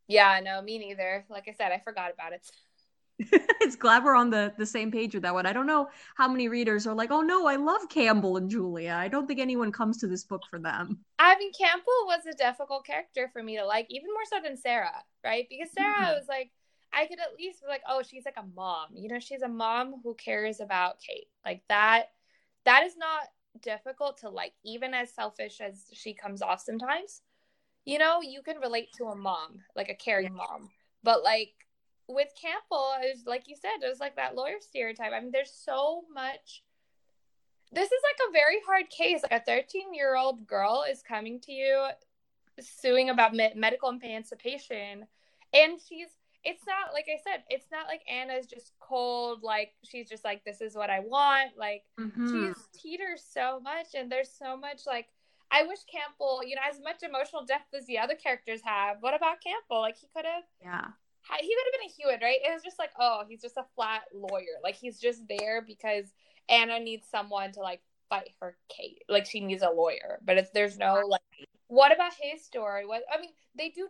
Yeah 0.09 0.40
no 0.42 0.62
me 0.62 0.79
neither. 0.79 1.24
Like 1.29 1.46
i 1.48 1.53
said 1.53 1.72
i 1.72 1.81
forgot 1.85 2.12
about 2.12 2.33
it. 2.33 2.51
It's 3.61 3.74
glad 3.77 4.05
we're 4.05 4.14
on 4.14 4.31
the 4.31 4.55
the 4.57 4.64
same 4.64 4.90
page 4.90 5.12
with 5.12 5.24
that 5.24 5.35
one. 5.35 5.44
I 5.44 5.53
don't 5.53 5.66
know 5.66 5.88
how 6.14 6.29
many 6.29 6.48
readers 6.48 6.87
are 6.87 6.94
like 6.94 7.11
oh 7.11 7.20
no 7.20 7.46
i 7.46 7.57
love 7.57 7.88
campbell 7.90 8.38
and 8.38 8.48
julia. 8.51 8.96
I 8.98 9.09
don't 9.09 9.27
think 9.27 9.40
anyone 9.40 9.72
comes 9.72 9.98
to 9.98 10.07
this 10.07 10.24
book 10.24 10.42
for 10.48 10.59
them. 10.59 11.01
I 11.18 11.37
mean 11.37 11.53
campbell 11.53 12.07
was 12.07 12.24
a 12.24 12.35
difficult 12.35 12.87
character 12.87 13.29
for 13.33 13.42
me 13.42 13.59
to 13.59 13.66
like 13.66 13.87
even 13.90 14.09
more 14.09 14.24
so 14.33 14.40
than 14.42 14.57
sarah 14.57 15.03
right? 15.22 15.46
Because 15.51 15.70
sarah 15.72 15.94
mm-hmm. 15.94 16.14
was 16.14 16.27
like 16.29 16.51
I 16.92 17.07
could 17.07 17.20
at 17.20 17.38
least 17.38 17.62
be 17.62 17.68
like, 17.68 17.83
oh, 17.88 18.03
she's 18.03 18.24
like 18.24 18.37
a 18.38 18.57
mom. 18.57 18.88
You 18.94 19.09
know, 19.09 19.18
she's 19.18 19.42
a 19.42 19.48
mom 19.48 20.01
who 20.03 20.14
cares 20.14 20.61
about 20.61 21.01
Kate. 21.01 21.29
Like 21.44 21.62
that, 21.68 22.07
that 22.64 22.85
is 22.85 22.96
not 22.96 23.24
difficult 23.62 24.18
to 24.18 24.31
like, 24.31 24.55
even 24.64 24.94
as 24.94 25.12
selfish 25.12 25.61
as 25.61 25.87
she 25.92 26.14
comes 26.14 26.42
off 26.42 26.61
sometimes. 26.61 27.22
You 27.85 27.98
know, 27.98 28.20
you 28.20 28.42
can 28.42 28.59
relate 28.59 28.88
to 28.98 29.07
a 29.07 29.16
mom, 29.16 29.61
like 29.74 29.88
a 29.88 29.94
caring 29.94 30.35
mom. 30.35 30.70
But 31.03 31.22
like 31.22 31.53
with 32.09 32.29
Campbell, 32.40 32.94
it 33.03 33.16
was 33.16 33.27
like 33.27 33.48
you 33.48 33.57
said, 33.57 33.83
it 33.83 33.88
was 33.88 34.01
like 34.01 34.16
that 34.16 34.35
lawyer 34.35 34.57
stereotype. 34.61 35.12
I 35.12 35.20
mean, 35.20 35.31
there's 35.33 35.53
so 35.53 36.05
much. 36.12 36.62
This 37.70 37.87
is 37.87 38.03
like 38.03 38.29
a 38.29 38.33
very 38.33 38.59
hard 38.66 38.88
case. 38.88 39.22
Like 39.22 39.42
a 39.42 39.44
13 39.44 39.94
year 39.94 40.16
old 40.16 40.46
girl 40.46 40.85
is 40.90 41.03
coming 41.03 41.38
to 41.40 41.53
you 41.53 41.88
suing 42.61 43.11
about 43.11 43.35
me- 43.35 43.53
medical 43.55 43.90
emancipation, 43.90 45.07
and 45.53 45.79
she's 45.87 46.09
it's 46.44 46.62
not 46.66 46.92
like 46.92 47.07
I 47.09 47.18
said, 47.22 47.42
it's 47.51 47.66
not 47.70 47.87
like 47.87 48.03
Anna's 48.11 48.46
just 48.46 48.72
cold, 48.81 49.42
like 49.42 49.72
she's 49.85 50.09
just 50.09 50.24
like, 50.24 50.44
this 50.44 50.61
is 50.61 50.74
what 50.74 50.90
I 50.90 51.01
want. 51.01 51.53
Like 51.59 51.83
mm-hmm. 51.98 52.27
she's 52.48 52.57
teeters 52.81 53.22
so 53.29 53.61
much, 53.61 53.88
and 53.94 54.11
there's 54.11 54.31
so 54.31 54.57
much 54.57 54.83
like 54.87 55.07
I 55.51 55.62
wish 55.64 55.79
Campbell, 55.90 56.42
you 56.44 56.55
know, 56.55 56.62
as 56.68 56.81
much 56.83 57.03
emotional 57.03 57.44
depth 57.44 57.74
as 57.74 57.87
the 57.87 57.98
other 57.98 58.14
characters 58.14 58.61
have. 58.64 58.98
What 59.01 59.14
about 59.14 59.40
Campbell? 59.42 59.81
Like 59.81 59.96
he 59.96 60.09
could 60.14 60.27
have, 60.27 60.44
yeah, 60.62 60.85
he 61.40 61.57
would 61.57 61.64
have 61.66 61.81
been 61.81 61.88
a 61.88 61.92
Hewitt, 61.96 62.22
right? 62.22 62.40
It 62.42 62.53
was 62.53 62.62
just 62.62 62.79
like, 62.79 62.90
oh, 62.98 63.24
he's 63.29 63.42
just 63.42 63.57
a 63.57 63.64
flat 63.74 64.03
lawyer. 64.14 64.61
Like 64.62 64.77
he's 64.77 65.01
just 65.01 65.22
there 65.29 65.62
because 65.66 66.07
Anna 66.48 66.79
needs 66.81 67.07
someone 67.11 67.53
to 67.53 67.61
like 67.61 67.81
fight 68.09 68.31
her 68.40 68.57
Kate. 68.68 69.03
Like 69.09 69.27
she 69.27 69.40
needs 69.40 69.62
a 69.62 69.70
lawyer, 69.70 70.18
but 70.24 70.38
if 70.38 70.53
there's 70.53 70.79
no 70.79 71.03
like, 71.07 71.20
what 71.68 71.92
about 71.92 72.12
his 72.20 72.44
story? 72.44 72.87
What 72.87 73.03
I 73.12 73.20
mean, 73.20 73.31
they 73.57 73.70
do, 73.70 73.88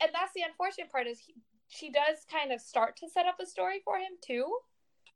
and 0.00 0.10
that's 0.12 0.32
the 0.34 0.42
unfortunate 0.42 0.90
part 0.90 1.06
is 1.06 1.18
he, 1.18 1.34
she 1.68 1.90
does 1.90 2.24
kind 2.30 2.52
of 2.52 2.60
start 2.60 2.96
to 2.96 3.08
set 3.08 3.26
up 3.26 3.36
a 3.40 3.46
story 3.46 3.80
for 3.84 3.98
him 3.98 4.12
too. 4.24 4.58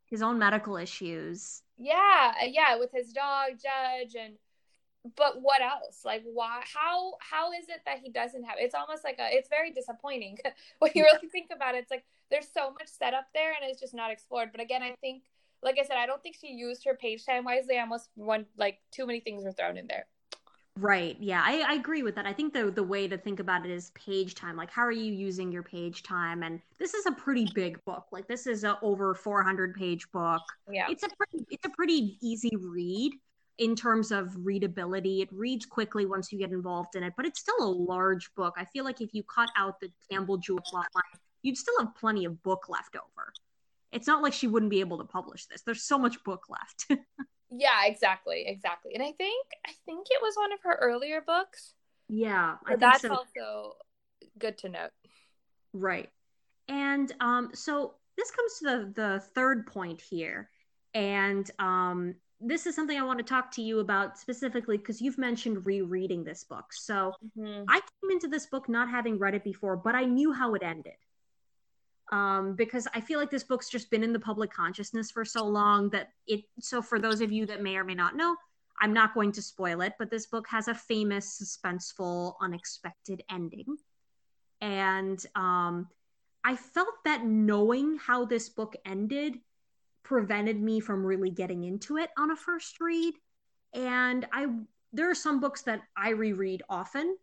His 0.05 0.23
own 0.23 0.39
medical 0.39 0.77
issues. 0.77 1.63
Yeah, 1.79 2.35
uh, 2.41 2.47
yeah, 2.47 2.77
with 2.79 2.93
his 2.93 3.13
dog 3.13 3.53
Judge 3.53 4.15
and 4.15 4.35
but 5.17 5.43
what 5.43 5.63
else? 5.63 6.03
Like 6.05 6.23
why 6.25 6.63
how 6.73 7.15
how 7.21 7.53
is 7.53 7.69
it 7.69 7.81
that 7.87 7.99
he 7.99 8.11
doesn't 8.11 8.45
have 8.45 8.57
it's 8.59 8.75
almost 8.75 9.03
like 9.05 9.19
a 9.19 9.35
it's 9.35 9.49
very 9.49 9.73
disappointing 9.73 10.39
when 10.79 10.93
you 10.95 11.03
really 11.03 11.29
think 11.29 11.49
about 11.55 11.75
it. 11.75 11.79
It's 11.79 11.91
like 11.91 12.05
there's 12.31 12.49
so 12.53 12.71
much 12.71 12.89
set 12.89 13.15
up 13.15 13.27
there 13.35 13.53
and 13.53 13.69
it's 13.69 13.81
just 13.81 13.95
not 13.95 14.11
explored. 14.11 14.51
But 14.53 14.61
again, 14.61 14.83
I 14.83 14.95
think 15.01 15.25
like 15.63 15.79
I 15.79 15.85
said, 15.85 15.97
I 15.97 16.07
don't 16.07 16.23
think 16.23 16.37
she 16.41 16.49
used 16.49 16.85
her 16.85 16.95
page 16.95 17.25
time 17.25 17.45
wisely. 17.45 17.79
Almost 17.79 18.11
one 18.15 18.47
like 18.57 18.79
too 18.91 19.07
many 19.07 19.21
things 19.21 19.45
were 19.45 19.53
thrown 19.53 19.79
in 19.79 19.87
there. 19.87 20.07
Right. 20.79 21.19
Yeah, 21.21 21.43
I, 21.45 21.65
I 21.69 21.75
agree 21.75 22.03
with 22.03 22.15
that. 22.15 22.25
I 22.25 22.33
think 22.33 22.55
the 22.55 22.71
the 22.71 22.83
way 22.83 23.07
to 23.07 23.19
think 23.19 23.41
about 23.41 23.67
it 23.67 23.71
is 23.71 23.91
page 23.91 24.35
time. 24.35 24.57
Like, 24.57 24.71
how 24.71 24.83
are 24.83 24.93
you 24.93 25.13
using 25.13 25.53
your 25.53 25.63
page 25.63 26.03
time? 26.03 26.43
And 26.43 26.61
this 26.79 26.95
is 26.95 27.05
a 27.05 27.13
pretty 27.13 27.47
big 27.55 27.85
book. 27.85 28.07
Like, 28.11 28.27
this 28.27 28.47
is 28.47 28.65
a 28.65 28.79
over 28.81 29.15
400 29.15 29.75
page 29.75 30.11
book. 30.13 30.41
Yeah. 30.71 30.87
It's 30.89 31.03
a 31.03 31.09
pretty 31.09 31.45
it's 31.51 31.67
a 31.67 31.71
pretty 31.71 32.17
easy 32.23 32.53
read 32.59 33.13
in 33.59 33.77
terms 33.77 34.13
of 34.13 34.35
readability. 34.39 35.21
It 35.21 35.29
reads 35.31 35.67
quickly 35.67 36.07
once 36.07 36.33
you 36.33 36.39
get 36.39 36.53
involved 36.53 36.97
in 36.97 37.03
it, 37.03 37.13
but 37.19 37.27
it's 37.27 37.41
still 37.41 37.61
a 37.61 37.69
large 37.69 38.35
book. 38.35 38.55
I 38.57 38.65
feel 38.65 38.85
like 38.85 39.03
if 39.03 39.13
you 39.13 39.23
cut 39.25 39.51
out 39.59 39.79
the 39.79 39.91
Campbell 40.11 40.39
Julia 40.39 40.63
plotline, 40.73 41.19
you'd 41.43 41.59
still 41.59 41.79
have 41.81 41.95
plenty 41.95 42.25
of 42.25 42.43
book 42.43 42.71
left 42.71 42.97
over. 42.97 43.33
It's 43.93 44.07
not 44.07 44.23
like 44.23 44.33
she 44.33 44.47
wouldn't 44.47 44.71
be 44.71 44.81
able 44.81 44.99
to 44.99 45.05
publish 45.05 45.45
this. 45.47 45.61
There's 45.61 45.83
so 45.83 45.99
much 45.99 46.25
book 46.25 46.45
left. 46.49 46.87
Yeah, 47.53 47.85
exactly, 47.85 48.45
exactly. 48.47 48.95
And 48.95 49.03
I 49.03 49.13
think 49.13 49.47
I 49.67 49.73
think 49.85 50.07
it 50.11 50.23
was 50.23 50.35
one 50.37 50.53
of 50.53 50.61
her 50.63 50.79
earlier 50.81 51.21
books. 51.21 51.75
Yeah, 52.09 52.57
I 52.67 52.77
that's 52.77 53.03
so. 53.03 53.11
also 53.11 53.77
good 54.39 54.57
to 54.59 54.71
note. 54.71 54.91
Right. 55.75 56.09
And 56.69 57.13
um 57.21 57.51
so 57.53 57.95
this 58.17 58.31
comes 58.31 58.59
to 58.59 58.65
the 58.65 58.93
the 58.95 59.21
third 59.35 59.67
point 59.67 60.01
here. 60.01 60.49
And 60.95 61.51
um 61.59 62.15
this 62.41 62.67
is 62.67 62.75
something 62.75 62.99
I 62.99 63.05
want 63.05 63.19
to 63.19 63.25
talk 63.25 63.53
to 63.53 63.63
you 63.63 63.81
about 63.81 64.19
specifically 64.19 64.77
because 64.77 65.01
you've 65.01 65.19
mentioned 65.19 65.65
rereading 65.65 66.25
this 66.25 66.45
book. 66.45 66.73
So 66.73 67.13
mm-hmm. 67.39 67.65
I 67.69 67.81
came 67.81 68.11
into 68.11 68.29
this 68.29 68.47
book 68.47 68.69
not 68.69 68.89
having 68.89 69.19
read 69.19 69.35
it 69.35 69.45
before, 69.45 69.77
but 69.77 69.95
I 69.95 70.05
knew 70.05 70.33
how 70.33 70.55
it 70.55 70.63
ended. 70.63 70.95
Um, 72.13 72.55
because 72.55 72.87
I 72.95 73.01
feel 73.01 73.19
like 73.19 73.31
this 73.31 73.43
book's 73.43 73.69
just 73.69 73.91
been 73.91 74.05
in 74.05 74.13
the 74.13 74.21
public 74.21 74.53
consciousness 74.53 75.11
for 75.11 75.25
so 75.25 75.45
long 75.45 75.89
that 75.91 76.11
it. 76.27 76.45
So, 76.61 76.81
for 76.81 77.01
those 77.01 77.21
of 77.21 77.33
you 77.33 77.47
that 77.47 77.63
may 77.63 77.77
or 77.77 77.85
may 77.85 77.95
not 77.95 78.15
know, 78.15 78.37
I'm 78.81 78.93
not 78.93 79.15
going 79.15 79.33
to 79.33 79.43
spoil 79.43 79.81
it, 79.81 79.95
but 79.99 80.11
this 80.11 80.27
book 80.27 80.47
has 80.49 80.69
a 80.69 80.75
famous, 80.75 81.41
suspenseful, 81.41 82.35
unexpected 82.41 83.23
ending. 83.31 83.77
And 84.61 85.25
um, 85.35 85.89
I 86.45 86.57
felt 86.57 86.95
that 87.05 87.25
knowing 87.25 87.99
how 87.99 88.25
this 88.25 88.49
book 88.49 88.77
ended 88.85 89.39
prevented 90.03 90.61
me 90.61 90.81
from 90.81 91.05
really 91.05 91.31
getting 91.31 91.65
into 91.65 91.97
it 91.97 92.11
on 92.19 92.31
a 92.31 92.37
first 92.37 92.81
read. 92.81 93.15
And 93.73 94.27
I 94.33 94.47
there 94.93 95.11
are 95.11 95.15
some 95.15 95.41
books 95.41 95.63
that 95.63 95.81
I 95.97 96.11
reread 96.11 96.63
often, 96.69 97.17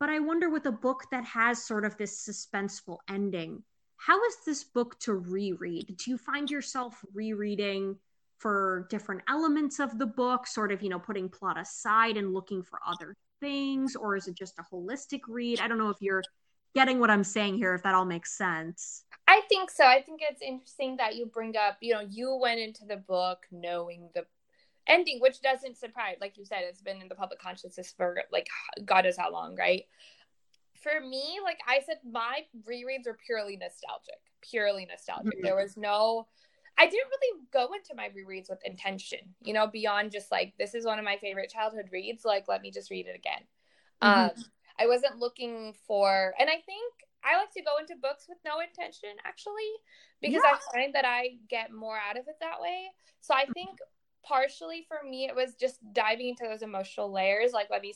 but 0.00 0.08
I 0.08 0.18
wonder 0.18 0.50
with 0.50 0.66
a 0.66 0.72
book 0.72 1.04
that 1.12 1.24
has 1.24 1.64
sort 1.64 1.84
of 1.84 1.96
this 1.96 2.26
suspenseful 2.26 2.98
ending, 3.08 3.62
how 4.04 4.22
is 4.24 4.36
this 4.44 4.64
book 4.64 4.98
to 5.00 5.14
reread? 5.14 5.96
Do 5.96 6.10
you 6.10 6.18
find 6.18 6.50
yourself 6.50 7.04
rereading 7.14 7.96
for 8.38 8.88
different 8.90 9.22
elements 9.28 9.78
of 9.78 9.96
the 9.98 10.06
book, 10.06 10.46
sort 10.46 10.72
of, 10.72 10.82
you 10.82 10.88
know, 10.88 10.98
putting 10.98 11.28
plot 11.28 11.56
aside 11.58 12.16
and 12.16 12.34
looking 12.34 12.64
for 12.64 12.80
other 12.84 13.16
things, 13.40 13.94
or 13.94 14.16
is 14.16 14.26
it 14.26 14.34
just 14.34 14.58
a 14.58 14.64
holistic 14.74 15.20
read? 15.28 15.60
I 15.60 15.68
don't 15.68 15.78
know 15.78 15.90
if 15.90 15.98
you're 16.00 16.24
getting 16.74 16.98
what 16.98 17.10
I'm 17.10 17.22
saying 17.22 17.56
here, 17.56 17.74
if 17.74 17.84
that 17.84 17.94
all 17.94 18.04
makes 18.04 18.36
sense. 18.36 19.04
I 19.28 19.42
think 19.48 19.70
so. 19.70 19.84
I 19.84 20.02
think 20.02 20.20
it's 20.28 20.42
interesting 20.42 20.96
that 20.96 21.14
you 21.14 21.26
bring 21.26 21.56
up, 21.56 21.76
you 21.80 21.94
know, 21.94 22.00
you 22.00 22.36
went 22.42 22.58
into 22.58 22.84
the 22.84 22.96
book 22.96 23.46
knowing 23.52 24.10
the 24.14 24.26
ending, 24.88 25.20
which 25.20 25.40
doesn't 25.42 25.76
surprise. 25.76 26.16
Like 26.20 26.36
you 26.36 26.44
said, 26.44 26.62
it's 26.62 26.82
been 26.82 27.00
in 27.00 27.08
the 27.08 27.14
public 27.14 27.40
consciousness 27.40 27.94
for 27.96 28.22
like 28.32 28.48
God 28.84 29.04
knows 29.04 29.16
how 29.16 29.30
long, 29.30 29.54
right? 29.54 29.84
For 30.82 31.00
me, 31.00 31.38
like 31.42 31.58
I 31.66 31.80
said, 31.84 31.98
my 32.10 32.40
rereads 32.68 33.06
are 33.06 33.16
purely 33.26 33.56
nostalgic, 33.56 34.20
purely 34.40 34.86
nostalgic. 34.86 35.34
Mm-hmm. 35.34 35.44
There 35.44 35.56
was 35.56 35.76
no, 35.76 36.26
I 36.76 36.86
didn't 36.86 37.08
really 37.08 37.40
go 37.52 37.68
into 37.74 37.94
my 37.94 38.08
rereads 38.08 38.50
with 38.50 38.58
intention, 38.64 39.20
you 39.42 39.52
know, 39.52 39.66
beyond 39.66 40.10
just 40.10 40.30
like 40.32 40.54
this 40.58 40.74
is 40.74 40.84
one 40.84 40.98
of 40.98 41.04
my 41.04 41.16
favorite 41.16 41.50
childhood 41.50 41.86
reads. 41.92 42.24
Like, 42.24 42.48
let 42.48 42.62
me 42.62 42.70
just 42.70 42.90
read 42.90 43.06
it 43.06 43.16
again. 43.16 43.42
Mm-hmm. 44.02 44.40
Um, 44.40 44.44
I 44.78 44.86
wasn't 44.86 45.18
looking 45.18 45.74
for, 45.86 46.34
and 46.40 46.50
I 46.50 46.58
think 46.66 46.92
I 47.24 47.36
like 47.36 47.52
to 47.52 47.62
go 47.62 47.78
into 47.78 47.94
books 48.02 48.26
with 48.28 48.38
no 48.44 48.60
intention 48.60 49.10
actually, 49.24 49.70
because 50.20 50.42
yeah. 50.44 50.56
I 50.56 50.76
find 50.76 50.94
that 50.94 51.04
I 51.04 51.36
get 51.48 51.72
more 51.72 51.96
out 51.96 52.18
of 52.18 52.26
it 52.26 52.36
that 52.40 52.60
way. 52.60 52.86
So 53.20 53.34
I 53.34 53.44
think 53.54 53.78
partially 54.24 54.86
for 54.86 55.08
me 55.08 55.26
it 55.26 55.34
was 55.34 55.54
just 55.54 55.80
diving 55.92 56.28
into 56.28 56.44
those 56.44 56.62
emotional 56.62 57.10
layers 57.10 57.52
like 57.52 57.66
let 57.70 57.82
me 57.82 57.92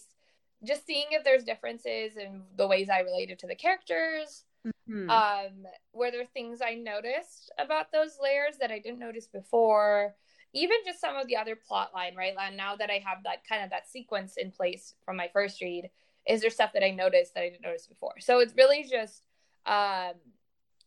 just 0.64 0.86
seeing 0.86 1.06
if 1.10 1.24
there's 1.24 1.44
differences 1.44 2.16
in 2.16 2.42
the 2.56 2.66
ways 2.66 2.88
i 2.88 3.00
related 3.00 3.38
to 3.38 3.46
the 3.46 3.54
characters 3.54 4.44
mm-hmm. 4.66 5.10
um 5.10 5.66
were 5.92 6.10
there 6.10 6.24
things 6.24 6.60
i 6.64 6.74
noticed 6.74 7.52
about 7.58 7.92
those 7.92 8.18
layers 8.22 8.56
that 8.58 8.70
i 8.70 8.78
didn't 8.78 8.98
notice 8.98 9.26
before 9.26 10.14
even 10.52 10.76
just 10.86 11.00
some 11.00 11.16
of 11.16 11.26
the 11.26 11.36
other 11.36 11.56
plot 11.56 11.90
line 11.94 12.14
right 12.16 12.34
and 12.40 12.56
now 12.56 12.76
that 12.76 12.90
i 12.90 13.02
have 13.04 13.22
that 13.24 13.46
kind 13.48 13.62
of 13.62 13.70
that 13.70 13.88
sequence 13.88 14.36
in 14.36 14.50
place 14.50 14.94
from 15.04 15.16
my 15.16 15.28
first 15.32 15.60
read 15.60 15.90
is 16.26 16.40
there 16.40 16.50
stuff 16.50 16.72
that 16.72 16.84
i 16.84 16.90
noticed 16.90 17.34
that 17.34 17.42
i 17.42 17.48
didn't 17.48 17.62
notice 17.62 17.86
before 17.86 18.14
so 18.18 18.38
it's 18.38 18.54
really 18.56 18.82
just 18.82 19.22
um 19.66 20.14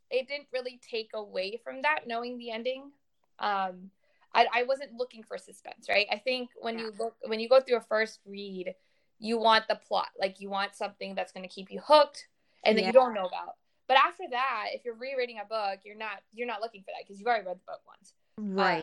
it 0.10 0.28
didn't 0.28 0.48
really 0.52 0.80
take 0.90 1.12
away 1.14 1.60
from 1.64 1.84
that 1.84 2.02
knowing 2.08 2.38
the 2.38 2.52
ending 2.52 2.92
um 3.40 3.92
I, 4.34 4.46
I 4.54 4.64
wasn't 4.64 4.94
looking 4.94 5.24
for 5.24 5.38
suspense, 5.38 5.88
right? 5.90 6.06
I 6.12 6.18
think 6.18 6.52
when 6.62 6.78
yeah. 6.78 6.86
you 6.86 6.94
look 7.00 7.16
when 7.26 7.40
you 7.40 7.50
go 7.50 7.60
through 7.62 7.78
a 7.78 7.82
first 7.82 8.20
read, 8.26 8.76
you 9.20 9.38
want 9.38 9.68
the 9.68 9.76
plot, 9.76 10.10
like 10.20 10.40
you 10.40 10.50
want 10.50 10.76
something 10.76 11.16
that's 11.16 11.32
going 11.32 11.48
to 11.48 11.54
keep 11.54 11.72
you 11.72 11.82
hooked 11.86 12.28
and 12.64 12.78
that 12.78 12.82
yeah. 12.82 12.88
you 12.88 12.94
don't 12.94 13.14
know 13.14 13.26
about. 13.26 13.56
But 13.88 13.98
after 13.98 14.24
that, 14.32 14.68
if 14.74 14.86
you're 14.86 14.96
rereading 14.96 15.40
a 15.44 15.48
book, 15.48 15.80
you're 15.84 15.98
not 15.98 16.22
you're 16.34 16.48
not 16.48 16.62
looking 16.62 16.82
for 16.82 16.92
that 16.92 17.06
because 17.06 17.20
you've 17.20 17.28
already 17.28 17.46
read 17.46 17.56
the 17.56 17.72
book 17.72 17.82
once, 17.88 18.14
right? 18.38 18.80
Uh, 18.80 18.82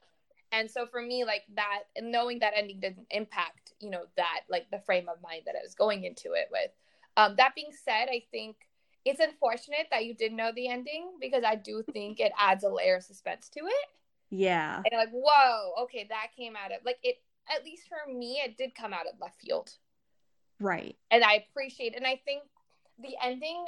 and 0.53 0.71
so 0.71 0.87
for 0.87 1.03
me, 1.03 1.25
like 1.25 1.43
that, 1.55 1.83
and 1.97 2.11
knowing 2.11 2.41
that 2.41 2.55
ending 2.57 2.81
didn't 2.81 3.07
impact, 3.11 3.73
you 3.81 3.91
know, 3.91 4.05
that 4.17 4.41
like 4.49 4.71
the 4.71 4.81
frame 4.81 5.09
of 5.09 5.21
mind 5.23 5.43
that 5.47 5.55
I 5.55 5.63
was 5.63 5.75
going 5.75 6.05
into 6.05 6.33
it 6.33 6.49
with. 6.51 6.71
Um, 7.17 7.35
that 7.37 7.55
being 7.55 7.71
said, 7.85 8.09
I 8.11 8.23
think 8.31 8.57
it's 9.05 9.21
unfortunate 9.21 9.87
that 9.91 10.05
you 10.05 10.15
didn't 10.15 10.37
know 10.37 10.51
the 10.55 10.69
ending 10.69 11.13
because 11.21 11.45
I 11.45 11.55
do 11.55 11.83
think 11.93 12.21
it 12.21 12.33
adds 12.39 12.65
a 12.65 12.69
layer 12.69 12.97
of 12.97 13.05
suspense 13.05 13.49
to 13.51 13.61
it. 13.61 13.89
Yeah. 14.31 14.83
And 14.91 14.99
like, 14.99 15.11
whoa, 15.13 15.85
okay, 15.85 16.07
that 16.09 16.29
came 16.37 16.55
out 16.57 16.73
of 16.73 16.85
like 16.85 16.99
it 17.03 17.19
at 17.49 17.65
least 17.65 17.85
for 17.89 18.13
me, 18.13 18.41
it 18.45 18.57
did 18.57 18.75
come 18.75 18.93
out 18.93 19.07
of 19.07 19.21
left 19.21 19.41
field. 19.41 19.71
Right. 20.61 20.97
And 21.11 21.23
I 21.23 21.45
appreciate 21.51 21.95
and 21.97 22.07
I 22.07 22.21
think 22.25 22.43
the 22.99 23.15
ending 23.23 23.65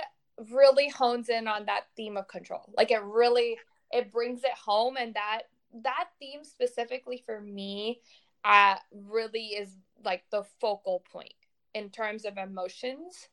really 0.50 0.88
hones 0.88 1.28
in 1.28 1.48
on 1.48 1.66
that 1.66 1.84
theme 1.96 2.16
of 2.16 2.28
control. 2.28 2.72
Like 2.76 2.90
it 2.90 3.02
really 3.02 3.58
it 3.90 4.12
brings 4.12 4.44
it 4.44 4.52
home 4.52 4.96
and 4.98 5.14
that 5.14 5.42
that 5.82 6.08
theme 6.18 6.44
specifically 6.44 7.22
for 7.24 7.40
me 7.40 8.00
uh 8.44 8.76
really 8.92 9.48
is 9.48 9.76
like 10.04 10.24
the 10.30 10.44
focal 10.60 11.04
point 11.12 11.34
in 11.74 11.90
terms 11.90 12.24
of 12.24 12.38
emotions. 12.38 13.28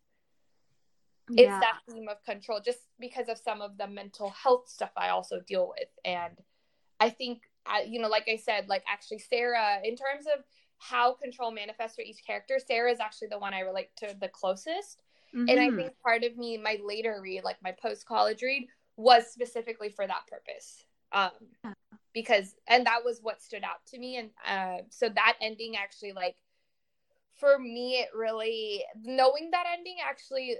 Yeah. 1.29 1.43
It's 1.43 1.65
that 1.65 1.79
theme 1.89 2.07
of 2.09 2.23
control 2.23 2.59
just 2.63 2.79
because 2.99 3.29
of 3.29 3.37
some 3.37 3.61
of 3.61 3.77
the 3.77 3.87
mental 3.87 4.29
health 4.29 4.67
stuff 4.67 4.91
I 4.97 5.09
also 5.09 5.39
deal 5.39 5.69
with 5.69 5.89
and 6.03 6.35
I 6.99 7.09
think, 7.09 7.43
uh, 7.65 7.83
you 7.85 7.99
know, 7.99 8.07
like 8.07 8.27
I 8.27 8.37
said, 8.37 8.67
like 8.67 8.83
actually 8.87 9.19
Sarah, 9.19 9.79
in 9.83 9.95
terms 9.95 10.25
of 10.25 10.43
how 10.89 11.13
control 11.13 11.51
manifests 11.51 11.95
for 11.95 12.01
each 12.01 12.25
character, 12.25 12.59
Sarah 12.65 12.91
is 12.91 12.99
actually 12.99 13.29
the 13.29 13.39
one 13.39 13.53
I 13.53 13.61
relate 13.61 13.89
to 13.97 14.15
the 14.19 14.27
closest. 14.27 14.99
Mm-hmm. 15.35 15.49
And 15.49 15.59
I 15.59 15.67
mm-hmm. 15.67 15.77
think 15.77 15.93
part 16.03 16.23
of 16.23 16.37
me, 16.37 16.57
my 16.57 16.79
later 16.83 17.19
read, 17.21 17.43
like 17.43 17.57
my 17.63 17.71
post 17.71 18.05
college 18.05 18.41
read, 18.41 18.67
was 18.97 19.27
specifically 19.27 19.89
for 19.89 20.05
that 20.07 20.27
purpose. 20.27 20.85
Um, 21.11 21.73
because, 22.13 22.55
and 22.67 22.85
that 22.85 23.03
was 23.03 23.19
what 23.21 23.41
stood 23.41 23.63
out 23.63 23.85
to 23.87 23.99
me. 23.99 24.17
And 24.17 24.29
uh, 24.47 24.83
so 24.89 25.09
that 25.09 25.35
ending 25.41 25.75
actually, 25.75 26.13
like, 26.13 26.35
for 27.35 27.59
me, 27.59 27.95
it 27.95 28.09
really, 28.15 28.83
knowing 29.03 29.49
that 29.51 29.65
ending 29.77 29.97
actually 30.07 30.55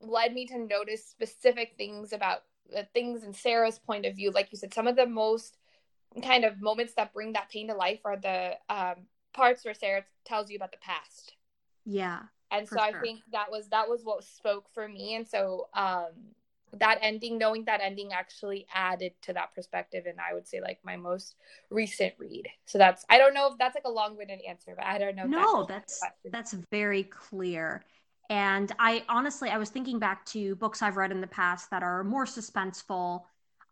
led 0.00 0.34
me 0.34 0.46
to 0.46 0.58
notice 0.58 1.06
specific 1.06 1.74
things 1.78 2.12
about 2.12 2.42
the 2.70 2.86
things 2.92 3.24
in 3.24 3.32
Sarah's 3.32 3.78
point 3.78 4.06
of 4.06 4.14
view, 4.14 4.30
like 4.30 4.48
you 4.52 4.58
said, 4.58 4.74
some 4.74 4.86
of 4.86 4.96
the 4.96 5.06
most 5.06 5.56
kind 6.22 6.44
of 6.44 6.60
moments 6.60 6.94
that 6.94 7.14
bring 7.14 7.32
that 7.32 7.50
pain 7.50 7.68
to 7.68 7.74
life 7.74 8.00
are 8.04 8.16
the 8.16 8.52
um, 8.68 9.06
parts 9.32 9.64
where 9.64 9.74
Sarah 9.74 10.04
tells 10.24 10.50
you 10.50 10.56
about 10.56 10.72
the 10.72 10.78
past. 10.78 11.34
Yeah. 11.84 12.20
And 12.50 12.68
so 12.68 12.76
sure. 12.76 12.84
I 12.84 13.00
think 13.00 13.20
that 13.32 13.50
was 13.50 13.68
that 13.68 13.88
was 13.88 14.02
what 14.02 14.24
spoke 14.24 14.66
for 14.74 14.88
me. 14.88 15.14
And 15.14 15.26
so 15.26 15.68
um 15.74 16.08
that 16.74 16.98
ending, 17.02 17.36
knowing 17.36 17.64
that 17.64 17.80
ending 17.82 18.12
actually 18.12 18.64
added 18.72 19.12
to 19.22 19.32
that 19.32 19.52
perspective 19.54 20.06
and 20.06 20.18
I 20.20 20.34
would 20.34 20.46
say 20.46 20.60
like 20.60 20.78
my 20.84 20.96
most 20.96 21.34
recent 21.68 22.14
read. 22.18 22.48
So 22.64 22.78
that's 22.78 23.04
I 23.10 23.18
don't 23.18 23.34
know 23.34 23.48
if 23.50 23.58
that's 23.58 23.74
like 23.74 23.84
a 23.86 23.90
long-winded 23.90 24.40
answer, 24.48 24.74
but 24.76 24.84
I 24.84 24.98
don't 24.98 25.16
know. 25.16 25.24
No, 25.24 25.64
that's 25.64 26.00
that's, 26.00 26.16
that's 26.30 26.52
very 26.70 27.04
clear. 27.04 27.84
And 28.28 28.70
I 28.78 29.04
honestly, 29.08 29.50
I 29.50 29.58
was 29.58 29.70
thinking 29.70 29.98
back 29.98 30.24
to 30.26 30.54
books 30.54 30.82
I've 30.82 30.96
read 30.96 31.10
in 31.10 31.20
the 31.20 31.26
past 31.26 31.70
that 31.70 31.82
are 31.82 32.04
more 32.04 32.24
suspenseful. 32.24 33.22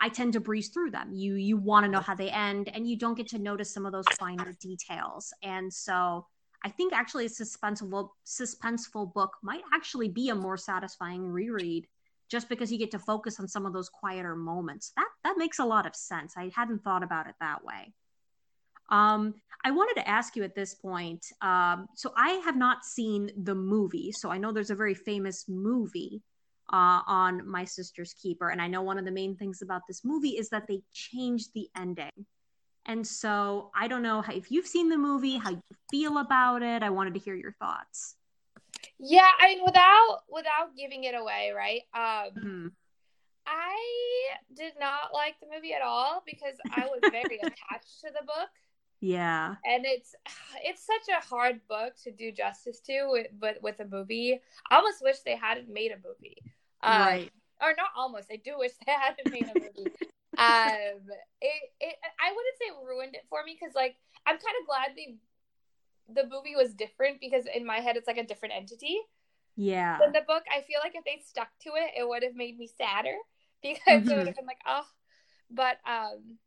I 0.01 0.09
tend 0.09 0.35
to 0.35 0.41
breeze 0.41 0.69
through 0.69 0.91
them. 0.93 1.13
You 1.13 1.35
you 1.35 1.57
want 1.57 1.85
to 1.85 1.91
know 1.91 2.01
how 2.01 2.15
they 2.15 2.31
end, 2.31 2.71
and 2.73 2.89
you 2.89 2.97
don't 2.97 3.17
get 3.17 3.29
to 3.29 3.39
notice 3.39 3.73
some 3.73 3.87
of 3.87 3.93
those 3.93 4.07
finer 4.19 4.55
details. 4.61 5.33
And 5.43 5.73
so, 5.73 6.27
I 6.65 6.71
think 6.71 6.93
actually 6.93 7.27
a 7.27 7.29
suspenseful 7.29 8.11
suspenseful 8.27 9.13
book 9.13 9.33
might 9.43 9.63
actually 9.75 10.09
be 10.09 10.29
a 10.29 10.35
more 10.35 10.57
satisfying 10.57 11.27
reread, 11.27 11.87
just 12.29 12.49
because 12.49 12.71
you 12.71 12.79
get 12.79 12.93
to 12.93 12.99
focus 12.99 13.41
on 13.41 13.49
some 13.49 13.67
of 13.67 13.73
those 13.73 13.89
quieter 13.89 14.37
moments. 14.37 14.93
That 14.97 15.09
that 15.25 15.39
makes 15.39 15.59
a 15.59 15.65
lot 15.65 15.87
of 15.87 15.97
sense. 15.97 16.35
I 16.37 16.51
hadn't 16.55 16.85
thought 16.85 17.03
about 17.03 17.29
it 17.29 17.35
that 17.41 17.65
way. 17.65 17.93
Um, 18.91 19.35
I 19.65 19.71
wanted 19.73 20.01
to 20.01 20.09
ask 20.09 20.37
you 20.37 20.45
at 20.45 20.55
this 20.55 20.75
point. 20.75 21.27
Um, 21.43 21.89
so 21.95 22.13
I 22.17 22.31
have 22.45 22.57
not 22.57 22.85
seen 22.85 23.31
the 23.37 23.55
movie, 23.55 24.13
so 24.13 24.31
I 24.31 24.39
know 24.39 24.53
there's 24.53 24.71
a 24.71 24.77
very 24.77 24.95
famous 24.95 25.45
movie 25.49 26.23
uh, 26.73 27.03
on 27.07 27.49
My 27.49 27.65
Sister's 27.65 28.15
Keeper, 28.15 28.51
and 28.51 28.61
I 28.61 28.69
know 28.69 28.83
one 28.83 28.99
of 28.99 29.05
the 29.05 29.11
main 29.11 29.37
things 29.37 29.63
about 29.63 29.83
this 29.89 30.05
movie 30.05 30.37
is 30.37 30.49
that 30.51 30.67
they 30.67 30.83
changed 30.93 31.51
the 31.55 31.69
ending. 31.77 32.27
And 32.87 33.07
so 33.07 33.71
I 33.75 33.87
don't 33.87 34.03
know 34.03 34.23
how, 34.23 34.33
if 34.33 34.51
you've 34.51 34.67
seen 34.67 34.89
the 34.89 34.97
movie, 34.97 35.37
how 35.37 35.51
you 35.51 35.63
feel 35.91 36.19
about 36.19 36.63
it. 36.63 36.83
I 36.83 36.89
wanted 36.91 37.15
to 37.15 37.21
hear 37.21 37.35
your 37.35 37.53
thoughts. 37.53 38.17
Yeah, 38.99 39.29
I 39.39 39.49
mean, 39.49 39.65
without 39.65 40.21
without 40.29 40.77
giving 40.77 41.05
it 41.05 41.15
away, 41.15 41.53
right? 41.55 41.83
Um, 41.95 42.33
mm-hmm. 42.35 42.67
I 43.47 43.77
did 44.55 44.73
not 44.79 45.13
like 45.13 45.37
the 45.41 45.47
movie 45.55 45.73
at 45.73 45.83
all 45.83 46.23
because 46.27 46.57
I 46.73 46.87
was 46.87 47.01
very 47.11 47.39
attached 47.39 48.01
to 48.03 48.11
the 48.19 48.25
book. 48.27 48.51
Yeah. 49.01 49.55
And 49.65 49.85
it's 49.87 50.15
it's 50.65 50.85
such 50.85 51.15
a 51.17 51.25
hard 51.25 51.61
book 51.69 51.95
to 52.05 52.11
do 52.11 52.33
justice 52.33 52.81
to 52.87 53.09
with 53.11 53.29
but 53.39 53.63
with 53.63 53.81
a 53.81 53.87
movie. 53.87 54.41
I 54.71 54.77
almost 54.77 55.03
wish 55.03 55.21
they 55.21 55.37
hadn't 55.37 55.73
made 55.73 55.93
a 55.93 55.97
movie. 55.97 56.39
Um, 56.83 57.01
right. 57.01 57.33
Or 57.61 57.75
not 57.77 57.91
almost. 57.97 58.29
I 58.31 58.37
do 58.37 58.59
wish 58.59 58.73
they 58.87 58.93
hadn't 58.93 59.33
made 59.33 59.45
a 59.45 59.59
movie. 59.59 59.91
um 60.39 61.03
it, 61.41 61.63
it 61.81 61.97
I 62.21 62.31
wouldn't 62.31 62.59
say 62.61 62.87
ruined 62.87 63.15
it 63.17 63.27
for 63.29 63.43
me 63.45 63.57
because 63.59 63.75
like 63.75 63.97
I'm 64.25 64.37
kind 64.37 64.57
of 64.61 64.67
glad 64.69 64.91
they 64.95 65.17
the 66.09 66.29
movie 66.29 66.55
was 66.57 66.75
different 66.75 67.21
because 67.21 67.45
in 67.53 67.67
my 67.67 67.79
head 67.79 67.97
it's 67.97 68.07
like 68.07 68.19
a 68.19 68.27
different 68.27 68.55
entity. 68.55 68.99
Yeah. 69.57 69.99
In 70.05 70.13
the 70.13 70.23
book, 70.27 70.45
I 70.51 70.63
feel 70.63 70.79
like 70.83 70.95
if 70.95 71.05
they 71.05 71.21
stuck 71.27 71.49
to 71.63 71.71
it, 71.71 71.99
it 71.99 72.09
would 72.09 72.23
have 72.23 72.37
made 72.37 72.57
me 72.57 72.69
sadder 72.69 73.17
because 73.63 74.03
mm-hmm. 74.03 74.11
it 74.11 74.17
would 74.17 74.27
have 74.27 74.37
been 74.37 74.47
like, 74.47 74.63
oh, 74.67 74.87
but 75.51 75.79
um, 75.85 76.39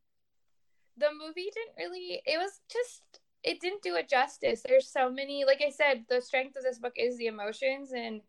the 0.97 1.09
movie 1.11 1.51
didn't 1.53 1.77
really. 1.77 2.21
It 2.25 2.37
was 2.37 2.61
just 2.71 3.19
it 3.43 3.59
didn't 3.59 3.83
do 3.83 3.95
it 3.95 4.09
justice. 4.09 4.61
There's 4.65 4.87
so 4.87 5.11
many. 5.11 5.45
Like 5.45 5.61
I 5.65 5.71
said, 5.71 6.05
the 6.09 6.21
strength 6.21 6.55
of 6.55 6.63
this 6.63 6.79
book 6.79 6.93
is 6.95 7.17
the 7.17 7.27
emotions 7.27 7.91
and 7.91 8.21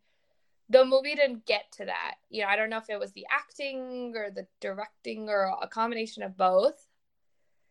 the 0.73 0.85
movie 0.85 1.15
didn't 1.15 1.45
get 1.47 1.71
to 1.73 1.85
that. 1.85 2.15
You 2.31 2.43
know, 2.43 2.49
I 2.49 2.57
don't 2.57 2.71
know 2.71 2.79
if 2.79 2.89
it 2.89 2.99
was 2.99 3.13
the 3.13 3.27
acting 3.31 4.15
or 4.17 4.31
the 4.31 4.47
directing 4.61 5.29
or 5.29 5.55
a 5.61 5.69
combination 5.69 6.23
of 6.23 6.37
both. 6.37 6.87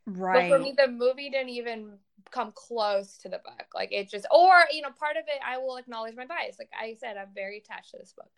Right. 0.06 0.50
But 0.50 0.58
for 0.58 0.64
me, 0.64 0.76
the 0.78 0.88
movie 0.88 1.30
didn't 1.30 1.50
even 1.50 1.98
come 2.30 2.52
close 2.54 3.18
to 3.18 3.30
the 3.30 3.40
book. 3.40 3.66
Like 3.74 3.92
it 3.92 4.10
just, 4.10 4.28
or 4.32 4.52
you 4.72 4.82
know, 4.84 4.90
part 4.98 5.18
of 5.18 5.24
it, 5.28 5.40
I 5.46 5.58
will 5.58 5.78
acknowledge 5.78 6.16
my 6.16 6.26
bias. 6.26 6.58
Like 6.60 6.70
I 6.80 6.96
said, 7.00 7.18
I'm 7.18 7.34
very 7.34 7.58
attached 7.58 7.92
to 7.92 7.98
this 7.98 8.14
book, 8.14 8.32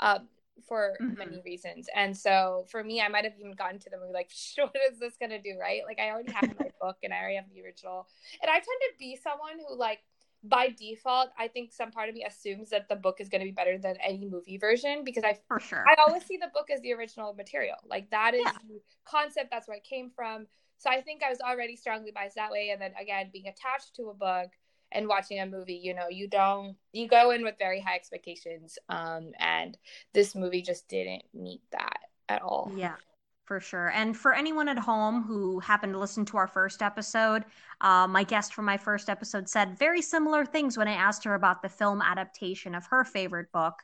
um, 0.00 0.28
for 0.66 0.96
mm-hmm. 1.00 1.18
many 1.18 1.42
reasons. 1.44 1.88
And 1.94 2.16
so 2.16 2.64
for 2.70 2.82
me, 2.82 3.02
I 3.02 3.08
might 3.08 3.24
have 3.24 3.34
even 3.38 3.52
gotten 3.52 3.78
to 3.80 3.90
the 3.90 3.98
movie 3.98 4.14
like, 4.14 4.30
what 4.56 4.72
is 4.90 4.98
this 4.98 5.16
gonna 5.20 5.40
do? 5.40 5.58
Right? 5.60 5.82
Like 5.86 6.00
I 6.00 6.10
already 6.10 6.32
have 6.32 6.58
my 6.58 6.70
book 6.80 6.96
and 7.02 7.12
I 7.12 7.18
already 7.18 7.36
have 7.36 7.50
the 7.54 7.62
original. 7.62 8.06
And 8.40 8.50
I 8.50 8.54
tend 8.54 8.64
to 8.64 8.98
be 8.98 9.18
someone 9.22 9.58
who 9.68 9.76
like 9.76 10.00
by 10.48 10.74
default, 10.78 11.30
I 11.38 11.48
think 11.48 11.72
some 11.72 11.90
part 11.90 12.08
of 12.08 12.14
me 12.14 12.24
assumes 12.24 12.70
that 12.70 12.88
the 12.88 12.96
book 12.96 13.20
is 13.20 13.28
going 13.28 13.40
to 13.40 13.46
be 13.46 13.52
better 13.52 13.78
than 13.78 13.96
any 14.04 14.26
movie 14.26 14.58
version 14.58 15.04
because 15.04 15.24
I 15.24 15.38
for 15.48 15.60
sure 15.60 15.84
I 15.86 15.94
always 16.06 16.24
see 16.24 16.36
the 16.36 16.50
book 16.54 16.68
as 16.70 16.80
the 16.80 16.92
original 16.92 17.34
material. 17.34 17.76
Like 17.88 18.10
that 18.10 18.34
is 18.34 18.42
yeah. 18.44 18.52
the 18.68 18.80
concept. 19.04 19.50
That's 19.50 19.68
where 19.68 19.76
it 19.76 19.84
came 19.84 20.10
from. 20.10 20.46
So 20.78 20.90
I 20.90 21.00
think 21.00 21.22
I 21.22 21.30
was 21.30 21.40
already 21.40 21.76
strongly 21.76 22.12
biased 22.14 22.36
that 22.36 22.50
way. 22.50 22.70
And 22.70 22.80
then 22.80 22.92
again, 23.00 23.30
being 23.32 23.46
attached 23.46 23.96
to 23.96 24.10
a 24.10 24.14
book 24.14 24.50
and 24.92 25.08
watching 25.08 25.40
a 25.40 25.46
movie, 25.46 25.80
you 25.82 25.94
know, 25.94 26.08
you 26.08 26.28
don't 26.28 26.76
you 26.92 27.08
go 27.08 27.30
in 27.30 27.42
with 27.42 27.56
very 27.58 27.80
high 27.80 27.96
expectations. 27.96 28.78
Um, 28.88 29.32
and 29.38 29.76
this 30.12 30.34
movie 30.34 30.62
just 30.62 30.88
didn't 30.88 31.24
meet 31.34 31.62
that 31.72 31.98
at 32.28 32.42
all. 32.42 32.70
Yeah 32.76 32.96
for 33.46 33.60
sure. 33.60 33.90
And 33.90 34.16
for 34.16 34.34
anyone 34.34 34.68
at 34.68 34.78
home 34.78 35.22
who 35.22 35.60
happened 35.60 35.92
to 35.92 35.98
listen 35.98 36.24
to 36.26 36.36
our 36.36 36.48
first 36.48 36.82
episode, 36.82 37.44
uh, 37.80 38.06
my 38.08 38.24
guest 38.24 38.52
from 38.52 38.64
my 38.64 38.76
first 38.76 39.08
episode 39.08 39.48
said 39.48 39.78
very 39.78 40.02
similar 40.02 40.44
things 40.44 40.76
when 40.76 40.88
I 40.88 40.94
asked 40.94 41.24
her 41.24 41.34
about 41.34 41.62
the 41.62 41.68
film 41.68 42.02
adaptation 42.02 42.74
of 42.74 42.86
her 42.86 43.04
favorite 43.04 43.50
book. 43.52 43.74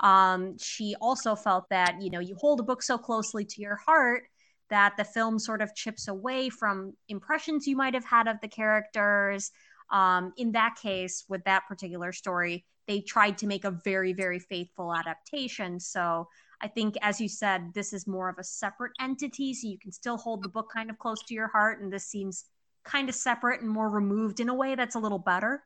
Um, 0.00 0.56
she 0.58 0.96
also 1.00 1.34
felt 1.34 1.68
that, 1.68 2.00
you 2.00 2.10
know, 2.10 2.20
you 2.20 2.34
hold 2.36 2.60
a 2.60 2.64
book 2.64 2.82
so 2.82 2.96
closely 2.96 3.44
to 3.44 3.60
your 3.60 3.76
heart 3.76 4.24
that 4.70 4.96
the 4.96 5.04
film 5.04 5.38
sort 5.38 5.60
of 5.60 5.74
chips 5.74 6.08
away 6.08 6.48
from 6.48 6.94
impressions 7.08 7.66
you 7.66 7.76
might 7.76 7.92
have 7.92 8.06
had 8.06 8.26
of 8.26 8.40
the 8.40 8.48
characters. 8.48 9.50
Um, 9.90 10.32
in 10.38 10.52
that 10.52 10.76
case, 10.80 11.26
with 11.28 11.44
that 11.44 11.68
particular 11.68 12.12
story, 12.12 12.64
they 12.88 13.02
tried 13.02 13.38
to 13.38 13.46
make 13.46 13.64
a 13.64 13.70
very, 13.70 14.14
very 14.14 14.38
faithful 14.38 14.94
adaptation. 14.94 15.78
So 15.78 16.28
I 16.62 16.68
think, 16.68 16.94
as 17.02 17.20
you 17.20 17.28
said, 17.28 17.74
this 17.74 17.92
is 17.92 18.06
more 18.06 18.28
of 18.28 18.38
a 18.38 18.44
separate 18.44 18.92
entity, 19.00 19.52
so 19.52 19.66
you 19.66 19.78
can 19.78 19.90
still 19.90 20.16
hold 20.16 20.42
the 20.42 20.48
book 20.48 20.70
kind 20.72 20.90
of 20.90 20.98
close 20.98 21.22
to 21.24 21.34
your 21.34 21.48
heart, 21.48 21.80
and 21.80 21.92
this 21.92 22.06
seems 22.06 22.44
kind 22.84 23.08
of 23.08 23.14
separate 23.14 23.60
and 23.60 23.70
more 23.70 23.90
removed 23.90 24.40
in 24.40 24.48
a 24.48 24.54
way 24.54 24.74
that's 24.74 24.94
a 24.94 24.98
little 24.98 25.18
better. 25.18 25.64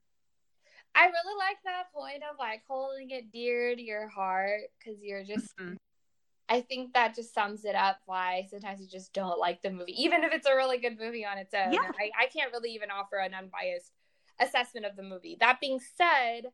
I 0.94 1.04
really 1.04 1.38
like 1.38 1.58
that 1.64 1.92
point 1.94 2.22
of 2.30 2.36
like 2.38 2.62
holding 2.66 3.10
it 3.10 3.30
dear 3.30 3.76
to 3.76 3.82
your 3.82 4.08
heart 4.08 4.62
because 4.78 5.02
you're 5.02 5.24
just. 5.24 5.56
Mm-hmm. 5.58 5.74
I 6.48 6.60
think 6.60 6.94
that 6.94 7.16
just 7.16 7.34
sums 7.34 7.64
it 7.64 7.74
up 7.74 7.98
why 8.06 8.46
sometimes 8.48 8.80
you 8.80 8.86
just 8.86 9.12
don't 9.12 9.38
like 9.38 9.62
the 9.62 9.70
movie, 9.70 10.00
even 10.00 10.22
if 10.22 10.32
it's 10.32 10.46
a 10.46 10.54
really 10.54 10.78
good 10.78 10.96
movie 10.96 11.26
on 11.26 11.38
its 11.38 11.52
own. 11.52 11.72
Yeah. 11.72 11.90
I, 11.98 12.10
I 12.16 12.26
can't 12.26 12.52
really 12.52 12.70
even 12.70 12.88
offer 12.90 13.16
an 13.16 13.34
unbiased 13.34 13.90
assessment 14.38 14.86
of 14.86 14.94
the 14.94 15.02
movie. 15.02 15.36
That 15.40 15.60
being 15.60 15.80
said, 15.96 16.52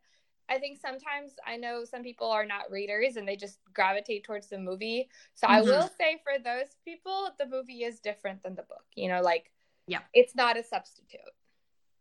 I 0.49 0.59
think 0.59 0.79
sometimes 0.81 1.33
I 1.47 1.57
know 1.57 1.85
some 1.85 2.03
people 2.03 2.31
are 2.31 2.45
not 2.45 2.71
readers 2.71 3.17
and 3.17 3.27
they 3.27 3.37
just 3.37 3.59
gravitate 3.73 4.25
towards 4.25 4.49
the 4.49 4.59
movie. 4.59 5.09
So 5.35 5.47
mm-hmm. 5.47 5.57
I 5.57 5.61
will 5.63 5.91
say 5.99 6.21
for 6.23 6.43
those 6.43 6.77
people, 6.85 7.31
the 7.39 7.47
movie 7.47 7.85
is 7.85 8.01
different 8.01 8.43
than 8.43 8.55
the 8.55 8.63
book. 8.63 8.85
You 8.95 9.09
know, 9.09 9.21
like 9.21 9.51
yeah, 9.87 10.01
it's 10.15 10.35
not 10.35 10.59
a 10.59 10.63
substitute. 10.63 11.21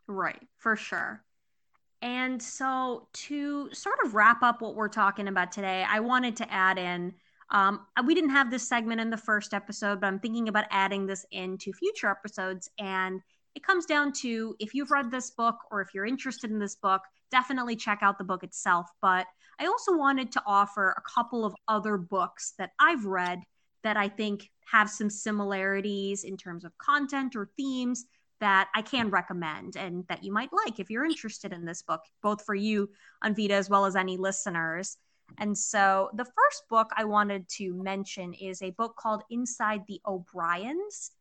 Right, 0.08 0.42
for 0.58 0.76
sure. 0.76 1.24
And 2.02 2.42
so 2.42 3.08
to 3.14 3.70
sort 3.74 3.98
of 4.04 4.16
wrap 4.16 4.42
up 4.42 4.62
what 4.62 4.76
we're 4.76 4.89
talking 4.89 5.28
about 5.28 5.52
today, 5.52 5.86
I 5.88 6.00
wanted 6.00 6.36
to 6.38 6.52
add 6.52 6.78
in 6.78 7.14
um, 7.52 7.86
we 8.06 8.16
didn't 8.16 8.30
have 8.30 8.50
this 8.50 8.68
segment 8.68 9.02
in 9.02 9.10
the 9.10 9.18
first 9.18 9.54
episode, 9.54 10.00
but 10.00 10.08
I'm 10.08 10.20
thinking 10.20 10.48
about 10.48 10.66
adding 10.72 11.06
this 11.06 11.26
into 11.32 11.74
future 11.74 12.08
episodes. 12.08 12.70
And 12.80 13.22
it 13.56 13.64
comes 13.64 13.86
down 13.86 14.14
to 14.14 14.56
if 14.60 14.74
you've 14.74 14.91
read 14.91 15.12
this 15.12 15.32
book 15.32 15.56
or 15.72 15.82
if 15.82 15.89
you're 15.93 16.06
interested 16.06 16.52
in 16.52 16.60
this 16.60 16.76
book, 16.76 17.02
definitely 17.32 17.76
check 17.76 17.99
out 18.02 18.18
the 18.18 18.24
book 18.24 18.43
itself. 18.43 18.88
But 19.02 19.28
I 19.60 19.66
also 19.66 19.95
wanted 19.95 20.32
to 20.34 20.43
offer 20.45 20.95
a 20.97 21.02
couple 21.02 21.45
of 21.45 21.56
other 21.68 21.97
books 21.97 22.54
that 22.58 22.72
I've 22.80 23.06
read 23.06 23.41
that 23.84 23.97
I 23.97 24.10
think 24.10 24.49
have 24.72 24.89
some 24.89 25.10
similarities 25.10 26.24
in 26.24 26.38
terms 26.38 26.64
of 26.64 26.78
content 26.78 27.36
or 27.36 27.49
themes 27.58 28.06
that 28.39 28.70
I 28.74 28.82
can 28.82 29.10
recommend 29.10 29.76
and 29.76 30.06
that 30.08 30.24
you 30.24 30.34
might 30.34 30.49
like 30.52 30.80
if 30.80 30.89
you're 30.89 31.06
interested 31.06 31.54
in 31.54 31.66
this 31.66 31.84
book, 31.84 32.02
both 32.24 32.43
for 32.43 32.56
you, 32.56 32.89
Anvita, 33.24 33.52
as 33.52 33.70
well 33.70 33.86
as 33.86 33.95
any 33.95 34.18
listeners. 34.18 34.97
And 35.38 35.58
so 35.58 36.10
the 36.16 36.26
first 36.26 36.64
book 36.70 36.89
I 36.97 37.06
wanted 37.06 37.47
to 37.58 37.74
mention 37.74 38.34
is 38.34 38.62
a 38.62 38.72
book 38.72 38.95
called 38.97 39.24
Inside 39.30 39.84
the 39.88 40.02
O'Briens. 40.06 41.12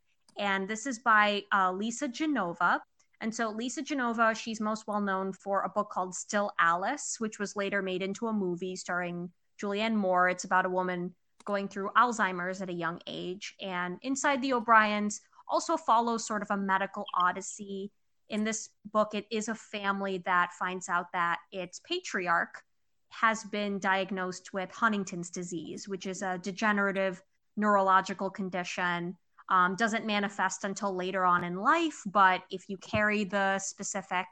And 0.41 0.67
this 0.67 0.87
is 0.87 0.99
by 0.99 1.43
uh, 1.53 1.71
Lisa 1.71 2.09
Genova. 2.09 2.81
And 3.21 3.33
so 3.33 3.51
Lisa 3.51 3.83
Genova, 3.83 4.35
she's 4.35 4.59
most 4.59 4.87
well 4.87 5.03
known 5.03 5.35
for 5.35 5.63
a 5.63 5.69
book 5.69 5.91
called 5.91 6.15
Still 6.15 6.51
Alice, 6.59 7.17
which 7.19 7.39
was 7.39 7.57
later 7.57 7.83
made 7.83 8.01
into 8.01 8.27
a 8.27 8.33
movie 8.33 8.75
starring 8.75 9.31
Julianne 9.63 9.95
Moore. 9.95 10.31
It's 10.31 10.45
about 10.45 10.65
a 10.65 10.71
woman 10.71 11.15
going 11.45 11.69
through 11.69 11.91
Alzheimer's 11.95 12.63
at 12.63 12.71
a 12.71 12.73
young 12.73 13.01
age. 13.07 13.55
And 13.61 13.99
Inside 14.01 14.41
the 14.41 14.55
O'Briens 14.55 15.21
also 15.47 15.77
follows 15.77 16.27
sort 16.27 16.41
of 16.41 16.51
a 16.51 16.57
medical 16.57 17.05
odyssey. 17.15 17.93
In 18.31 18.43
this 18.43 18.71
book, 18.93 19.15
it 19.15 19.27
is 19.31 19.49
a 19.49 19.55
family 19.55 20.23
that 20.25 20.55
finds 20.59 20.89
out 20.89 21.13
that 21.13 21.39
its 21.53 21.83
patriarch 21.87 22.63
has 23.11 23.45
been 23.45 23.79
diagnosed 23.79 24.55
with 24.55 24.71
Huntington's 24.71 25.29
disease, 25.29 25.87
which 25.87 26.07
is 26.07 26.23
a 26.23 26.39
degenerative 26.39 27.23
neurological 27.59 28.31
condition 28.31 29.19
um, 29.51 29.75
doesn't 29.75 30.07
manifest 30.07 30.65
until 30.65 30.95
later 30.95 31.25
on 31.25 31.45
in 31.45 31.57
life, 31.57 32.03
but 32.07 32.43
if 32.51 32.69
you 32.69 32.77
carry 32.79 33.25
the 33.25 33.59
specific 33.59 34.27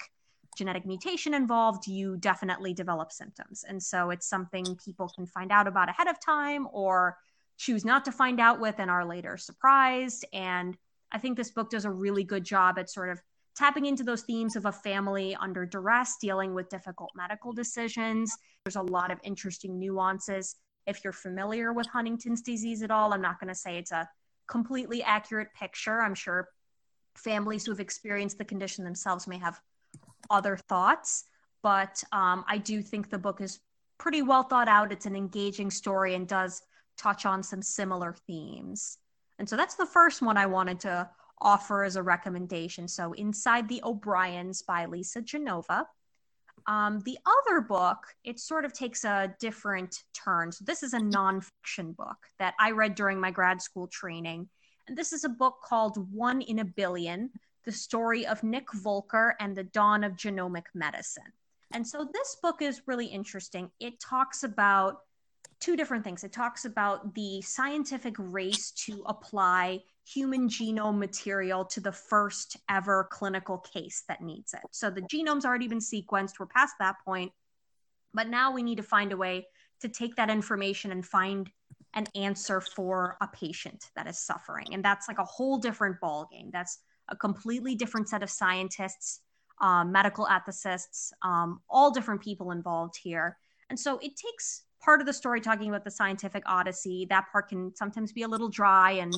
genetic 0.56 0.86
mutation 0.86 1.34
involved, 1.34 1.86
you 1.86 2.16
definitely 2.16 2.72
develop 2.72 3.12
symptoms. 3.12 3.64
And 3.68 3.82
so 3.82 4.10
it's 4.10 4.28
something 4.28 4.64
people 4.84 5.08
can 5.14 5.26
find 5.26 5.52
out 5.52 5.66
about 5.66 5.88
ahead 5.88 6.08
of 6.08 6.20
time 6.20 6.66
or 6.72 7.16
choose 7.56 7.84
not 7.84 8.04
to 8.04 8.12
find 8.12 8.40
out 8.40 8.60
with 8.60 8.76
and 8.78 8.90
are 8.90 9.04
later 9.04 9.36
surprised. 9.36 10.24
And 10.32 10.76
I 11.12 11.18
think 11.18 11.36
this 11.36 11.50
book 11.50 11.70
does 11.70 11.84
a 11.84 11.90
really 11.90 12.24
good 12.24 12.44
job 12.44 12.78
at 12.78 12.88
sort 12.88 13.10
of 13.10 13.20
tapping 13.56 13.86
into 13.86 14.04
those 14.04 14.22
themes 14.22 14.54
of 14.54 14.66
a 14.66 14.72
family 14.72 15.36
under 15.40 15.66
duress, 15.66 16.16
dealing 16.20 16.54
with 16.54 16.68
difficult 16.68 17.10
medical 17.16 17.52
decisions. 17.52 18.32
There's 18.64 18.76
a 18.76 18.82
lot 18.82 19.10
of 19.10 19.18
interesting 19.24 19.80
nuances. 19.80 20.54
If 20.86 21.02
you're 21.02 21.12
familiar 21.12 21.72
with 21.72 21.88
Huntington's 21.88 22.42
disease 22.42 22.82
at 22.82 22.92
all, 22.92 23.12
I'm 23.12 23.20
not 23.22 23.40
going 23.40 23.48
to 23.48 23.54
say 23.54 23.76
it's 23.76 23.90
a 23.90 24.08
completely 24.48 25.02
accurate 25.02 25.48
picture. 25.54 26.00
I'm 26.00 26.14
sure 26.14 26.48
families 27.14 27.64
who 27.64 27.72
have 27.72 27.80
experienced 27.80 28.38
the 28.38 28.44
condition 28.44 28.84
themselves 28.84 29.26
may 29.26 29.38
have 29.38 29.60
other 30.30 30.56
thoughts, 30.56 31.24
but 31.62 32.02
um, 32.12 32.44
I 32.48 32.58
do 32.58 32.82
think 32.82 33.10
the 33.10 33.18
book 33.18 33.40
is 33.40 33.60
pretty 33.98 34.22
well 34.22 34.42
thought 34.42 34.68
out. 34.68 34.92
It's 34.92 35.06
an 35.06 35.16
engaging 35.16 35.70
story 35.70 36.14
and 36.14 36.26
does 36.26 36.62
touch 36.96 37.26
on 37.26 37.42
some 37.42 37.62
similar 37.62 38.14
themes. 38.26 38.98
And 39.38 39.48
so 39.48 39.56
that's 39.56 39.74
the 39.74 39.86
first 39.86 40.22
one 40.22 40.36
I 40.36 40.46
wanted 40.46 40.80
to 40.80 41.08
offer 41.40 41.84
as 41.84 41.96
a 41.96 42.02
recommendation. 42.02 42.88
So, 42.88 43.12
Inside 43.12 43.68
the 43.68 43.80
O'Briens 43.84 44.62
by 44.62 44.86
Lisa 44.86 45.22
Genova. 45.22 45.86
Um, 46.68 47.00
the 47.06 47.18
other 47.24 47.62
book, 47.62 47.96
it 48.24 48.38
sort 48.38 48.66
of 48.66 48.74
takes 48.74 49.04
a 49.04 49.34
different 49.40 50.04
turn. 50.12 50.52
So, 50.52 50.66
this 50.66 50.82
is 50.82 50.92
a 50.92 51.00
nonfiction 51.00 51.96
book 51.96 52.18
that 52.38 52.54
I 52.60 52.72
read 52.72 52.94
during 52.94 53.18
my 53.18 53.30
grad 53.30 53.62
school 53.62 53.88
training. 53.88 54.50
And 54.86 54.96
this 54.96 55.14
is 55.14 55.24
a 55.24 55.30
book 55.30 55.56
called 55.64 56.12
One 56.12 56.42
in 56.42 56.58
a 56.58 56.66
Billion 56.66 57.30
The 57.64 57.72
Story 57.72 58.26
of 58.26 58.42
Nick 58.42 58.70
Volker 58.74 59.34
and 59.40 59.56
the 59.56 59.64
Dawn 59.64 60.04
of 60.04 60.12
Genomic 60.12 60.64
Medicine. 60.74 61.32
And 61.72 61.86
so, 61.86 62.06
this 62.12 62.36
book 62.42 62.60
is 62.60 62.82
really 62.86 63.06
interesting. 63.06 63.70
It 63.80 63.98
talks 63.98 64.44
about 64.44 64.98
two 65.60 65.76
different 65.76 66.04
things. 66.04 66.24
It 66.24 66.32
talks 66.32 66.64
about 66.64 67.14
the 67.14 67.42
scientific 67.42 68.14
race 68.18 68.70
to 68.86 69.02
apply 69.06 69.80
human 70.06 70.48
genome 70.48 70.98
material 70.98 71.64
to 71.66 71.80
the 71.80 71.92
first 71.92 72.56
ever 72.70 73.08
clinical 73.10 73.58
case 73.58 74.04
that 74.08 74.22
needs 74.22 74.54
it. 74.54 74.60
So 74.70 74.90
the 74.90 75.02
genome's 75.02 75.44
already 75.44 75.68
been 75.68 75.80
sequenced. 75.80 76.38
We're 76.38 76.46
past 76.46 76.74
that 76.80 76.96
point. 77.04 77.32
But 78.14 78.28
now 78.28 78.52
we 78.52 78.62
need 78.62 78.76
to 78.76 78.82
find 78.82 79.12
a 79.12 79.16
way 79.16 79.46
to 79.80 79.88
take 79.88 80.16
that 80.16 80.30
information 80.30 80.92
and 80.92 81.04
find 81.04 81.50
an 81.94 82.06
answer 82.14 82.60
for 82.60 83.16
a 83.20 83.28
patient 83.28 83.90
that 83.96 84.06
is 84.06 84.18
suffering. 84.18 84.68
And 84.72 84.84
that's 84.84 85.08
like 85.08 85.18
a 85.18 85.24
whole 85.24 85.58
different 85.58 86.00
ballgame. 86.00 86.50
That's 86.52 86.78
a 87.08 87.16
completely 87.16 87.74
different 87.74 88.08
set 88.08 88.22
of 88.22 88.30
scientists, 88.30 89.20
um, 89.60 89.92
medical 89.92 90.26
ethicists, 90.26 91.12
um, 91.22 91.60
all 91.68 91.90
different 91.90 92.22
people 92.22 92.50
involved 92.50 92.96
here. 93.02 93.36
And 93.70 93.78
so 93.78 93.98
it 93.98 94.12
takes 94.16 94.62
part 94.80 95.00
of 95.00 95.06
the 95.06 95.12
story 95.12 95.40
talking 95.40 95.68
about 95.68 95.84
the 95.84 95.90
scientific 95.90 96.42
odyssey. 96.46 97.06
That 97.10 97.26
part 97.32 97.48
can 97.48 97.74
sometimes 97.74 98.12
be 98.12 98.22
a 98.22 98.28
little 98.28 98.48
dry 98.48 98.92
and 98.92 99.14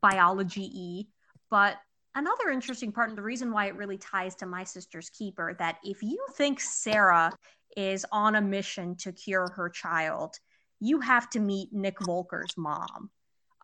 biology 0.00 0.70
y. 0.74 1.06
But 1.50 1.76
another 2.14 2.50
interesting 2.50 2.92
part, 2.92 3.08
and 3.08 3.18
the 3.18 3.22
reason 3.22 3.52
why 3.52 3.66
it 3.66 3.76
really 3.76 3.98
ties 3.98 4.34
to 4.36 4.46
My 4.46 4.64
Sister's 4.64 5.10
Keeper, 5.10 5.56
that 5.58 5.78
if 5.84 6.02
you 6.02 6.24
think 6.36 6.60
Sarah 6.60 7.32
is 7.76 8.06
on 8.12 8.36
a 8.36 8.40
mission 8.40 8.96
to 8.96 9.12
cure 9.12 9.48
her 9.54 9.68
child, 9.68 10.36
you 10.80 11.00
have 11.00 11.30
to 11.30 11.40
meet 11.40 11.72
Nick 11.72 11.98
Volker's 12.00 12.56
mom. 12.56 13.10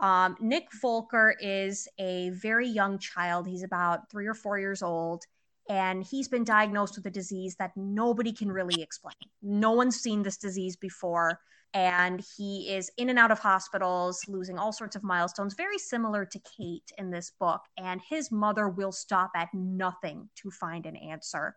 Um, 0.00 0.36
Nick 0.40 0.68
Volker 0.80 1.34
is 1.40 1.86
a 1.98 2.30
very 2.30 2.66
young 2.66 2.98
child. 2.98 3.46
He's 3.46 3.62
about 3.62 4.10
three 4.10 4.26
or 4.26 4.34
four 4.34 4.58
years 4.58 4.82
old, 4.82 5.24
and 5.70 6.02
he's 6.02 6.26
been 6.26 6.42
diagnosed 6.42 6.96
with 6.96 7.06
a 7.06 7.10
disease 7.10 7.54
that 7.60 7.70
nobody 7.76 8.32
can 8.32 8.50
really 8.50 8.82
explain. 8.82 9.14
No 9.40 9.70
one's 9.70 10.00
seen 10.00 10.20
this 10.20 10.36
disease 10.36 10.74
before, 10.74 11.38
and 11.74 12.20
he 12.36 12.74
is 12.74 12.90
in 12.96 13.08
and 13.08 13.20
out 13.20 13.30
of 13.30 13.38
hospitals, 13.38 14.20
losing 14.26 14.58
all 14.58 14.72
sorts 14.72 14.96
of 14.96 15.04
milestones, 15.04 15.54
very 15.54 15.78
similar 15.78 16.24
to 16.24 16.40
Kate 16.40 16.90
in 16.98 17.12
this 17.12 17.30
book. 17.38 17.60
And 17.78 18.00
his 18.10 18.32
mother 18.32 18.68
will 18.68 18.90
stop 18.90 19.30
at 19.36 19.48
nothing 19.54 20.28
to 20.42 20.50
find 20.50 20.86
an 20.86 20.96
answer. 20.96 21.54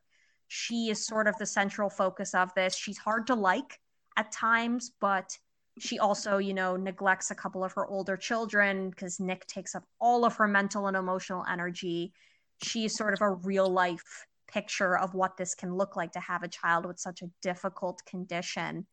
She 0.47 0.89
is 0.91 1.07
sort 1.07 1.27
of 1.27 1.35
the 1.39 1.47
central 1.47 1.89
focus 1.89 2.35
of 2.35 2.53
this. 2.53 2.75
She's 2.75 2.99
hard 2.99 3.25
to 3.27 3.33
like 3.33 3.79
at 4.15 4.31
times, 4.31 4.91
but 5.01 5.35
she 5.79 5.97
also, 5.97 6.37
you 6.37 6.53
know, 6.53 6.77
neglects 6.77 7.31
a 7.31 7.35
couple 7.35 7.63
of 7.63 7.73
her 7.73 7.87
older 7.87 8.15
children 8.15 8.91
because 8.91 9.19
Nick 9.19 9.47
takes 9.47 9.73
up 9.73 9.85
all 9.99 10.23
of 10.23 10.35
her 10.35 10.47
mental 10.47 10.85
and 10.85 10.95
emotional 10.95 11.43
energy. 11.49 12.13
She's 12.63 12.95
sort 12.95 13.13
of 13.13 13.21
a 13.21 13.31
real 13.31 13.69
life 13.69 14.25
picture 14.47 14.97
of 14.97 15.13
what 15.13 15.37
this 15.37 15.55
can 15.55 15.75
look 15.75 15.95
like 15.95 16.11
to 16.13 16.19
have 16.19 16.43
a 16.43 16.47
child 16.47 16.85
with 16.85 16.99
such 16.99 17.21
a 17.21 17.29
difficult 17.41 18.01
condition. 18.05 18.85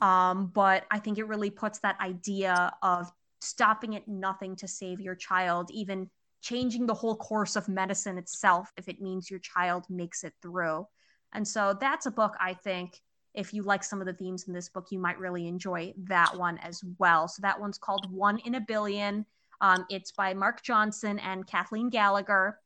Um, 0.00 0.50
but 0.54 0.84
I 0.90 0.98
think 0.98 1.18
it 1.18 1.26
really 1.26 1.50
puts 1.50 1.80
that 1.80 2.00
idea 2.00 2.72
of 2.82 3.10
stopping 3.40 3.96
at 3.96 4.06
nothing 4.06 4.54
to 4.56 4.68
save 4.68 5.00
your 5.00 5.14
child, 5.16 5.70
even 5.72 6.08
changing 6.42 6.86
the 6.86 6.94
whole 6.94 7.16
course 7.16 7.56
of 7.56 7.68
medicine 7.68 8.18
itself 8.18 8.70
if 8.76 8.88
it 8.88 9.00
means 9.00 9.30
your 9.30 9.40
child 9.40 9.84
makes 9.90 10.24
it 10.24 10.32
through. 10.40 10.86
And 11.32 11.46
so 11.46 11.76
that's 11.78 12.06
a 12.06 12.10
book 12.10 12.34
I 12.40 12.54
think 12.54 13.00
if 13.34 13.54
you 13.54 13.62
like 13.62 13.84
some 13.84 14.00
of 14.00 14.06
the 14.06 14.12
themes 14.12 14.48
in 14.48 14.54
this 14.54 14.68
book, 14.68 14.86
you 14.90 14.98
might 14.98 15.18
really 15.18 15.46
enjoy 15.46 15.92
that 16.04 16.36
one 16.36 16.58
as 16.58 16.82
well. 16.98 17.28
So 17.28 17.40
that 17.42 17.60
one's 17.60 17.78
called 17.78 18.10
One 18.10 18.38
in 18.38 18.56
a 18.56 18.60
Billion. 18.60 19.24
Um, 19.60 19.84
it's 19.88 20.10
by 20.10 20.34
Mark 20.34 20.62
Johnson 20.62 21.18
and 21.20 21.46
Kathleen 21.46 21.90
Gallagher. 21.90 22.58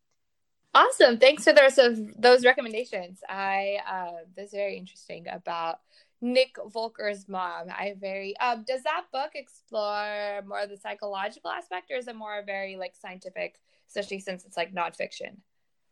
Awesome. 0.75 1.19
Thanks 1.19 1.45
for 1.45 1.53
those 1.53 1.79
of 1.79 2.21
those 2.21 2.45
recommendations. 2.45 3.21
I 3.29 3.79
uh, 3.89 4.25
that's 4.37 4.53
very 4.53 4.77
interesting 4.77 5.27
about 5.31 5.79
Nick 6.21 6.57
Volker's 6.57 7.29
mom. 7.29 7.69
I 7.69 7.95
very 8.01 8.37
um, 8.39 8.65
does 8.67 8.83
that 8.83 9.05
book 9.13 9.33
explore 9.35 10.43
more 10.47 10.61
of 10.61 10.71
the 10.71 10.77
psychological 10.77 11.51
aspect, 11.51 11.91
or 11.93 11.97
is 11.97 12.09
it 12.09 12.17
more 12.17 12.43
very 12.45 12.77
like 12.77 12.95
scientific, 12.97 13.61
especially 13.89 14.19
since 14.19 14.45
it's 14.45 14.57
like 14.57 14.75
nonfiction? 14.75 15.37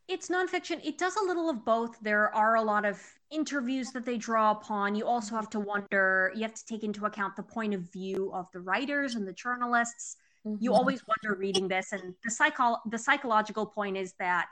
It's 0.08 0.28
nonfiction. 0.28 0.84
It 0.84 0.98
does 0.98 1.16
a 1.16 1.24
little 1.24 1.48
of 1.48 1.64
both. 1.64 2.00
There 2.00 2.34
are 2.34 2.56
a 2.56 2.62
lot 2.62 2.84
of 2.84 3.00
interviews 3.30 3.92
that 3.92 4.04
they 4.04 4.18
draw 4.18 4.50
upon. 4.50 4.96
You 4.96 5.06
also 5.06 5.36
have 5.36 5.48
to 5.50 5.60
wonder, 5.60 6.32
you 6.34 6.42
have 6.42 6.54
to 6.54 6.66
take 6.66 6.82
into 6.82 7.06
account 7.06 7.36
the 7.36 7.42
point 7.42 7.72
of 7.72 7.90
view 7.92 8.30
of 8.34 8.46
the 8.52 8.60
writers 8.60 9.14
and 9.14 9.26
the 9.26 9.32
journalists. 9.32 10.16
Mm-hmm. 10.44 10.56
You 10.60 10.74
always 10.74 11.02
wonder 11.06 11.38
reading 11.38 11.68
this. 11.68 11.92
And 11.92 12.14
the 12.24 12.30
psycho 12.30 12.78
the 12.90 12.98
psychological 12.98 13.64
point 13.64 13.96
is 13.96 14.12
that 14.18 14.50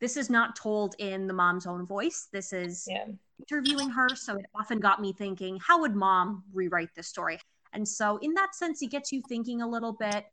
this 0.00 0.16
is 0.16 0.30
not 0.30 0.56
told 0.56 0.94
in 0.98 1.26
the 1.26 1.32
mom's 1.32 1.66
own 1.66 1.86
voice. 1.86 2.28
This 2.32 2.52
is 2.52 2.86
yeah. 2.88 3.04
interviewing 3.38 3.90
her. 3.90 4.08
So 4.14 4.36
it 4.36 4.46
often 4.54 4.80
got 4.80 5.00
me 5.00 5.12
thinking, 5.12 5.58
how 5.64 5.80
would 5.80 5.94
mom 5.94 6.44
rewrite 6.52 6.94
this 6.94 7.08
story? 7.08 7.38
And 7.72 7.86
so 7.86 8.16
in 8.18 8.34
that 8.34 8.54
sense, 8.54 8.82
it 8.82 8.90
gets 8.90 9.12
you 9.12 9.22
thinking 9.28 9.62
a 9.62 9.68
little 9.68 9.92
bit. 9.92 10.26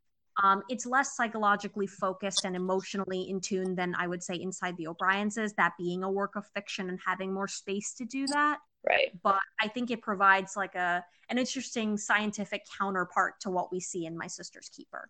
Um, 0.44 0.64
it's 0.70 0.86
less 0.86 1.16
psychologically 1.16 1.88
focused 1.88 2.46
and 2.46 2.56
emotionally 2.56 3.30
in 3.30 3.42
tune 3.42 3.76
than 3.76 3.96
I 3.96 4.08
would 4.08 4.24
say 4.24 4.36
Inside 4.36 4.78
the 4.78 4.88
O'Briens 4.88 5.38
is, 5.38 5.54
that 5.54 5.74
being 5.78 6.04
a 6.04 6.12
work 6.12 6.36
of 6.36 6.46
fiction 6.54 6.90
and 6.90 7.00
having 7.06 7.34
more 7.34 7.48
space 7.48 7.94
to 7.96 8.06
do 8.06 8.28
that. 8.28 8.60
Right. 8.88 9.12
But 9.24 9.42
I 9.60 9.68
think 9.68 9.92
it 9.92 10.02
provides 10.02 10.56
like 10.56 10.76
a 10.76 11.04
an 11.30 11.38
interesting 11.38 11.98
scientific 11.98 12.66
counterpart 12.80 13.42
to 13.42 13.50
what 13.50 13.72
we 13.72 13.82
see 13.82 14.06
in 14.06 14.18
My 14.18 14.28
Sister's 14.28 14.70
Keeper. 14.70 15.10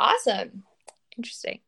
Awesome. 0.00 0.64
Interesting. 1.16 1.60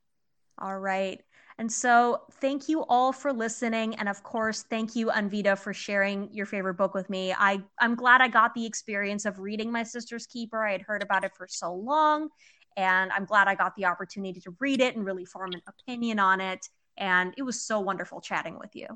All 0.58 0.78
right. 0.78 1.20
And 1.59 1.70
so, 1.70 2.22
thank 2.40 2.68
you 2.68 2.84
all 2.84 3.12
for 3.12 3.32
listening. 3.32 3.96
And 3.96 4.09
of 4.09 4.22
course, 4.22 4.62
thank 4.70 4.94
you, 4.94 5.09
Anvita, 5.09 5.59
for 5.59 5.74
sharing 5.74 6.32
your 6.32 6.46
favorite 6.46 6.74
book 6.74 6.94
with 6.94 7.11
me. 7.11 7.32
I, 7.32 7.61
I'm 7.80 7.96
glad 7.96 8.20
I 8.20 8.28
got 8.28 8.54
the 8.54 8.64
experience 8.64 9.24
of 9.24 9.40
reading 9.40 9.72
My 9.72 9.82
Sister's 9.82 10.26
Keeper. 10.26 10.64
I 10.64 10.72
had 10.72 10.82
heard 10.82 11.02
about 11.02 11.24
it 11.24 11.32
for 11.36 11.48
so 11.48 11.74
long. 11.74 12.28
And 12.76 13.11
I'm 13.11 13.24
glad 13.24 13.48
I 13.48 13.56
got 13.56 13.74
the 13.74 13.86
opportunity 13.86 14.40
to 14.42 14.54
read 14.61 14.80
it 14.80 14.94
and 14.94 15.04
really 15.04 15.24
form 15.24 15.52
an 15.52 15.62
opinion 15.66 16.20
on 16.20 16.40
it. 16.40 16.68
And 16.96 17.34
it 17.36 17.42
was 17.42 17.61
so 17.61 17.80
wonderful 17.80 18.20
chatting 18.20 18.56
with 18.56 18.76
you. 18.76 18.86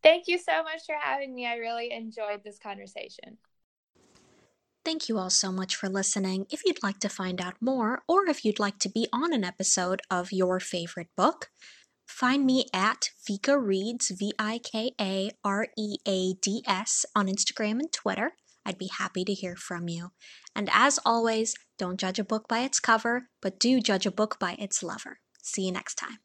Thank 0.00 0.28
you 0.28 0.38
so 0.38 0.62
much 0.62 0.82
for 0.86 0.94
having 1.00 1.34
me. 1.34 1.46
I 1.46 1.56
really 1.56 1.92
enjoyed 1.92 2.44
this 2.44 2.60
conversation. 2.60 3.38
Thank 4.84 5.08
you 5.08 5.18
all 5.18 5.30
so 5.30 5.52
much 5.52 5.76
for 5.76 5.88
listening. 5.88 6.46
If 6.50 6.62
you'd 6.64 6.82
like 6.82 6.98
to 7.00 7.08
find 7.08 7.40
out 7.40 7.54
more, 7.60 8.02
or 8.08 8.28
if 8.28 8.44
you'd 8.44 8.58
like 8.58 8.78
to 8.80 8.88
be 8.88 9.08
on 9.12 9.32
an 9.32 9.44
episode 9.44 10.02
of 10.10 10.32
your 10.32 10.58
favorite 10.58 11.10
book, 11.16 11.50
find 12.06 12.46
me 12.46 12.66
at 12.72 13.10
Vika 13.28 13.60
Reads, 13.60 14.10
V 14.10 14.32
I 14.38 14.58
K 14.58 14.92
A 15.00 15.30
R 15.44 15.68
E 15.76 15.96
A 16.06 16.34
D 16.34 16.62
S, 16.66 17.04
on 17.14 17.26
Instagram 17.26 17.80
and 17.80 17.92
Twitter. 17.92 18.32
I'd 18.64 18.78
be 18.78 18.90
happy 18.98 19.24
to 19.24 19.34
hear 19.34 19.56
from 19.56 19.88
you. 19.88 20.12
And 20.54 20.70
as 20.72 20.98
always, 21.04 21.54
don't 21.78 21.98
judge 21.98 22.18
a 22.18 22.24
book 22.24 22.46
by 22.48 22.60
its 22.60 22.80
cover, 22.80 23.28
but 23.40 23.58
do 23.58 23.80
judge 23.80 24.06
a 24.06 24.12
book 24.12 24.38
by 24.38 24.56
its 24.58 24.82
lover. 24.82 25.18
See 25.42 25.62
you 25.62 25.72
next 25.72 25.96
time. 25.96 26.18